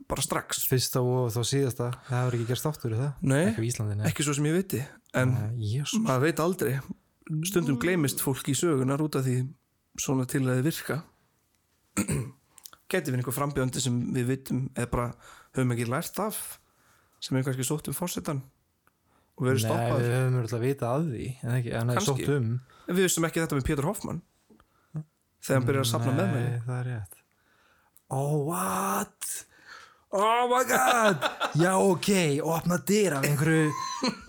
Bara 0.10 0.24
strax 0.26 0.66
Fyrsta 0.70 1.02
og 1.04 1.32
þá 1.34 1.39
síðasta. 1.48 1.88
Það 2.10 2.20
hefur 2.20 2.38
ekki 2.38 2.50
gerst 2.50 2.68
er 2.70 2.96
það? 3.00 3.10
Nei, 3.22 3.44
Ekki 3.52 3.63
í 3.63 3.70
Íslandi, 3.72 3.98
nei. 4.00 4.06
ekki 4.10 4.26
svo 4.26 4.36
sem 4.38 4.48
ég 4.50 4.58
viti 4.58 4.82
en 5.20 5.34
Jésus. 5.62 6.00
maður 6.04 6.26
veit 6.28 6.42
aldrei 6.44 6.74
stundum 7.48 7.78
gleymist 7.82 8.24
fólk 8.24 8.50
í 8.52 8.56
sögunar 8.58 9.02
út 9.04 9.16
af 9.20 9.26
því 9.28 9.38
svona 10.02 10.26
til 10.30 10.44
að 10.44 10.60
þið 10.60 10.68
virka 10.68 10.98
geti 12.94 13.13
við 13.13 13.20
einhver 13.20 13.36
frambjöndi 13.38 13.84
sem 13.84 14.00
við 14.16 14.28
vitum 14.34 14.66
eða 14.74 14.89
bara 14.92 15.08
höfum 15.54 15.74
ekki 15.76 15.88
lært 15.89 16.20
af 16.24 16.42
sem 17.24 17.38
er 17.39 17.46
kannski 17.48 17.66
sótt 17.68 17.88
um 17.89 17.96
fórsetan 17.98 18.42
og 19.38 19.48
verið 19.48 19.63
Nei, 19.63 19.66
stoppað 19.70 20.04
við 20.04 20.13
höfum 20.18 20.38
örugglega 20.42 20.60
að 20.60 20.68
vita 20.68 20.92
að 20.92 21.08
því, 21.13 21.28
en 21.42 21.56
ekki, 21.58 21.74
en 21.74 21.89
það 21.94 22.02
er 22.02 22.08
sótt 22.10 22.30
um. 22.34 22.50
en 22.84 22.98
við 22.98 23.08
vissum 23.08 23.28
ekki 23.30 23.42
þetta 23.44 23.58
með 23.60 23.68
Pétur 23.70 23.88
Hoffmann 23.89 24.22
þegar 25.44 25.58
hann 25.60 25.68
byrjar 25.70 25.86
að 25.86 25.89
safna 25.94 26.13
með 26.18 26.34
Nei, 26.34 26.60
það 26.68 26.78
er 26.78 26.89
rétt. 26.92 27.20
Oh, 28.13 28.36
what? 28.50 29.32
Oh 30.13 30.45
my 30.45 30.62
god! 30.69 31.23
Já, 31.58 31.71
ok, 31.82 32.10
opna 32.45 32.78
dyr 32.88 33.15
af 33.17 33.23
einhverju 33.26 33.71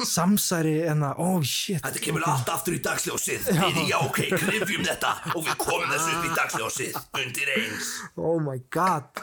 samsæri 0.09 0.79
en 0.89 1.03
að, 1.05 1.19
oh 1.21 1.43
shit. 1.45 1.83
Þetta 1.85 2.01
kemur 2.07 2.25
allt 2.31 2.49
aftur 2.49 2.77
í 2.77 2.81
dagsljósið. 2.85 3.51
Við 3.59 3.81
já 3.91 3.99
ok, 4.01 4.21
krifjum 4.33 4.87
þetta 4.87 5.11
og 5.35 5.43
við 5.45 5.59
komum 5.61 5.91
þessu 5.93 6.15
upp 6.15 6.25
í 6.25 6.33
dagsljósið. 6.39 6.97
Undir 7.21 7.53
eins. 7.59 7.91
Oh 8.17 8.39
my 8.41 8.57
god. 8.73 9.21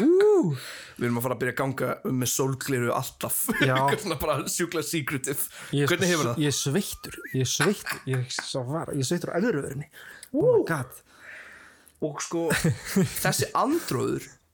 Ú, 0.00 0.54
Við 0.96 1.04
erum 1.10 1.18
að 1.20 1.24
fara 1.26 1.34
að 1.36 1.40
byrja 1.42 1.52
að 1.52 1.60
ganga 1.60 1.88
um 2.08 2.18
með 2.22 2.30
sólgliru 2.32 2.92
alltaf. 2.96 3.42
Sjúkla 4.56 4.84
secretive. 4.86 5.44
Ég, 5.76 5.90
Hvernig 5.90 6.08
hefur 6.14 6.30
það? 6.30 6.40
Ég 6.46 6.56
sveittur, 6.56 7.18
ég 7.36 7.50
sveittur, 7.52 8.00
ég 8.08 8.32
svo 8.32 8.62
var, 8.70 8.94
ég 8.96 9.04
sveittur 9.04 9.34
á 9.34 9.40
öðruverðinni. 9.42 9.90
Oh 10.32 10.54
my 10.56 10.64
god. 10.72 11.02
og 12.02 12.16
sko 12.24 12.48
þessi 13.20 13.52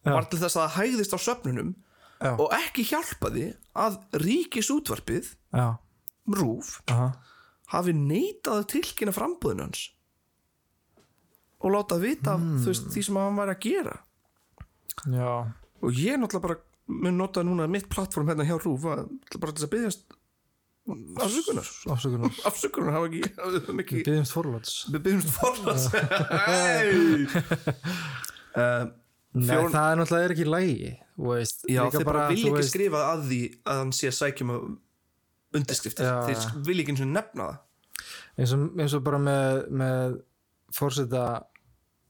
andróður 0.09 0.17
var 0.19 0.31
til 0.33 0.41
þess 0.43 0.57
að 0.57 0.65
það 0.65 0.77
hægðist 0.79 1.15
á 1.15 1.19
söfnunum 1.25 1.71
Já. 2.19 2.33
og 2.35 2.57
ekki 2.57 2.85
hjálpaði 2.89 3.45
að 3.79 3.99
ríkis 4.25 4.73
útvarpið 4.75 5.31
Já, 5.55 5.67
rúf 6.35 6.73
aha, 6.91 7.13
hafi 7.75 7.95
neitað 7.95 8.63
að 8.63 8.69
tilkynna 8.75 9.15
frambúðin 9.15 9.67
hans 9.69 9.85
og 11.59 11.75
láta 11.75 11.99
vita 12.03 12.37
þú 12.39 12.71
veist, 12.71 12.91
því 12.95 13.05
sem 13.07 13.19
hann 13.19 13.39
væri 13.39 13.55
að 13.55 13.65
gera. 13.65 13.97
Já, 15.11 15.33
og 15.83 15.99
ég 15.99 16.19
náttúrulega 16.19 16.45
bara 16.45 16.59
mun 16.89 17.19
nota 17.19 17.43
núna 17.45 17.67
mitt 17.71 17.89
plattform 17.91 18.31
hérna 18.31 18.47
hjá 18.47 18.57
rúf 18.63 18.87
að, 18.89 19.09
bara 19.39 19.53
til 19.53 19.65
þess 19.65 19.67
að 19.67 19.75
byggjast 19.75 20.15
afsökunar. 21.25 21.73
Afsökunar. 21.95 22.39
Afsökunar 22.49 22.97
hafa 22.97 23.11
ekki, 23.11 24.05
Byðumst 24.07 24.37
forláts. 24.37 24.79
Við 24.93 25.05
byggjumst 25.09 25.35
forláts. 25.37 25.89
Hey. 26.49 27.27
uh, 28.57 28.89
Nei, 29.35 29.45
Fjón- 29.51 29.71
það 29.75 29.91
er 29.93 29.99
náttúrulega 30.01 30.25
er 30.29 30.33
ekki 30.35 30.47
lægi 30.49 30.91
já, 31.69 31.83
þeir 31.93 32.05
bara, 32.09 32.29
vilja 32.31 32.45
þú 32.45 32.49
ekki 32.53 32.57
veist, 32.63 32.73
skrifa 32.73 33.01
að 33.13 33.25
því 33.29 33.41
að 33.69 33.81
hann 33.83 33.91
sé 33.93 34.07
að 34.09 34.17
sækjum 34.19 34.53
að 34.55 34.63
undirskriftir 35.59 36.07
Já, 36.09 36.15
þeir 36.29 36.63
vilja 36.69 36.83
ekki 36.85 36.95
eins 36.95 37.03
og 37.05 37.11
nefna 37.13 37.49
það. 37.49 37.59
Eins 38.39 38.53
og, 38.57 38.65
eins 38.81 38.95
og 38.95 39.05
bara 39.05 39.19
með, 39.19 39.61
með 39.83 40.17
fórseta 40.79 41.23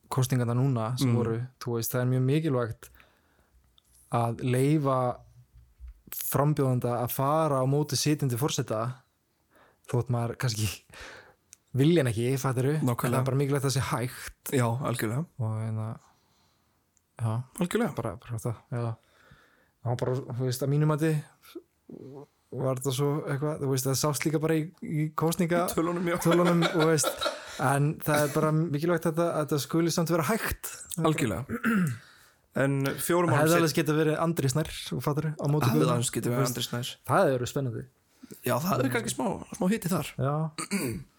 kostingarna 0.08 0.54
núna 0.56 0.86
sem 0.98 1.08
Mm. 1.10 1.16
voru, 1.18 1.36
veist, 1.76 1.92
það 1.92 2.00
er 2.04 2.10
mjög 2.14 2.24
mikilvægt 2.30 2.88
að 4.12 4.40
leifa 4.46 4.98
frambjóðanda 6.14 6.94
að 7.04 7.10
fara 7.12 7.60
á 7.60 7.64
móti 7.68 7.96
sitjandi 7.98 8.38
fórseta 8.40 8.82
þótt 9.90 10.08
maður 10.12 10.36
kannski 10.40 10.68
vilja 11.78 12.02
ekki, 12.08 12.30
fattiru 12.40 12.76
en 12.78 12.86
það 12.94 13.18
er 13.20 13.24
bara 13.28 13.36
mikilvægt 13.36 13.64
að 13.64 13.70
það 13.70 13.76
sé 13.76 13.84
hægt. 13.90 14.52
Já, 14.56 14.66
algjörlega, 14.88 15.26
og 15.38 15.58
hérna 15.60 15.88
já, 15.92 15.96
algjörlega. 17.58 17.92
bara, 17.98 18.16
bara 18.22 18.40
það 18.42 18.56
já. 18.70 18.88
og 19.84 20.00
bara, 20.02 20.16
þú 20.38 20.48
veist, 20.48 20.64
að 20.64 20.74
mínum 20.74 20.94
að 20.94 21.06
var 22.48 22.80
þetta 22.80 22.94
svo 22.96 23.10
eitthvað, 23.28 23.62
þú 23.62 23.70
veist, 23.72 23.88
það 23.88 24.00
sást 24.00 24.26
líka 24.26 24.40
bara 24.42 24.56
í, 24.56 24.66
í 24.80 25.08
kostninga 25.18 25.66
tölunum, 25.74 26.08
já. 26.08 26.16
tölunum 26.24 26.64
veist. 26.88 27.28
En 27.58 27.94
það 28.04 28.24
er 28.24 28.34
bara 28.36 28.52
mikilvægt 28.54 29.08
að 29.10 29.16
þetta, 29.18 29.30
skuli 29.64 29.92
samt 29.92 30.12
vera 30.14 30.28
hægt. 30.30 30.70
Algjörlega. 31.02 31.58
En 32.58 32.80
fjórum 33.02 33.30
árum 33.30 33.42
hefði 33.42 33.58
alveg 33.58 33.76
getað 33.76 34.00
verið 34.00 34.20
Andri 34.22 34.50
Snær 34.50 34.70
fattur 35.04 35.28
Guðna. 35.76 35.96
aðeins 35.98 36.12
getur 36.14 36.34
við 36.34 36.46
Andri 36.46 36.64
Snær. 36.64 36.92
það 37.06 37.20
hefði 37.22 37.36
verið 37.36 37.50
spennandi. 37.52 37.84
Já, 38.44 38.54
það 38.62 38.82
er 38.84 38.90
kannski 38.94 39.12
smá, 39.12 39.26
smá 39.56 39.66
hitti 39.72 39.92
þar. 39.92 40.10
Já, 40.18 40.32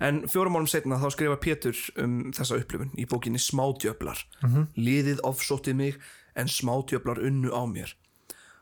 En 0.00 0.22
fjórum 0.28 0.56
árum 0.58 0.66
setna 0.70 0.98
þá 0.98 1.10
skrifa 1.14 1.36
Pétur 1.40 1.76
um 2.02 2.32
þessa 2.34 2.58
upplifun 2.60 2.90
í 2.98 3.06
bókinni 3.06 3.38
Smádjöflar. 3.38 4.24
Mhm. 4.42 4.66
Liðið 4.76 5.20
ofsóttið 5.22 5.74
mig 5.76 5.98
en 6.36 6.46
smádjöflar 6.50 7.20
unnu 7.22 7.50
á 7.54 7.62
mér. 7.70 7.94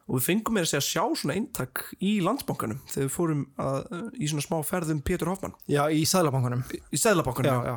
Og 0.08 0.18
við 0.18 0.24
fengum 0.26 0.54
meira 0.54 0.66
að 0.66 0.72
segja 0.74 0.84
sjá 0.84 1.04
svona 1.16 1.34
eintak 1.38 1.94
í 2.02 2.20
landsbankanum 2.20 2.80
þegar 2.90 3.06
við 3.06 3.12
fórum 3.14 3.46
að, 3.56 4.10
í 4.18 4.26
svona 4.28 4.42
smá 4.44 4.56
ferðum 4.66 5.00
Pétur 5.02 5.28
Hoffmann. 5.30 5.54
já, 5.70 5.86
í 5.88 6.02
Sæðlabankunum 6.04 6.64
Í 6.68 6.80
já, 6.92 6.98
Seðlabankanum. 7.06 7.64
já, 7.64 7.76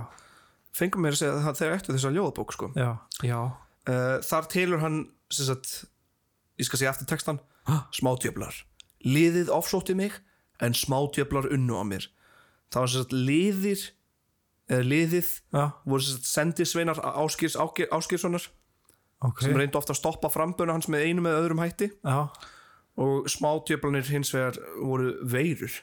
Fengum 0.76 1.01
meira 1.06 1.14
að 1.16 1.22
segja 1.22 1.36
að 1.51 1.60
þegar 1.62 1.76
eftir 1.78 1.95
þessa 1.95 2.12
ljóðabók 2.12 2.51
sko. 2.53 2.72
já, 2.76 2.97
já 3.24 3.51
Uh, 3.86 4.18
þar 4.26 4.47
telur 4.49 4.80
hann 4.82 5.12
sem 5.30 5.45
sagt, 5.45 5.86
ég 6.58 6.66
skal 6.66 6.80
segja 6.80 6.89
eftir 6.89 7.06
textan 7.06 7.38
smádjöflar. 7.93 8.64
Liðið 9.06 9.51
ofsóttið 9.53 9.95
mig 9.99 10.16
en 10.60 10.74
smádjöflar 10.74 11.45
unnu 11.53 11.78
á 11.78 11.84
mér. 11.86 12.08
Það 12.76 12.84
var 12.84 12.91
sagt 12.91 13.15
liðir 13.15 13.86
eða 14.65 14.86
liðið 14.89 15.32
já, 15.55 15.63
voru 15.86 16.03
sagt 16.03 16.28
sendisveinar 16.28 16.99
Áskirs 17.23 17.55
Áskirssonar 17.55 18.49
ok. 19.23 19.45
sem 19.45 19.55
reyndu 19.55 19.80
ofta 19.80 19.93
að 19.95 20.01
stoppa 20.01 20.32
framböna 20.34 20.76
hans 20.76 20.89
með 20.91 21.07
einu 21.07 21.23
með 21.23 21.39
öðrum 21.39 21.63
hætti. 21.63 21.91
Já, 22.03 22.28
og 22.99 23.30
smátjöflanir 23.32 24.07
hins 24.11 24.32
vegar 24.36 24.59
voru 24.80 25.13
veirur 25.23 25.73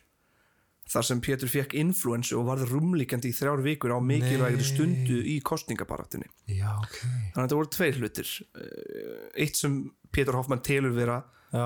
þar 0.92 1.06
sem 1.06 1.20
Pétur 1.24 1.48
fekk 1.48 1.76
influensu 1.78 2.36
og 2.36 2.48
varð 2.50 2.72
rúmlíkjandi 2.72 3.30
í 3.30 3.36
þrjár 3.36 3.62
vikur 3.64 3.94
á 3.96 3.98
mikilvægri 4.02 4.64
stundu 4.66 5.20
í 5.30 5.38
kostningabarattinni 5.44 6.28
já, 6.50 6.72
ok. 6.74 6.96
Þannig 6.98 7.36
að 7.36 7.44
þetta 7.44 7.58
voru 7.60 7.72
tveir 7.76 8.00
hlutir. 8.00 8.32
Eh, 8.58 9.20
eitt 9.44 9.60
sem 9.60 9.78
Pétur 10.12 10.36
Hoffmann 10.36 10.64
telur 10.64 10.92
vera 10.96 11.22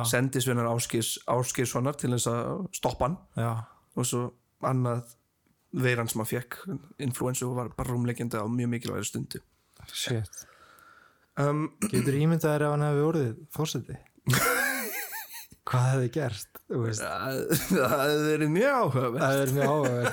sendisveinar 0.07 0.69
Áskirs 0.71 1.17
Áskirssonar 1.31 1.97
til 1.99 2.13
þess 2.15 2.31
að 2.31 2.67
stoppa 2.77 3.09
hann. 3.09 3.17
Já, 3.39 3.53
og 3.97 4.07
svo 4.07 4.23
annað 4.65 5.05
veiran 5.77 6.09
sem 6.09 6.21
hann 6.23 6.31
fekk 6.31 6.53
influensu 7.03 7.45
og 7.51 7.57
var 7.59 7.69
bara 7.77 7.91
rúmleikjandi 7.93 8.37
á 8.41 8.45
mjög 8.49 8.69
mikilvægri 8.73 9.07
stundu. 9.09 9.39
Shit. 9.93 10.47
Um, 11.37 11.67
getur 11.91 12.15
ímyndaðir 12.17 12.63
ef 12.65 12.71
hann 12.73 12.85
hefði 12.87 13.03
orðið 13.05 13.35
fórseti 13.53 13.93
hvað 15.69 15.85
hefði 15.91 16.09
veist? 16.81 17.03
Það 17.69 17.93
hefði 17.93 18.31
verið 18.31 18.51
mjög 18.55 18.73
áhugaverð 18.79 19.21
það 19.21 19.41
er 19.43 19.51
mjög 19.59 19.69
áhugaverð 19.75 20.07
að 20.07 20.13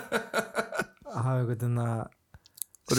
hafa 1.13 1.37
einhvern 1.37 1.49
veginn 1.53 1.79
að 1.85 2.03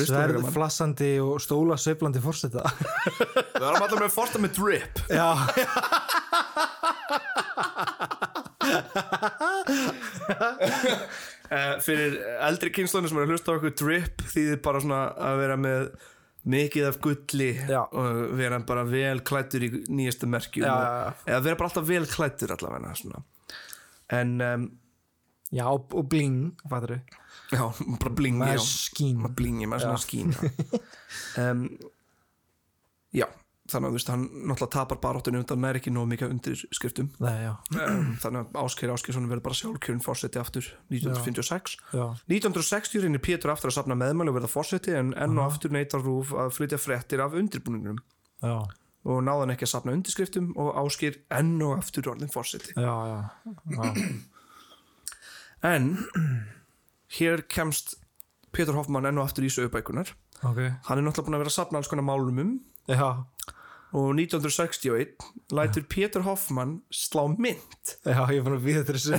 sverð 0.08 0.48
flassandi 0.54 1.12
og 1.20 1.36
stóla 1.44 1.76
sveiflandi 1.76 2.20
fórseta 2.24 2.64
Við 2.72 3.60
varum 3.60 3.84
alltaf 3.84 4.00
með 4.00 4.16
forta 4.16 4.40
með 4.40 4.56
drip. 4.56 4.96
Já, 5.12 5.28
uh, 11.50 11.76
Fyrir 11.84 12.18
eldri 12.48 12.72
kynslunum 12.74 13.10
sem 13.10 13.20
er 13.20 13.26
að 13.26 13.34
hlusta 13.34 13.54
á 13.54 13.56
okkur 13.58 13.76
drip 13.80 14.24
þýðir 14.32 14.60
bara 14.64 14.82
svona 14.84 15.04
að 15.30 15.40
vera 15.42 15.58
með 15.60 15.88
mikið 16.44 16.88
af 16.90 17.00
gulli 17.04 17.50
Já. 17.56 17.82
og 17.88 18.34
vera 18.36 18.60
bara 18.68 18.84
vel 18.88 19.20
klættur 19.24 19.64
í 19.64 19.70
nýjastu 19.88 20.28
merkjum 20.28 20.66
og, 20.68 21.22
eða 21.24 21.44
vera 21.46 21.60
bara 21.60 21.70
alltaf 21.70 21.86
vel 21.88 22.04
klættur 22.08 22.52
allavega 22.52 22.92
svona. 23.00 23.22
en 24.12 24.34
um, 24.44 24.66
já 25.54 25.64
og 25.72 26.04
bling 26.12 26.52
fattur 26.68 26.98
já, 27.52 27.64
bara 28.00 28.12
bling 28.12 28.36
með 28.40 28.58
já, 28.58 28.66
skín 28.66 29.22
bara 29.22 29.36
blingi 29.40 29.70
með 29.70 29.86
svona 29.86 30.02
skín 30.04 30.36
já. 30.36 30.52
um, 31.48 31.64
já 33.14 33.28
þannig 33.74 33.90
að 33.90 33.96
veist 33.98 34.10
hann 34.12 34.24
náttúrulega 34.30 34.72
tapar 34.74 35.00
baróttunni 35.02 35.40
undan 35.42 35.60
nær 35.64 35.78
ekki 35.78 35.92
nóg 35.92 36.06
mikið 36.12 36.32
undir 36.34 36.62
skriftum 36.74 37.10
Nei, 37.22 37.50
þannig 38.22 38.40
að 38.40 38.58
Ásker 38.62 38.92
Áskersson 38.94 39.26
verður 39.30 39.44
bara 39.48 39.58
sjálfkjörn 39.58 40.02
fórseti 40.04 40.40
aftur 40.40 40.68
1956 40.92 41.76
já, 41.94 42.04
1960 42.30 43.04
reynir 43.04 43.22
Pétur 43.24 43.52
aftur 43.54 43.72
að 43.72 43.78
safna 43.80 43.98
meðmæli 43.98 44.32
og 44.32 44.38
verða 44.38 44.52
fórseti 44.52 44.94
en 44.96 45.12
enn 45.18 45.38
og 45.38 45.50
aftur 45.50 45.74
neytar 45.74 46.04
Rúf 46.04 46.32
að 46.36 46.54
flytja 46.58 46.80
fréttir 46.80 47.22
af 47.24 47.36
undirbúningunum 47.38 48.00
já, 48.44 48.56
og 49.04 49.20
náðan 49.26 49.54
ekki 49.54 49.68
að 49.68 49.74
safna 49.74 49.96
undirskriftum 49.98 50.52
og 50.60 50.72
Ásker 50.84 51.20
enn 51.34 51.56
og 51.64 51.76
aftur 51.80 52.12
orðin 52.14 52.32
fórseti 52.32 52.76
já, 52.78 52.94
já, 53.10 53.18
já. 53.74 53.92
en 55.74 55.92
hér 57.18 57.44
kemst 57.50 57.98
Pétur 58.54 58.78
Hoffmann 58.78 59.08
enn 59.08 59.18
og 59.18 59.28
aftur 59.28 59.46
í 59.46 59.52
sögubækunar 59.52 60.14
ok, 60.44 60.60
hann 60.88 61.00
er 61.00 61.04
náttúrulega 61.06 61.28
búin 61.28 61.38
að 61.38 61.44
vera 61.44 61.52
að 61.52 61.58
safna 61.58 61.80
alls 61.80 61.90
konar 61.90 62.06
málumum 62.06 62.56
já, 62.90 63.24
og 63.94 64.10
1961 64.18 65.28
lætur 65.54 65.84
Pétur 65.90 66.24
Hoffmann 66.26 66.80
slá 66.90 67.24
mynd. 67.30 67.92
Já, 68.02 68.24
ég 68.34 68.42
búin 68.42 68.56
að 68.58 68.66
við 68.66 68.80
þessu. 68.90 69.18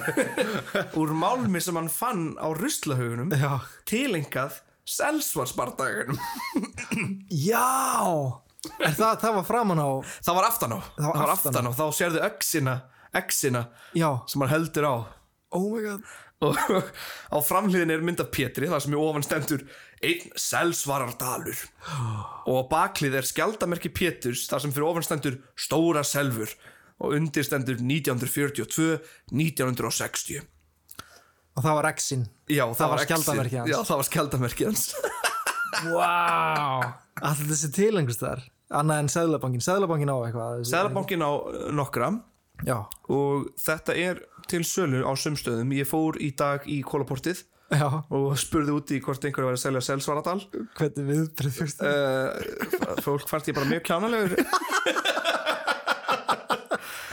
Úr 0.99 1.13
málmi 1.15 1.61
sem 1.63 1.77
hann 1.79 1.91
fann 1.91 2.25
á 2.35 2.51
ruslahaugunum 2.51 3.31
já, 3.31 3.53
tilengað 3.87 4.59
Selsvarsbardagunum 4.85 6.19
já! 7.49 7.63
Það, 8.65 9.11
það 9.21 9.31
var 9.37 9.45
framan 9.45 9.81
á 9.81 9.89
það 10.25 10.37
var 10.39 10.47
aftan 10.49 10.75
á. 10.75 10.79
Það 10.97 11.07
var 11.07 11.19
var 11.21 11.33
aftan 11.35 11.53
aftan 11.53 11.69
á, 11.69 11.71
þá 11.77 11.85
sérðu 11.99 12.23
öxina 12.25 12.75
já, 13.95 14.09
sem 14.27 14.43
hann 14.43 14.51
heldur 14.51 14.89
á 14.91 14.95
oh 15.57 15.67
my 15.73 15.81
god. 15.85 16.05
Og 16.43 16.57
á 17.31 17.37
framhliðin 17.39 17.93
er 17.95 18.03
mynd 18.05 18.21
af 18.21 18.31
Pétri 18.35 18.67
það 18.69 18.83
sem 18.83 18.95
í 18.95 18.99
ofan 18.99 19.25
stendur 19.25 19.63
einn 20.03 20.33
selsvarardalur. 20.39 21.61
Og 22.45 22.59
á 22.59 22.63
baklið 22.71 23.19
er 23.21 23.29
skjaldamerki 23.29 23.91
Péturs 23.95 24.45
þar 24.51 24.65
sem 24.65 24.75
fyrir 24.75 24.89
ofan 24.89 25.07
stendur 25.07 25.39
stóra 25.55 26.03
selvur 26.05 26.51
og 26.99 27.15
undir 27.15 27.47
stendur 27.47 27.79
1942 27.79 28.99
1960 29.31 30.43
og 31.55 31.63
það 31.63 31.75
var 31.77 31.87
X-in 31.93 32.23
já, 32.51 32.63
það, 32.75 32.89
var 32.91 33.01
exið. 33.01 33.09
skjaldarmerkið 33.09 33.59
hans. 33.61 33.71
já, 33.71 33.77
það 33.87 33.99
var 33.99 34.07
skjaldamerkið 34.09 34.69
hans. 34.69 34.85
Wow 35.91 36.85
alltaf 37.23 37.47
þessi 37.47 37.71
tilengust 37.75 38.23
þar 38.23 38.43
annað 38.75 39.03
en 39.03 39.11
Sæðlabankin, 39.13 39.63
Sæðlabankin 39.63 40.11
á 40.11 40.17
eitthvað. 40.25 40.63
Sæðlabankin 40.67 41.23
á 41.23 41.31
uh, 41.31 41.67
nokkra 41.75 42.11
já, 42.63 42.77
og 43.11 43.49
þetta 43.59 43.97
er 43.99 44.23
til 44.49 44.63
sölu 44.67 45.03
á 45.03 45.11
sumstöðum 45.17 45.73
ég 45.75 45.89
fór 45.89 46.19
í 46.21 46.31
dag 46.37 46.65
í 46.69 46.81
kólaportið 46.85 47.43
já, 47.73 47.87
og 48.13 48.35
spurði 48.39 48.75
úti 48.75 49.01
hvort 49.03 49.25
einhverju 49.25 49.49
var 49.49 49.57
að 49.57 49.63
selja 49.63 49.83
selsvaradal. 49.89 50.39
Hvernig 50.77 51.09
viðbrið 51.09 51.59
fyrst 51.59 51.83
uh, 51.85 53.01
fólk 53.05 53.27
fannst 53.31 53.49
ég 53.51 53.57
bara 53.57 53.71
mjög 53.71 53.85
kjánalegur. 53.89 54.37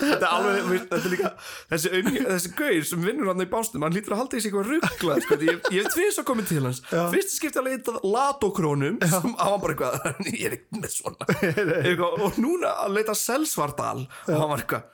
Þetta 0.03 0.27
er 0.27 0.33
alveg, 0.35 0.87
þetta 0.91 0.97
er 0.99 1.13
líka 1.13 1.29
þessi, 1.71 2.01
þessi 2.27 2.51
gauð 2.59 2.87
sem 2.89 3.05
vinnur 3.07 3.29
hann 3.31 3.45
í 3.45 3.49
bástum 3.51 3.85
hann 3.87 3.95
lítur 3.95 4.17
að 4.17 4.23
halda 4.25 4.39
í 4.39 4.43
sig 4.43 4.51
eitthvað 4.51 4.71
ruggla 4.73 5.19
sko, 5.23 5.39
ég, 5.47 5.61
ég 5.71 5.87
hef 5.87 5.95
tvís 5.95 6.19
að 6.19 6.27
koma 6.27 6.47
til 6.49 6.63
hans. 6.67 6.81
Já. 6.91 7.05
fyrst 7.13 7.37
skipti 7.37 7.61
að 7.61 7.69
leita 7.71 7.95
latokrónum 8.03 8.99
sem 8.99 9.37
á 9.39 9.47
hann 9.47 9.63
bara 9.63 9.77
eitthvað, 9.77 10.27
ég 10.33 10.49
er 10.49 10.57
ekki 10.59 10.83
með 10.83 10.97
svona. 10.97 11.29
Eitthvað, 11.53 12.19
og 12.27 12.41
núna 12.43 12.75
að 12.83 12.99
leita 12.99 13.17
selsvardal 13.19 14.01
og 14.03 14.35
hann 14.35 14.51
var 14.51 14.65
eitthvað 14.65 14.91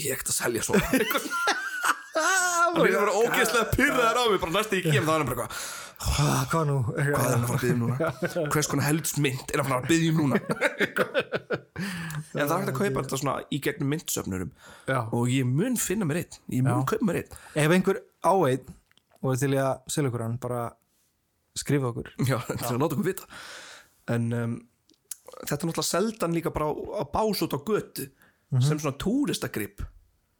ég 0.00 0.10
er 0.10 0.16
ekkert 0.18 0.32
að 0.32 0.38
selja 0.40 0.64
Eitthvað, 0.64 1.30
hann 2.14 2.78
er 2.84 2.98
bara 2.98 3.16
ógeðslega 3.20 3.64
pyrraðar 3.74 4.20
á 4.20 4.24
mig 4.32 4.40
bara 4.44 4.54
næstu 4.58 4.78
ég 4.80 4.86
kem 4.90 5.04
þá 5.08 5.14
er 5.14 5.24
hann 5.24 5.30
bara 5.32 5.48
eitthvað 5.48 5.80
Ah, 6.04 6.42
Hvað 6.50 6.64
nú? 6.68 6.74
hvað 6.90 6.98
er 7.06 7.14
hann 7.14 7.44
að 7.44 7.48
fara 7.48 7.54
að 7.54 7.62
byggja 7.62 7.74
um 7.74 7.82
núna? 7.84 8.48
Hvers 8.52 8.68
konar 8.68 8.84
helst 8.88 9.20
mynd 9.22 9.52
er 9.54 9.60
hann 9.62 9.64
að 9.64 9.70
fara 9.70 9.78
að 9.78 9.90
byggja 9.92 10.10
um 10.10 10.18
núna? 10.20 10.40
En 12.34 12.48
það 12.48 12.54
er 12.54 12.58
hægt 12.64 12.70
að 12.72 12.78
kaupa 12.80 13.02
þetta 13.04 13.18
svona 13.20 13.34
í 13.54 13.58
gegnum 13.62 13.90
myndsöfnurum 13.94 14.50
Já. 14.90 14.98
og 15.14 15.28
ég 15.30 15.46
mun 15.46 15.76
finna 15.78 16.06
mér 16.08 16.18
einn. 16.24 16.38
Ég 16.50 16.64
mun 16.66 16.82
kaupa 16.90 17.06
mér 17.06 17.20
einn. 17.22 17.36
Ef 17.62 17.74
einhver 17.76 18.00
á 18.26 18.32
einn 18.50 18.74
og 19.22 19.28
er 19.32 19.38
til 19.44 19.52
í 19.54 19.60
að 19.62 19.86
selja 19.94 20.10
okkur 20.10 20.24
hann 20.26 20.34
bara 20.42 20.64
skrifa 21.62 21.92
okkur. 21.92 22.10
Já, 22.26 22.40
til 22.58 22.72
að 22.72 22.80
láta 22.82 22.90
okkur 22.98 23.06
vita. 23.06 23.28
En 24.14 24.26
um, 24.34 24.56
þetta 25.44 25.60
er 25.60 25.70
náttúrulega 25.70 25.86
seldan 25.88 26.34
líka 26.36 26.52
bara 26.58 26.68
á, 26.68 26.72
á 26.74 27.02
bás 27.14 27.44
út 27.46 27.54
á 27.54 27.60
götu 27.62 28.08
sem 28.62 28.78
svona 28.78 28.98
túristagrip 29.00 29.82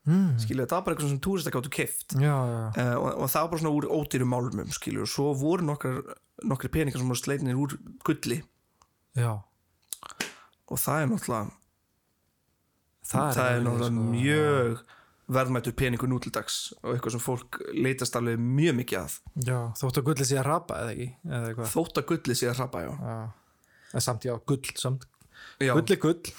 mm. 0.07 0.37
skilju, 0.43 0.62
þetta 0.62 0.77
var 0.77 0.85
bara 0.87 0.95
eitthvað 0.95 1.15
sem 1.15 1.23
túrista 1.25 1.55
gáttu 1.55 1.73
keft 1.75 2.15
Já, 2.15 2.35
já, 2.35 2.61
uh, 2.71 2.97
og, 3.01 3.09
og 3.25 3.33
það 3.33 3.41
var 3.47 3.51
bara 3.55 3.62
svona 3.65 3.75
úr 3.79 3.89
ódýrum 3.91 4.31
málmum 4.31 4.77
skilju, 4.77 5.07
og 5.07 5.11
svo 5.11 5.33
voru 5.41 5.67
nokkar 5.67 6.03
nokkri 6.43 6.71
peningar 6.73 7.01
sem 7.01 7.11
voru 7.11 7.21
sleitinir 7.21 7.61
úr 7.61 7.77
gulli. 8.07 8.41
Já. 9.19 9.39
Og 10.71 10.81
það 10.81 11.05
er 11.05 11.12
náttúrulega 11.12 11.61
Það 13.05 13.31
það 13.37 13.49
er 13.53 13.65
náttúrulega 13.65 13.93
sko, 13.93 14.05
mjög 14.15 14.85
verðmættur 15.35 15.75
peningur 15.77 16.09
nú 16.09 16.19
til 16.21 16.33
dags 16.33 16.59
og 16.83 16.95
eitthvað 16.95 17.15
sem 17.15 17.23
fólk 17.25 17.59
leitast 17.77 18.17
alveg 18.17 18.41
mjög 18.41 18.79
mikið 18.81 19.01
að. 19.01 19.17
Já, 19.45 19.59
þóttu 19.81 20.01
að 20.01 20.07
gulli 20.09 20.29
sé 20.29 20.39
að 20.41 20.47
rapa 20.49 20.79
eða 20.83 20.95
ekki? 20.95 21.09
Eða 21.39 21.69
þótt 21.75 22.01
að 22.01 22.07
gulli 22.11 22.37
sé 22.41 22.49
að 22.51 22.61
hrapa, 22.61 22.85
já. 22.85 22.93
Já, 23.93 24.05
samt 24.05 24.29
já, 24.29 24.35
gull 24.49 24.73
samt. 24.81 25.09
Já, 25.62 25.71
Gulli 25.77 25.97
gull, 26.01 26.33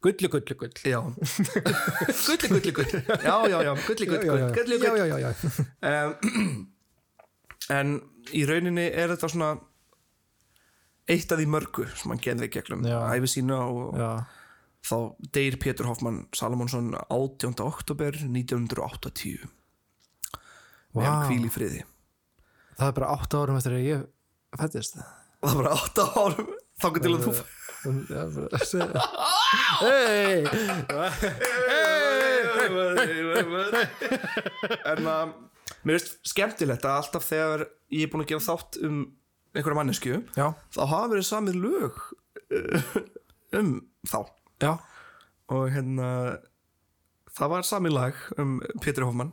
gulli 0.00 0.28
gulli 0.32 0.54
gull 0.56 0.84
já. 0.88 1.00
gulli, 1.00 2.48
gulli, 2.48 2.72
gull 2.72 2.92
já, 3.24 3.36
já, 3.52 3.62
já, 3.66 3.74
gulli, 3.86 4.06
gull, 4.06 4.22
gull, 4.24 4.38
já, 4.38 4.48
gull 4.48 4.96
já, 4.96 5.06
já, 5.06 5.18
já. 5.18 5.34
um, 6.06 6.68
en 7.80 7.92
í 8.36 8.44
rauninni 8.48 8.86
er 8.90 9.12
þetta 9.14 9.28
svona 9.30 9.50
eitt 11.10 11.32
af 11.32 11.40
því 11.40 11.46
mörgu 11.50 11.86
sem 11.98 12.12
hann 12.12 12.22
gerði 12.22 12.48
gegnum 12.54 12.84
Já. 12.86 12.98
æfi 13.16 13.28
sína 13.32 13.58
og 13.66 13.96
já. 13.98 14.10
þá 14.86 14.96
deyr 15.36 15.56
Pétur 15.62 15.88
Hoffmann 15.90 16.22
Salomonsson 16.36 16.92
18. 17.10 17.56
oktober 17.66 18.16
1980 18.22 19.44
Vá. 20.94 21.00
við 21.00 21.08
hann 21.08 21.26
hvíl 21.30 21.46
í 21.48 21.52
friði 21.54 21.82
Það 22.80 22.86
er 22.88 22.94
bara 22.96 23.12
8 23.20 23.40
árum 23.42 23.58
eftir 23.60 23.74
að 23.76 23.84
ég 23.88 24.04
fættist 24.56 24.96
það 25.44 25.58
var 25.60 25.70
8 25.74 26.06
árum 26.24 26.52
þá 26.80 26.86
til 26.96 27.10
að 27.12 27.24
þú 27.26 27.32
bara- 27.34 27.48
Hey! 29.80 30.44
En 34.90 35.08
að 35.08 35.32
mér 35.86 35.96
finnst 35.96 36.18
skemmtilegt 36.28 36.84
að 36.84 36.98
alltaf 36.98 37.24
þegar 37.30 37.64
ég 37.94 38.04
er 38.04 38.12
búin 38.12 38.24
að 38.26 38.30
gera 38.34 38.44
þátt 38.44 38.78
um 38.84 39.00
einhverja 39.56 39.78
mannesku 39.80 40.18
Já, 40.36 40.46
þá 40.76 40.80
hafa 40.84 41.10
verið 41.14 41.26
samið 41.30 41.58
lög 41.64 41.98
uh, 42.52 42.94
um 43.58 43.72
þá. 44.06 44.18
Já, 44.60 44.72
og 45.50 45.66
hérna 45.74 46.08
það 47.32 47.52
var 47.54 47.68
samið 47.70 47.96
lag 47.96 48.24
um 48.38 48.58
Pétur 48.84 49.08
Hoffmann. 49.08 49.32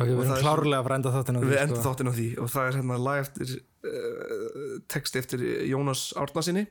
Ok, 0.00 0.08
við 0.08 0.22
erum 0.22 0.32
er 0.32 0.40
klárlega 0.46 0.78
að 0.80 0.86
frænda 0.88 1.12
þáttina 1.12 1.42
við 1.44 1.58
endum 1.60 1.84
þáttinn 1.84 2.08
á 2.08 2.14
því. 2.16 2.28
Og 2.40 2.48
það 2.54 2.68
er 2.68 2.78
hérna 2.80 3.00
lag 3.04 3.18
eftir 3.26 3.56
uh, 3.60 4.78
text 4.90 5.18
eftir 5.20 5.44
Jónas 5.68 6.08
Árnasinni 6.16 6.64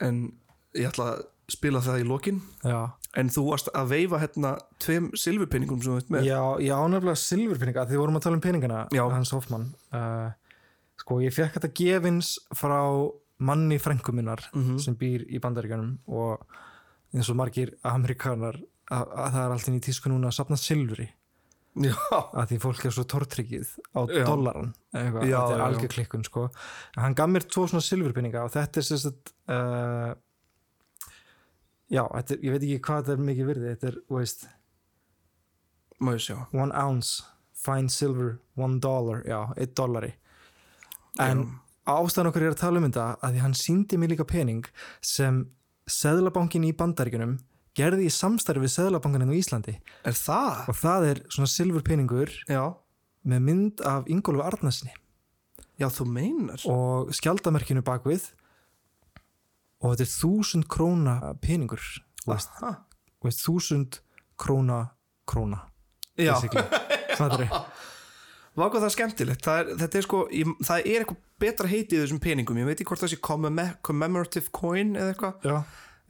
en 0.00 0.32
ég 0.74 0.88
ætla 0.90 1.10
að 1.14 1.24
spila 1.48 1.80
það 1.80 2.00
í 2.02 2.06
lokin. 2.08 2.40
Já, 2.66 2.90
en 3.16 3.28
þú 3.30 3.44
varst 3.50 3.68
að 3.74 3.88
veifa 3.94 4.18
hérna 4.20 4.54
tveim 4.82 5.10
silfurpinningum 5.14 5.82
sem 5.82 5.92
þú 5.92 6.00
veit 6.00 6.10
með. 6.10 6.24
Já, 6.26 6.40
ég 6.60 6.72
ánefnilega 6.74 7.20
silfurpeninga 7.22 7.84
því 7.86 7.94
við 7.96 8.02
vorum 8.02 8.16
að 8.18 8.22
tala 8.26 8.36
um 8.36 8.40
peningana 8.44 8.80
Já. 8.92 9.04
hans 9.10 9.30
Hoffmann. 9.32 9.68
Uh, 9.92 10.30
Sko, 10.98 11.20
ég 11.20 11.32
fekk 11.36 11.54
þetta 11.58 11.70
gefins 11.76 12.38
frá 12.56 12.80
manni 13.38 13.76
frængu 13.78 14.12
minnar 14.16 14.40
Mhm. 14.54 14.78
sem 14.80 14.94
býr 14.96 15.26
í 15.28 15.38
bandaríkanum 15.38 15.98
og 16.08 16.40
eins 17.14 17.28
og 17.30 17.36
margir 17.36 17.74
amerikanar 17.84 18.56
að, 18.90 19.04
að 19.12 19.30
það 19.32 19.44
er 19.44 19.52
alltaf 19.52 19.74
í 19.76 19.80
tísku 19.80 20.08
núna 20.08 20.28
að 20.28 20.36
sapna 20.38 20.56
silfri 20.56 21.08
að 21.76 22.46
því 22.52 22.58
fólk 22.62 22.84
er 22.88 22.94
svo 22.96 23.04
tortryggið 23.04 23.72
á 23.92 24.00
Já. 24.08 24.22
dollaran 24.24 24.70
Já, 24.96 25.00
þetta 25.12 25.24
er 25.24 25.28
já, 25.28 25.40
já. 25.52 25.64
algjör 25.66 25.90
klikkun 25.92 26.24
sko. 26.24 26.44
Hann 26.96 27.16
gaf 27.18 27.28
mér 27.28 27.44
tvo 27.44 27.66
svona 27.68 27.84
silfurpinninga 27.84 28.44
og 28.46 28.52
þetta 28.54 28.80
er 28.80 28.86
sérst 28.88 29.32
uh, 29.52 30.12
já, 31.92 32.02
þetta 32.04 32.34
er, 32.36 32.40
ég 32.46 32.54
veit 32.54 32.62
ekki 32.64 32.78
hvað 32.88 33.02
þetta 33.02 33.16
er 33.18 33.26
mikið 33.28 33.50
virði 33.50 33.72
þetta 33.74 33.90
er, 33.92 33.98
veist, 34.16 34.46
ég 36.06 36.22
sjá 36.24 36.36
one 36.56 36.72
ounce 36.76 37.24
fine 37.66 37.92
silver, 37.92 38.38
one 38.56 38.80
dollar 38.80 39.22
já, 39.28 39.40
eitt 39.56 39.74
dollari 39.78 40.14
en 41.22 41.46
ástæðan 41.88 42.28
okkur 42.32 42.44
er 42.48 42.54
að 42.56 42.60
tala 42.60 42.80
um 42.80 42.88
þetta 42.88 43.06
að 43.24 43.36
því 43.36 43.44
hann 43.44 43.54
síndi 43.56 43.98
mér 44.00 44.12
líka 44.12 44.26
pening 44.28 44.66
sem 45.04 45.44
seðlabankin 45.88 46.66
í 46.66 46.72
bandaríkunum 46.76 47.36
gerði 47.76 48.06
í 48.08 48.12
samstarfi 48.12 48.62
við 48.64 48.72
seðlabankin 48.74 49.26
í 49.28 49.38
Íslandi. 49.40 49.74
Er 50.08 50.16
það? 50.16 50.62
og 50.72 50.78
það 50.80 51.08
er 51.10 51.20
svona 51.28 51.50
silfurpeningur 51.52 52.32
með 53.26 53.44
mynd 53.50 53.82
af 53.84 54.08
Ingólfi 54.12 54.44
Arnarsinni 54.46 54.94
já 55.76 55.88
þú 55.92 56.06
meinar. 56.08 56.62
Og 56.72 57.10
skjaldamerkinu 57.12 57.82
bakvið 57.84 58.30
og 59.84 59.92
þetta 59.92 60.06
er 60.06 60.12
þúsund 60.12 60.68
króna 60.72 61.16
peningur. 61.44 61.82
Veist, 62.26 63.42
þúsund 63.44 64.00
króna 64.40 64.86
króna 65.28 65.66
já, 66.16 66.32
það 67.18 67.40
er. 67.44 67.50
Var 68.56 68.70
hvað 68.72 68.80
það 68.80 68.86
er 68.88 68.94
skemmtilegt. 68.94 69.44
Það 69.44 69.58
er, 69.60 69.70
þetta 69.82 69.98
er 69.98 70.04
sko, 70.06 70.20
ég, 70.32 70.52
það 70.64 70.78
er 70.88 71.02
eitthvað 71.02 71.18
betra 71.44 71.68
heiti 71.68 71.98
í 71.98 72.00
þessum 72.00 72.20
peningum, 72.24 72.56
ég 72.62 72.68
veit 72.70 72.78
ekki 72.80 72.88
hvort 72.88 73.02
það 73.04 73.12
sé 73.12 73.18
commem- 73.20 73.74
commemorative 73.84 74.48
coin 74.56 74.94
eða 74.96 75.12
eitthvað. 75.12 75.44
Já, 75.44 75.58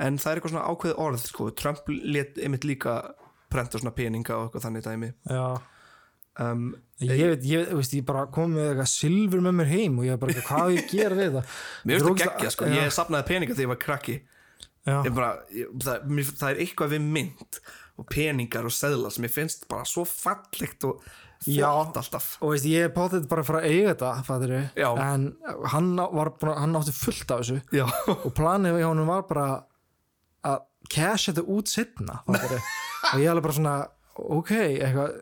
en 0.02 0.18
það 0.20 0.30
er 0.30 0.40
eitthvað 0.40 0.54
svona 0.54 0.66
ákveð 0.72 0.98
orð 1.06 1.22
sko. 1.22 1.48
Trump 1.56 1.88
let 1.88 2.36
einmitt 2.42 2.66
líka 2.68 2.98
prenta 3.52 3.80
svona 3.80 3.94
peninga 3.96 4.36
og 4.36 4.48
eitthvað 4.48 4.66
þannig 4.68 4.86
dæmi. 4.86 5.10
Já. 5.30 5.46
Um, 6.36 6.66
ég 7.00 7.08
veit, 7.16 7.44
ég, 7.48 7.62
veit, 7.62 7.70
þú 7.70 7.78
veist, 7.80 7.94
ég 7.96 8.04
bara 8.08 8.26
kom 8.32 8.52
með 8.52 8.70
eitthvað 8.74 8.90
silfur 8.92 9.44
með 9.44 9.54
mér 9.56 9.70
heim 9.70 10.00
og 10.02 10.04
ég 10.04 10.18
bara, 10.20 10.34
hvað 10.44 10.72
ég 10.74 10.82
að 10.82 10.90
gera 10.92 11.16
við 11.16 11.36
það? 11.38 11.52
Mér 11.88 12.02
finnst 12.02 12.08
það 12.10 12.32
geggja 12.34 12.50
sko. 12.52 12.68
já, 12.68 12.76
ég 12.76 12.96
sapnaði 12.96 13.28
peninga 13.30 13.54
þegar 13.54 13.64
ég 13.64 13.72
var 13.72 13.80
krakki. 13.86 14.16
Ég 14.86 15.14
bara, 15.16 15.30
ég, 15.50 15.70
það, 15.82 16.02
mér, 16.12 16.32
það 16.42 16.50
er 16.50 16.60
eitthvað 16.62 16.92
við 16.92 17.06
mynd 17.16 17.60
og 17.96 18.08
peningar 18.12 18.68
og 18.68 18.74
seðla 18.76 19.12
sem 19.14 19.24
ég 19.26 19.32
finnst 19.32 19.64
bara 19.70 19.86
svo 19.88 20.04
fallegt 20.06 20.84
og 20.86 21.00
flott 21.46 21.96
alltaf. 22.02 22.28
Og 22.44 22.52
veist, 22.52 22.68
ég 22.68 22.92
pátti 22.94 23.22
þetta 23.22 23.30
bara 23.32 23.62
að 23.62 23.70
eiga 23.70 23.94
þetta 23.94 24.12
en 25.06 25.26
hann, 25.72 25.88
var 25.96 26.32
hann 26.60 26.76
átti 26.78 26.94
fullt 26.96 27.32
af 27.32 27.42
þessu. 27.42 27.58
Já, 27.74 27.86
og 28.12 28.28
planið 28.36 28.80
hjá 28.82 28.88
honum 28.90 29.10
var 29.10 29.24
bara 29.30 29.48
að 30.46 30.58
cash 30.92 31.30
þetta 31.30 31.44
út 31.56 31.70
fattiru, 31.72 32.18
og 33.12 33.22
ég 33.22 33.30
alveg 33.32 33.46
bara 33.48 33.56
svona 33.58 33.76
ok, 34.16 34.52
eitthvað 34.56 35.16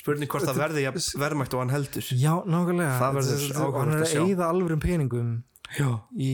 spurning 0.00 0.30
hvort 0.32 0.46
það 0.48 0.58
verði 0.62 0.82
jafn 0.86 1.06
verðmægt 1.20 1.54
og 1.56 1.62
hann 1.64 1.72
heldur. 1.74 2.06
Já, 2.16 2.32
nákvæmlega. 2.48 2.96
Það 3.00 3.16
verður 3.18 3.30
Þetta- 3.30 3.46
þetta- 3.46 3.62
áhugavert 3.64 3.80
Hann 3.80 3.92
er 3.92 4.00
að 4.00 4.06
að 4.06 4.12
sjá. 4.14 4.22
eyða 4.30 4.50
alvörum 4.54 4.80
peningum 4.84 5.30
já, 5.76 5.88
í 6.16 6.32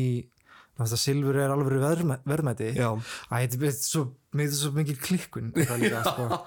þetta 0.76 0.98
silfur 1.00 1.38
er 1.40 1.52
alvöru 1.54 1.78
verðmæ, 1.82 2.16
verðmæti. 2.28 2.68
Já, 2.76 2.88
Æ, 3.32 3.34
þetta 3.46 3.56
er 3.56 3.60
svo, 3.80 4.02
mér 4.36 4.46
finnst 4.50 4.62
svo 4.62 4.72
mikið 4.76 4.98
klikkun 5.06 5.52
það 5.56 5.78
líka, 5.82 6.02
sko. 6.04 6.40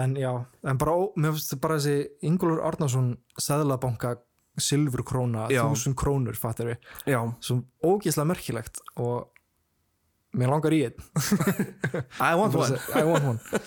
en 0.00 0.14
já 0.16 0.30
en 0.64 0.80
bara, 0.80 0.94
mér 1.20 1.36
finnst 1.36 1.60
bara 1.60 1.76
þessi 1.78 2.08
Ingólfur 2.30 2.62
Arnarsson 2.70 3.10
Sæðlabanka 3.38 4.14
silfur 4.58 5.02
króna, 5.04 5.46
þúsund 5.50 5.94
krónur 6.00 6.36
fattir 6.38 6.72
við, 6.72 6.90
já. 7.12 7.20
Svo 7.44 7.60
ógeðslega 7.84 8.30
merkilegt 8.32 8.80
og 8.96 9.28
mér 10.38 10.52
langar 10.52 10.74
í 10.76 10.82
einn. 10.88 11.04
I 12.30 12.34
want 12.38 12.56
one. 12.58 12.78
I 12.94 13.04
want 13.08 13.28
one. 13.32 13.60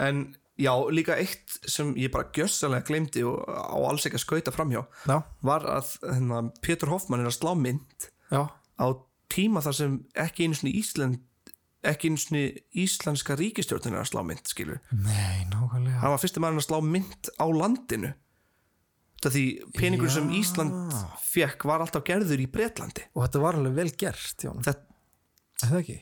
En 0.00 0.22
já, 0.60 0.72
líka 0.92 1.16
eitt 1.20 1.58
sem 1.68 1.92
ég 2.00 2.12
bara 2.14 2.30
gjössalega 2.36 2.86
glemdi 2.88 3.24
og 3.28 3.42
á 3.48 3.76
alls 3.78 4.06
ekki 4.08 4.20
að 4.20 4.24
skauta 4.24 4.52
framhjá 4.54 4.82
Já, 5.08 5.16
var 5.44 5.66
að 5.68 5.94
hérna, 6.04 6.42
Pétur 6.64 6.92
Hoffmann 6.92 7.24
er 7.24 7.30
að 7.30 7.38
slá 7.38 7.52
mynd 7.56 8.08
já, 8.32 8.42
á 8.48 8.86
tíma 9.32 9.62
þar 9.64 9.76
sem 9.76 9.98
ekki 10.20 10.46
einu 10.48 10.58
svona 10.58 10.76
Ísland 10.80 11.20
ekki 11.86 12.10
einu 12.10 12.20
svona 12.20 12.42
íslenska 12.76 13.36
ríkistjórnin 13.40 13.96
er 13.96 14.02
að 14.02 14.10
slá 14.10 14.20
mynd, 14.26 14.42
skilur. 14.48 14.80
Nei, 14.92 15.46
nákvæmlega. 15.48 16.00
Hann 16.02 16.12
var 16.12 16.20
fyrsti 16.20 16.42
maður 16.42 16.60
að 16.60 16.66
slá 16.66 16.78
mynd 16.84 17.30
á 17.40 17.46
landinu. 17.48 18.10
Það 19.20 19.36
því 19.36 19.44
peningur 19.76 20.12
sem 20.12 20.28
Já. 20.28 20.36
Ísland 20.40 20.98
fekk 21.24 21.66
var 21.68 21.84
alltaf 21.84 22.04
gerður 22.04 22.40
í 22.40 22.48
Bretlandi. 22.52 23.06
Og 23.14 23.24
þetta 23.24 23.42
var 23.44 23.58
alveg 23.58 23.76
vel 23.76 23.90
gert, 24.00 24.44
þetta, 24.44 24.76
það 25.68 25.80
ekki? 25.82 25.98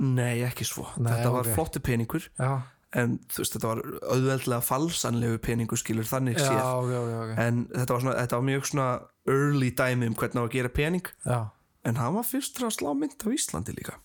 nei 0.00 0.42
ekki 0.46 0.64
svo 0.64 0.86
Nei, 0.96 1.10
þetta 1.12 1.32
var 1.34 1.46
ok. 1.48 1.54
flottu 1.56 1.80
peningur 1.84 2.28
Já, 2.38 2.50
en 2.96 3.18
þú 3.30 3.42
veist 3.42 3.52
þetta 3.56 3.68
var 3.68 3.80
auðveldlega 4.14 4.64
falsanlegu 4.64 5.38
peningur 5.44 5.76
skilur 5.80 6.08
þannig 6.08 6.38
já, 6.40 6.46
séð 6.48 6.92
já, 6.94 7.00
en 7.44 7.66
þetta 7.74 7.92
var, 7.96 8.00
svona, 8.06 8.14
þetta 8.22 8.38
var 8.40 8.46
mjög 8.48 8.68
svona 8.70 8.88
early 9.28 9.70
dæmi 9.76 10.08
um 10.08 10.14
hvernig 10.16 10.40
á 10.40 10.44
að 10.46 10.54
gera 10.56 10.68
pening 10.80 11.10
já. 11.26 11.40
en 11.84 11.96
hann 12.00 12.14
var 12.16 12.24
fyrstur 12.24 12.66
að 12.70 12.76
slá 12.78 12.90
mynd 12.96 13.20
á 13.20 13.28
Íslandi 13.36 13.76
líka 13.76 13.98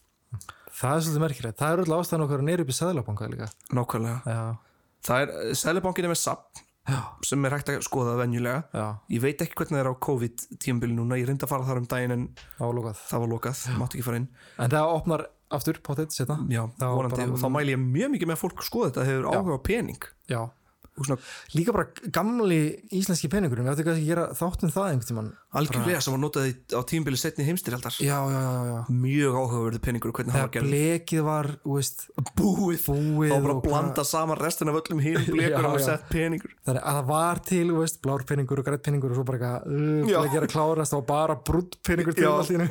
Það 0.76 0.92
er 0.98 1.04
svolítið 1.06 1.22
merkilegt. 1.24 1.56
Það 1.62 1.72
er 1.72 1.82
alltaf 1.86 2.02
ástæðan 2.04 2.24
okkar 2.26 2.42
að 2.42 2.48
neyra 2.50 2.64
upp 2.66 2.72
í 2.74 2.76
Sæðlabanka 2.76 3.28
líka. 3.32 3.46
nákvæmlega 3.72 4.18
Já. 4.28 4.42
Það 5.08 5.22
er, 5.24 5.30
Sælubankin 5.56 6.04
er 6.06 6.12
með 6.12 6.20
SAP 6.20 6.60
Já, 6.60 6.75
sem 7.26 7.46
er 7.46 7.56
hægt 7.56 7.70
að 7.74 7.82
skoða 7.88 8.18
venjulega. 8.20 8.64
Já, 8.74 8.88
Ég 9.10 9.22
veit 9.24 9.42
ekki 9.42 9.56
hvernig 9.58 9.78
það 9.78 9.84
er 9.86 9.90
á 9.90 9.96
COVID-tímabili 10.08 10.94
núna. 10.98 11.18
Ég 11.18 11.26
reyndi 11.30 11.46
að 11.48 11.50
fara 11.56 11.66
þar 11.66 11.82
um 11.82 11.88
daginn 11.90 12.12
en 12.16 12.28
álokað 12.60 13.00
það 13.10 13.24
var 13.26 13.32
lokað, 13.36 13.64
mátti 13.80 13.98
ekki 13.98 14.06
fara 14.06 14.20
inn. 14.22 14.28
En 14.60 14.70
það 14.76 14.92
opnar 15.00 15.26
aftur, 15.56 15.80
potið, 15.86 16.12
setna 16.14 16.38
Já, 16.50 16.64
Það 16.78 16.86
var 16.90 16.96
vonandi, 17.00 17.26
bara- 17.26 17.42
þá 17.42 17.50
mæli 17.56 17.74
ég 17.76 17.82
mjög 17.82 18.14
mikið 18.16 18.28
með 18.30 18.38
að 18.38 18.44
fólk 18.46 18.64
skoða 18.68 18.92
þetta. 18.92 19.06
Hefur 19.10 19.32
áhuga 19.34 19.58
á 19.58 19.62
pening. 19.66 20.06
Svona 20.96 21.18
líka 21.52 21.74
bara 21.76 21.90
gamli 22.16 22.60
íslenski 22.96 23.28
peningur 23.28 23.60
Við 23.60 23.68
ættum 23.68 23.84
kannski 23.84 24.06
að 24.06 24.12
gera 24.14 24.28
þáttum 24.32 24.72
það 24.72 24.86
einhvern 24.94 25.10
tímann 25.10 25.32
algjörlega 25.60 26.02
sem 26.04 26.16
var 26.16 26.22
notað 26.24 26.52
á 26.76 26.82
tímabili 26.88 27.20
setni 27.20 27.46
heimstyrjaldar 27.48 28.00
mjög 28.92 29.38
áhugaverði 29.40 29.82
peningur 29.86 30.12
og 30.12 30.20
hvernig 30.20 30.36
Þegar 30.36 30.48
var 30.48 30.54
gerð 30.56 30.70
blekið 30.72 31.24
var, 31.26 31.50
veist, 31.66 32.06
búið, 32.36 32.82
búið 32.90 33.32
þá 33.32 33.38
bara 33.46 33.56
og 33.56 33.64
blanda 33.66 34.06
saman 34.08 34.40
restin 34.42 34.72
af 34.72 34.80
öllum 34.82 35.04
hinn 35.04 35.30
blekur 35.30 35.68
og 35.72 35.80
sett 35.84 36.08
peningur. 36.12 36.56
Þannig 36.68 36.84
að 36.84 37.00
það 37.00 37.10
var 37.12 37.42
til, 37.50 37.66
veist, 37.76 38.02
blár 38.04 38.26
peningur 38.28 38.62
og 38.62 38.68
grætt 38.68 38.86
peningur 38.86 39.14
og 39.14 39.20
svo 39.20 39.28
bara 39.28 39.36
bara 39.36 40.42
að 40.42 40.50
klárast 40.52 40.94
það 40.94 41.02
var 41.02 41.08
bara 41.10 41.38
brútt 41.48 41.78
peningur 41.86 42.16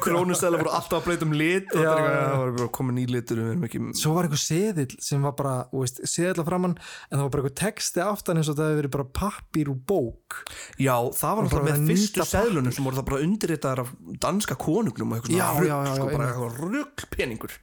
krónustæla 0.03 0.61
voru 0.61 0.73
alltaf 0.75 1.01
að 1.01 1.09
breyta 1.09 1.29
um 1.29 1.35
lit 1.37 1.73
og 1.75 1.81
það 1.81 2.05
það 2.05 2.39
var 2.43 2.55
bara 2.59 2.71
komin 2.79 3.01
í 3.01 3.07
litur 3.11 3.43
ekki 3.55 3.83
Svo 3.99 4.15
var 4.17 4.29
einhver 4.29 4.41
seðill 4.41 4.97
sem 5.03 5.25
var 5.25 5.35
bara, 5.39 5.55
að 5.73 6.45
framann 6.47 6.77
en 6.77 7.17
það 7.17 7.25
var 7.25 7.33
bara 7.35 7.45
einhver 7.45 7.57
texti 7.61 8.03
aftan 8.05 8.41
eins 8.41 8.51
og 8.51 8.59
það 8.59 8.71
hefði 8.71 8.81
verið 8.83 8.95
bara 8.97 9.09
pappír 9.21 9.71
úr 9.73 9.81
bók. 9.89 10.41
Já, 10.81 10.97
það 11.15 11.39
var 11.39 11.49
Með 12.75 12.79
seðlunum 12.79 12.79
sem 12.79 12.85
voru 12.89 12.99
það 12.99 13.07
bara 13.11 13.27
undirritaðar 13.29 13.81
af 13.85 13.93
danska 14.25 14.57
konungnum 14.61 15.13
og 15.13 15.19
eitthvað 15.21 15.37
já, 15.39 15.77
sko, 15.95 16.09
bara 16.11 16.27
eitthvað 16.31 16.59
rugg 16.65 17.05
peningur 17.15 17.55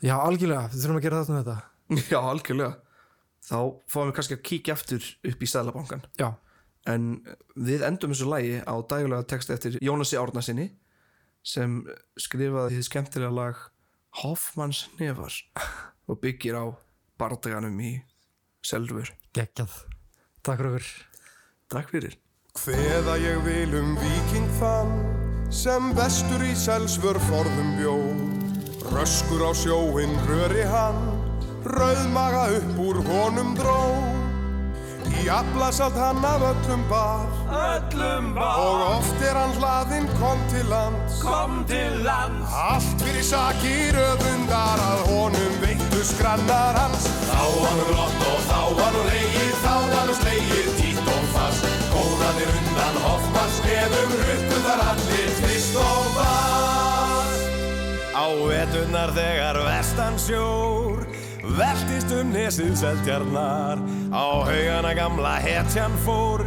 Já, 0.00 0.14
algjörlega, 0.16 0.68
við 0.72 0.80
þurfum 0.84 0.96
að 1.00 1.04
gera 1.04 1.18
þetta 1.24 1.32
um 1.32 1.38
þetta. 1.40 1.56
Já, 2.10 2.18
algjörlega 2.20 2.76
Þá 3.50 3.56
fáum 3.90 4.06
við 4.10 4.14
kannski 4.18 4.36
að 4.36 4.42
kíkja 4.50 4.74
aftur 4.76 5.08
upp 5.30 5.42
í 5.42 5.48
Sæðlabankan 5.50 6.02
Já, 6.20 6.28
En 6.88 7.08
við 7.60 7.82
endum 7.84 8.14
þessu 8.14 8.28
lægi 8.30 8.60
á 8.64 8.74
dægulega 8.88 9.26
texti 9.28 9.52
eftir 9.52 9.76
Jónasi 9.84 10.16
Árnasinni 10.20 10.70
sem 11.44 11.80
skrifaði 12.20 12.76
þið 12.78 12.86
skemmtilega 12.88 13.32
lag 13.36 13.60
Hoffmanns 14.22 14.86
nefar 14.98 15.32
og 16.08 16.18
byggir 16.20 16.56
á 16.56 16.64
bardaganum 17.20 17.76
í 17.84 17.92
Selvur. 18.64 19.08
geggjað. 19.36 19.72
Takk 20.44 20.60
fyrir. 20.64 20.88
Takk 21.72 21.92
fyrir. 21.92 22.16
Hveða 22.60 23.14
ég 23.16 23.38
vil 23.40 23.70
um 23.78 23.94
viking 23.96 24.48
þann 24.58 24.90
sem 25.48 25.86
vestur 25.96 26.42
í 26.44 26.50
selsvör 26.52 27.16
forðum 27.30 27.70
bjó. 27.78 27.94
Röskur 28.92 29.46
á 29.48 29.52
sjóinn 29.56 30.12
röri 30.28 30.66
hann 30.68 30.98
rauðmaga 31.64 32.42
upp 32.58 32.82
úr 32.84 33.00
honum 33.06 33.54
dró. 33.56 33.78
Í 35.08 35.24
aflasalt 35.32 35.96
hann 35.96 36.20
af 36.24 36.44
öllum 36.50 36.84
bar 36.90 37.24
Öllum 37.48 38.28
var 38.36 38.60
og 38.60 38.84
oft 38.90 39.24
er 39.24 39.40
hann 39.40 39.56
hlaðinn 39.56 40.10
kom 40.20 40.44
til 40.52 40.68
lands. 40.68 41.16
Kom 41.24 41.62
til 41.70 41.96
lands. 42.04 42.52
Allt 42.52 43.06
fyrir 43.06 43.24
sakir 43.24 43.96
öfundar 44.04 44.84
að 44.90 45.06
honum 45.14 45.56
veittu 45.64 46.04
skrannar 46.12 46.76
hans. 46.76 47.08
Þá 47.24 47.40
var 47.56 47.80
nú 47.80 47.88
glott 47.94 48.28
og 48.34 48.46
þá 48.52 48.60
var 48.82 48.94
nú 48.98 49.08
reyið 49.08 49.56
Þá 49.64 49.74
var 49.94 50.12
og 50.12 50.16
fast 50.20 50.79
Góðanir 52.30 52.50
undan 52.54 52.96
Hoffmanns 53.02 53.56
nefum 53.64 54.10
Ruttu 54.14 54.58
þar 54.62 54.80
allir 54.86 55.30
tvist 55.40 55.78
og 55.82 56.10
vast 56.14 57.48
Á 58.14 58.26
veturnar 58.46 59.12
þegar 59.16 59.58
vestan 59.66 60.20
sjór 60.22 61.02
Veltist 61.58 62.14
um 62.14 62.30
nesið 62.30 62.76
seltjarnar 62.78 63.82
Á 64.14 64.46
haugana 64.46 64.94
gamla 64.94 65.34
hetjan 65.42 65.96
fór. 66.04 66.46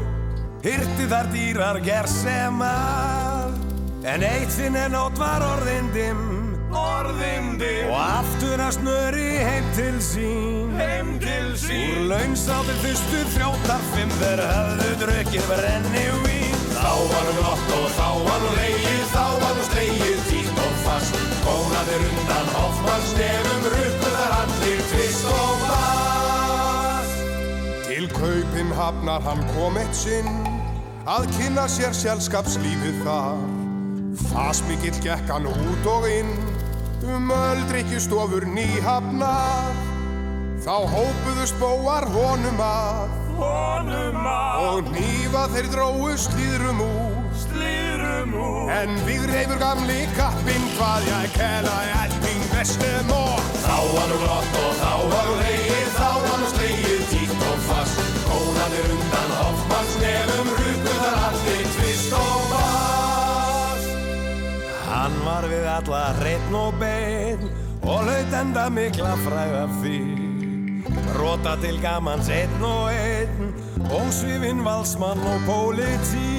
Hyrti 0.63 1.09
þar 1.11 1.31
dýrar 1.35 1.81
gersemar 1.83 3.51
En 4.07 4.23
eitt 4.23 4.55
sinn 4.55 4.79
er 4.79 4.87
nótt 4.93 5.19
var 5.19 5.43
orðin 5.43 5.91
dimm 5.91 6.42
Orðin 6.77 7.53
dimm 7.61 7.91
Og 7.91 7.99
aftur 8.01 8.61
að 8.63 8.71
snöri 8.77 9.27
heim 9.43 9.67
til 9.77 9.97
sín. 10.03 10.73
Heim 10.79 11.11
til 11.23 11.51
sín. 11.59 11.93
Úr 11.93 12.07
launsátir 12.13 12.79
fyrstu 12.83 13.23
þrjóttar 13.35 13.83
fimm 13.93 14.13
Þeir 14.21 14.43
höfðu 14.49 14.89
drukkið 15.03 15.49
brenni 15.51 16.05
vín. 16.25 16.57
Þá 16.73 16.93
var 17.11 17.27
nú 17.27 17.35
glott 17.39 17.75
og 17.77 17.85
þá 17.97 18.09
var 18.27 18.41
nú 18.43 18.55
leið 18.57 19.03
Þá 19.13 19.25
var 19.43 19.53
nú 19.57 19.67
slegið 19.69 20.23
títt 20.31 20.63
og 20.65 20.73
fast. 20.87 21.19
Gónaðir 21.45 22.07
undan 22.09 22.49
Hoffmanns 22.55 23.13
nefum 23.19 23.69
Rukkuðar 23.75 24.35
allir 24.39 24.83
tvist 24.89 25.29
og 25.29 25.63
fast 25.67 27.23
Til 27.87 28.09
kaupin 28.15 28.73
hafnar 28.77 29.21
hann 29.27 29.43
kom 29.53 29.77
eitt 29.77 29.95
sinn 29.97 30.29
að 31.03 31.27
kynna 31.35 31.65
sér 31.67 31.91
sjálfskapslífið 31.97 33.01
þar. 33.03 33.41
Fasmikill 34.29 34.95
gekk 35.03 35.31
hann 35.33 35.49
út 35.51 35.89
og 35.91 36.07
inn 36.07 36.31
um 37.03 37.31
öldrykkjustofur 37.31 38.45
nýhafnar. 38.47 39.73
Þá 40.63 40.75
hópuðust 40.93 41.59
bóar 41.59 42.07
honum 42.13 42.61
að 42.63 43.19
Honum 43.33 44.27
að 44.29 44.65
og 44.69 44.89
nýfa 44.93 45.47
þeir 45.51 45.69
dróu 45.73 46.11
slíðrum 46.21 46.83
úr. 46.85 47.23
slýrum 47.41 48.35
úr 48.37 48.71
En 48.71 48.93
vigreifur 49.07 49.59
gamli 49.59 50.03
kappinn 50.13 50.69
hvað 50.77 51.09
ég 51.09 51.33
kela 51.35 51.77
elping 52.03 52.45
vestum 52.53 53.15
og 53.17 53.41
Þá 53.63 53.77
var 53.95 54.11
nú 54.11 54.21
glott 54.23 54.59
og 54.61 54.75
þá 54.79 54.93
var 55.09 55.31
nú 55.31 55.42
alla 65.87 66.13
hreitn 66.19 66.55
og 66.55 66.75
bein 66.79 67.49
og 67.83 68.05
laut 68.07 68.35
enda 68.39 68.69
mikla 68.71 69.15
fræð 69.25 69.55
af 69.63 69.71
því. 69.81 69.97
Rota 71.17 71.55
til 71.61 71.79
gamans 71.81 72.29
einn 72.31 72.63
og 72.63 72.91
einn, 72.91 73.51
ósvifinn 73.91 74.63
valsmann 74.63 75.19
og 75.27 75.43
pólití. 75.47 76.29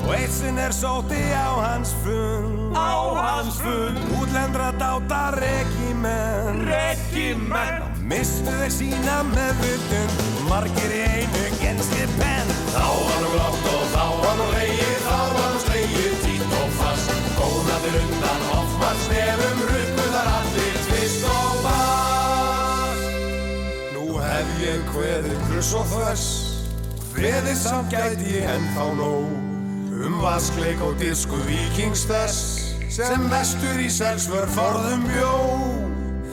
Og 0.00 0.14
eitt 0.16 0.32
sinn 0.32 0.58
er 0.58 0.74
sóti 0.74 1.20
á 1.30 1.50
hans 1.60 1.94
fund. 2.02 2.74
Á 2.74 2.98
hans 3.14 3.60
fund. 3.62 3.98
Útlendra 4.18 4.72
dáta 4.80 5.22
regimenn. 5.36 6.64
Regimenn. 6.66 7.86
Mistu 8.10 8.50
þeir 8.50 8.72
sína 8.74 9.20
með 9.28 9.52
vutund 9.60 10.22
Margir 10.48 10.94
í 10.96 11.04
einu 11.06 11.44
genski 11.60 12.08
penn. 12.16 12.50
Þá 12.72 12.88
var 12.88 13.20
nú 13.22 13.30
glott 13.36 13.68
og 13.70 13.84
þá 13.92 14.06
var 14.24 14.34
nú 14.40 14.48
reyið 14.56 15.04
Þá 15.04 15.20
var 15.36 15.52
nú 15.52 15.62
slegið 15.66 16.18
títt 16.24 16.58
og 16.58 16.74
fast. 16.80 17.14
Gónaðir 17.38 18.00
undan 18.02 18.19
Hoffmanns 19.10 19.16
nefum 19.16 19.58
Rukkuðar 19.70 20.28
allir 20.38 20.76
tvist 20.86 21.24
og 21.26 21.62
bast 21.64 23.06
Nú 23.94 24.06
hef 24.20 24.48
ég 24.62 24.80
kveðið 24.90 25.38
kruss 25.48 25.72
og 25.74 25.86
þvers 25.90 26.26
Kveðið 27.10 27.56
samt 27.58 27.90
gæti 27.90 28.36
ég 28.38 28.46
ennþá 28.48 28.86
nóg. 28.96 29.32
Um 30.00 30.20
vaskleik 30.22 30.80
og 30.84 30.94
disku 31.00 31.36
vikings 31.48 32.06
þess 32.08 32.38
Sem 32.90 33.26
vestur 33.30 33.78
í 33.82 33.90
selsvör 33.92 34.48
forðum 34.50 35.04
bjó. 35.06 35.34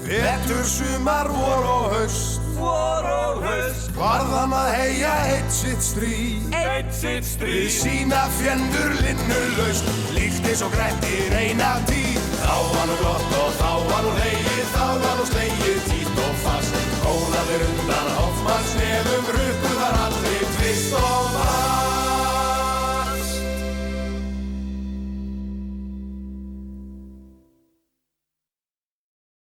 Vetur, 0.07 0.63
sumar, 0.63 1.27
vor 1.33 1.65
og 1.67 1.89
haust 1.95 2.45
Vor 2.57 3.09
og 3.11 3.43
höst 3.43 3.91
Varðan 3.97 4.53
að 4.55 4.69
heia 4.77 5.11
eitt 5.33 5.51
sitt 5.51 5.83
stríð. 5.83 6.47
Eitt 6.55 6.93
sitt 6.95 7.27
stríð. 7.27 7.67
Sína 7.73 8.23
fjendur 8.37 8.95
linnulaust 9.01 9.91
Líkt 10.15 10.47
eins 10.47 10.63
og 10.63 10.71
grættir 10.77 11.35
eina 11.41 11.75
tíð 11.89 12.26
Þá 12.41 12.55
var 12.73 12.85
nú 12.89 12.97
gott 13.01 13.33
og 13.41 13.49
þá 13.61 13.71
var 13.89 14.05
nú 14.05 14.13
leiðið, 14.19 14.67
þá 14.75 14.85
var 15.05 15.17
nú 15.19 15.25
sleið 15.31 15.81
tít 15.89 16.21
og 16.25 16.35
fast. 16.43 16.83
Góðaðir 17.05 17.65
undan 17.71 18.13
hoffmannsnefum, 18.19 19.33
rukkuðar 19.37 19.99
allir 20.05 20.47
tvist 20.57 20.97
og 21.01 21.36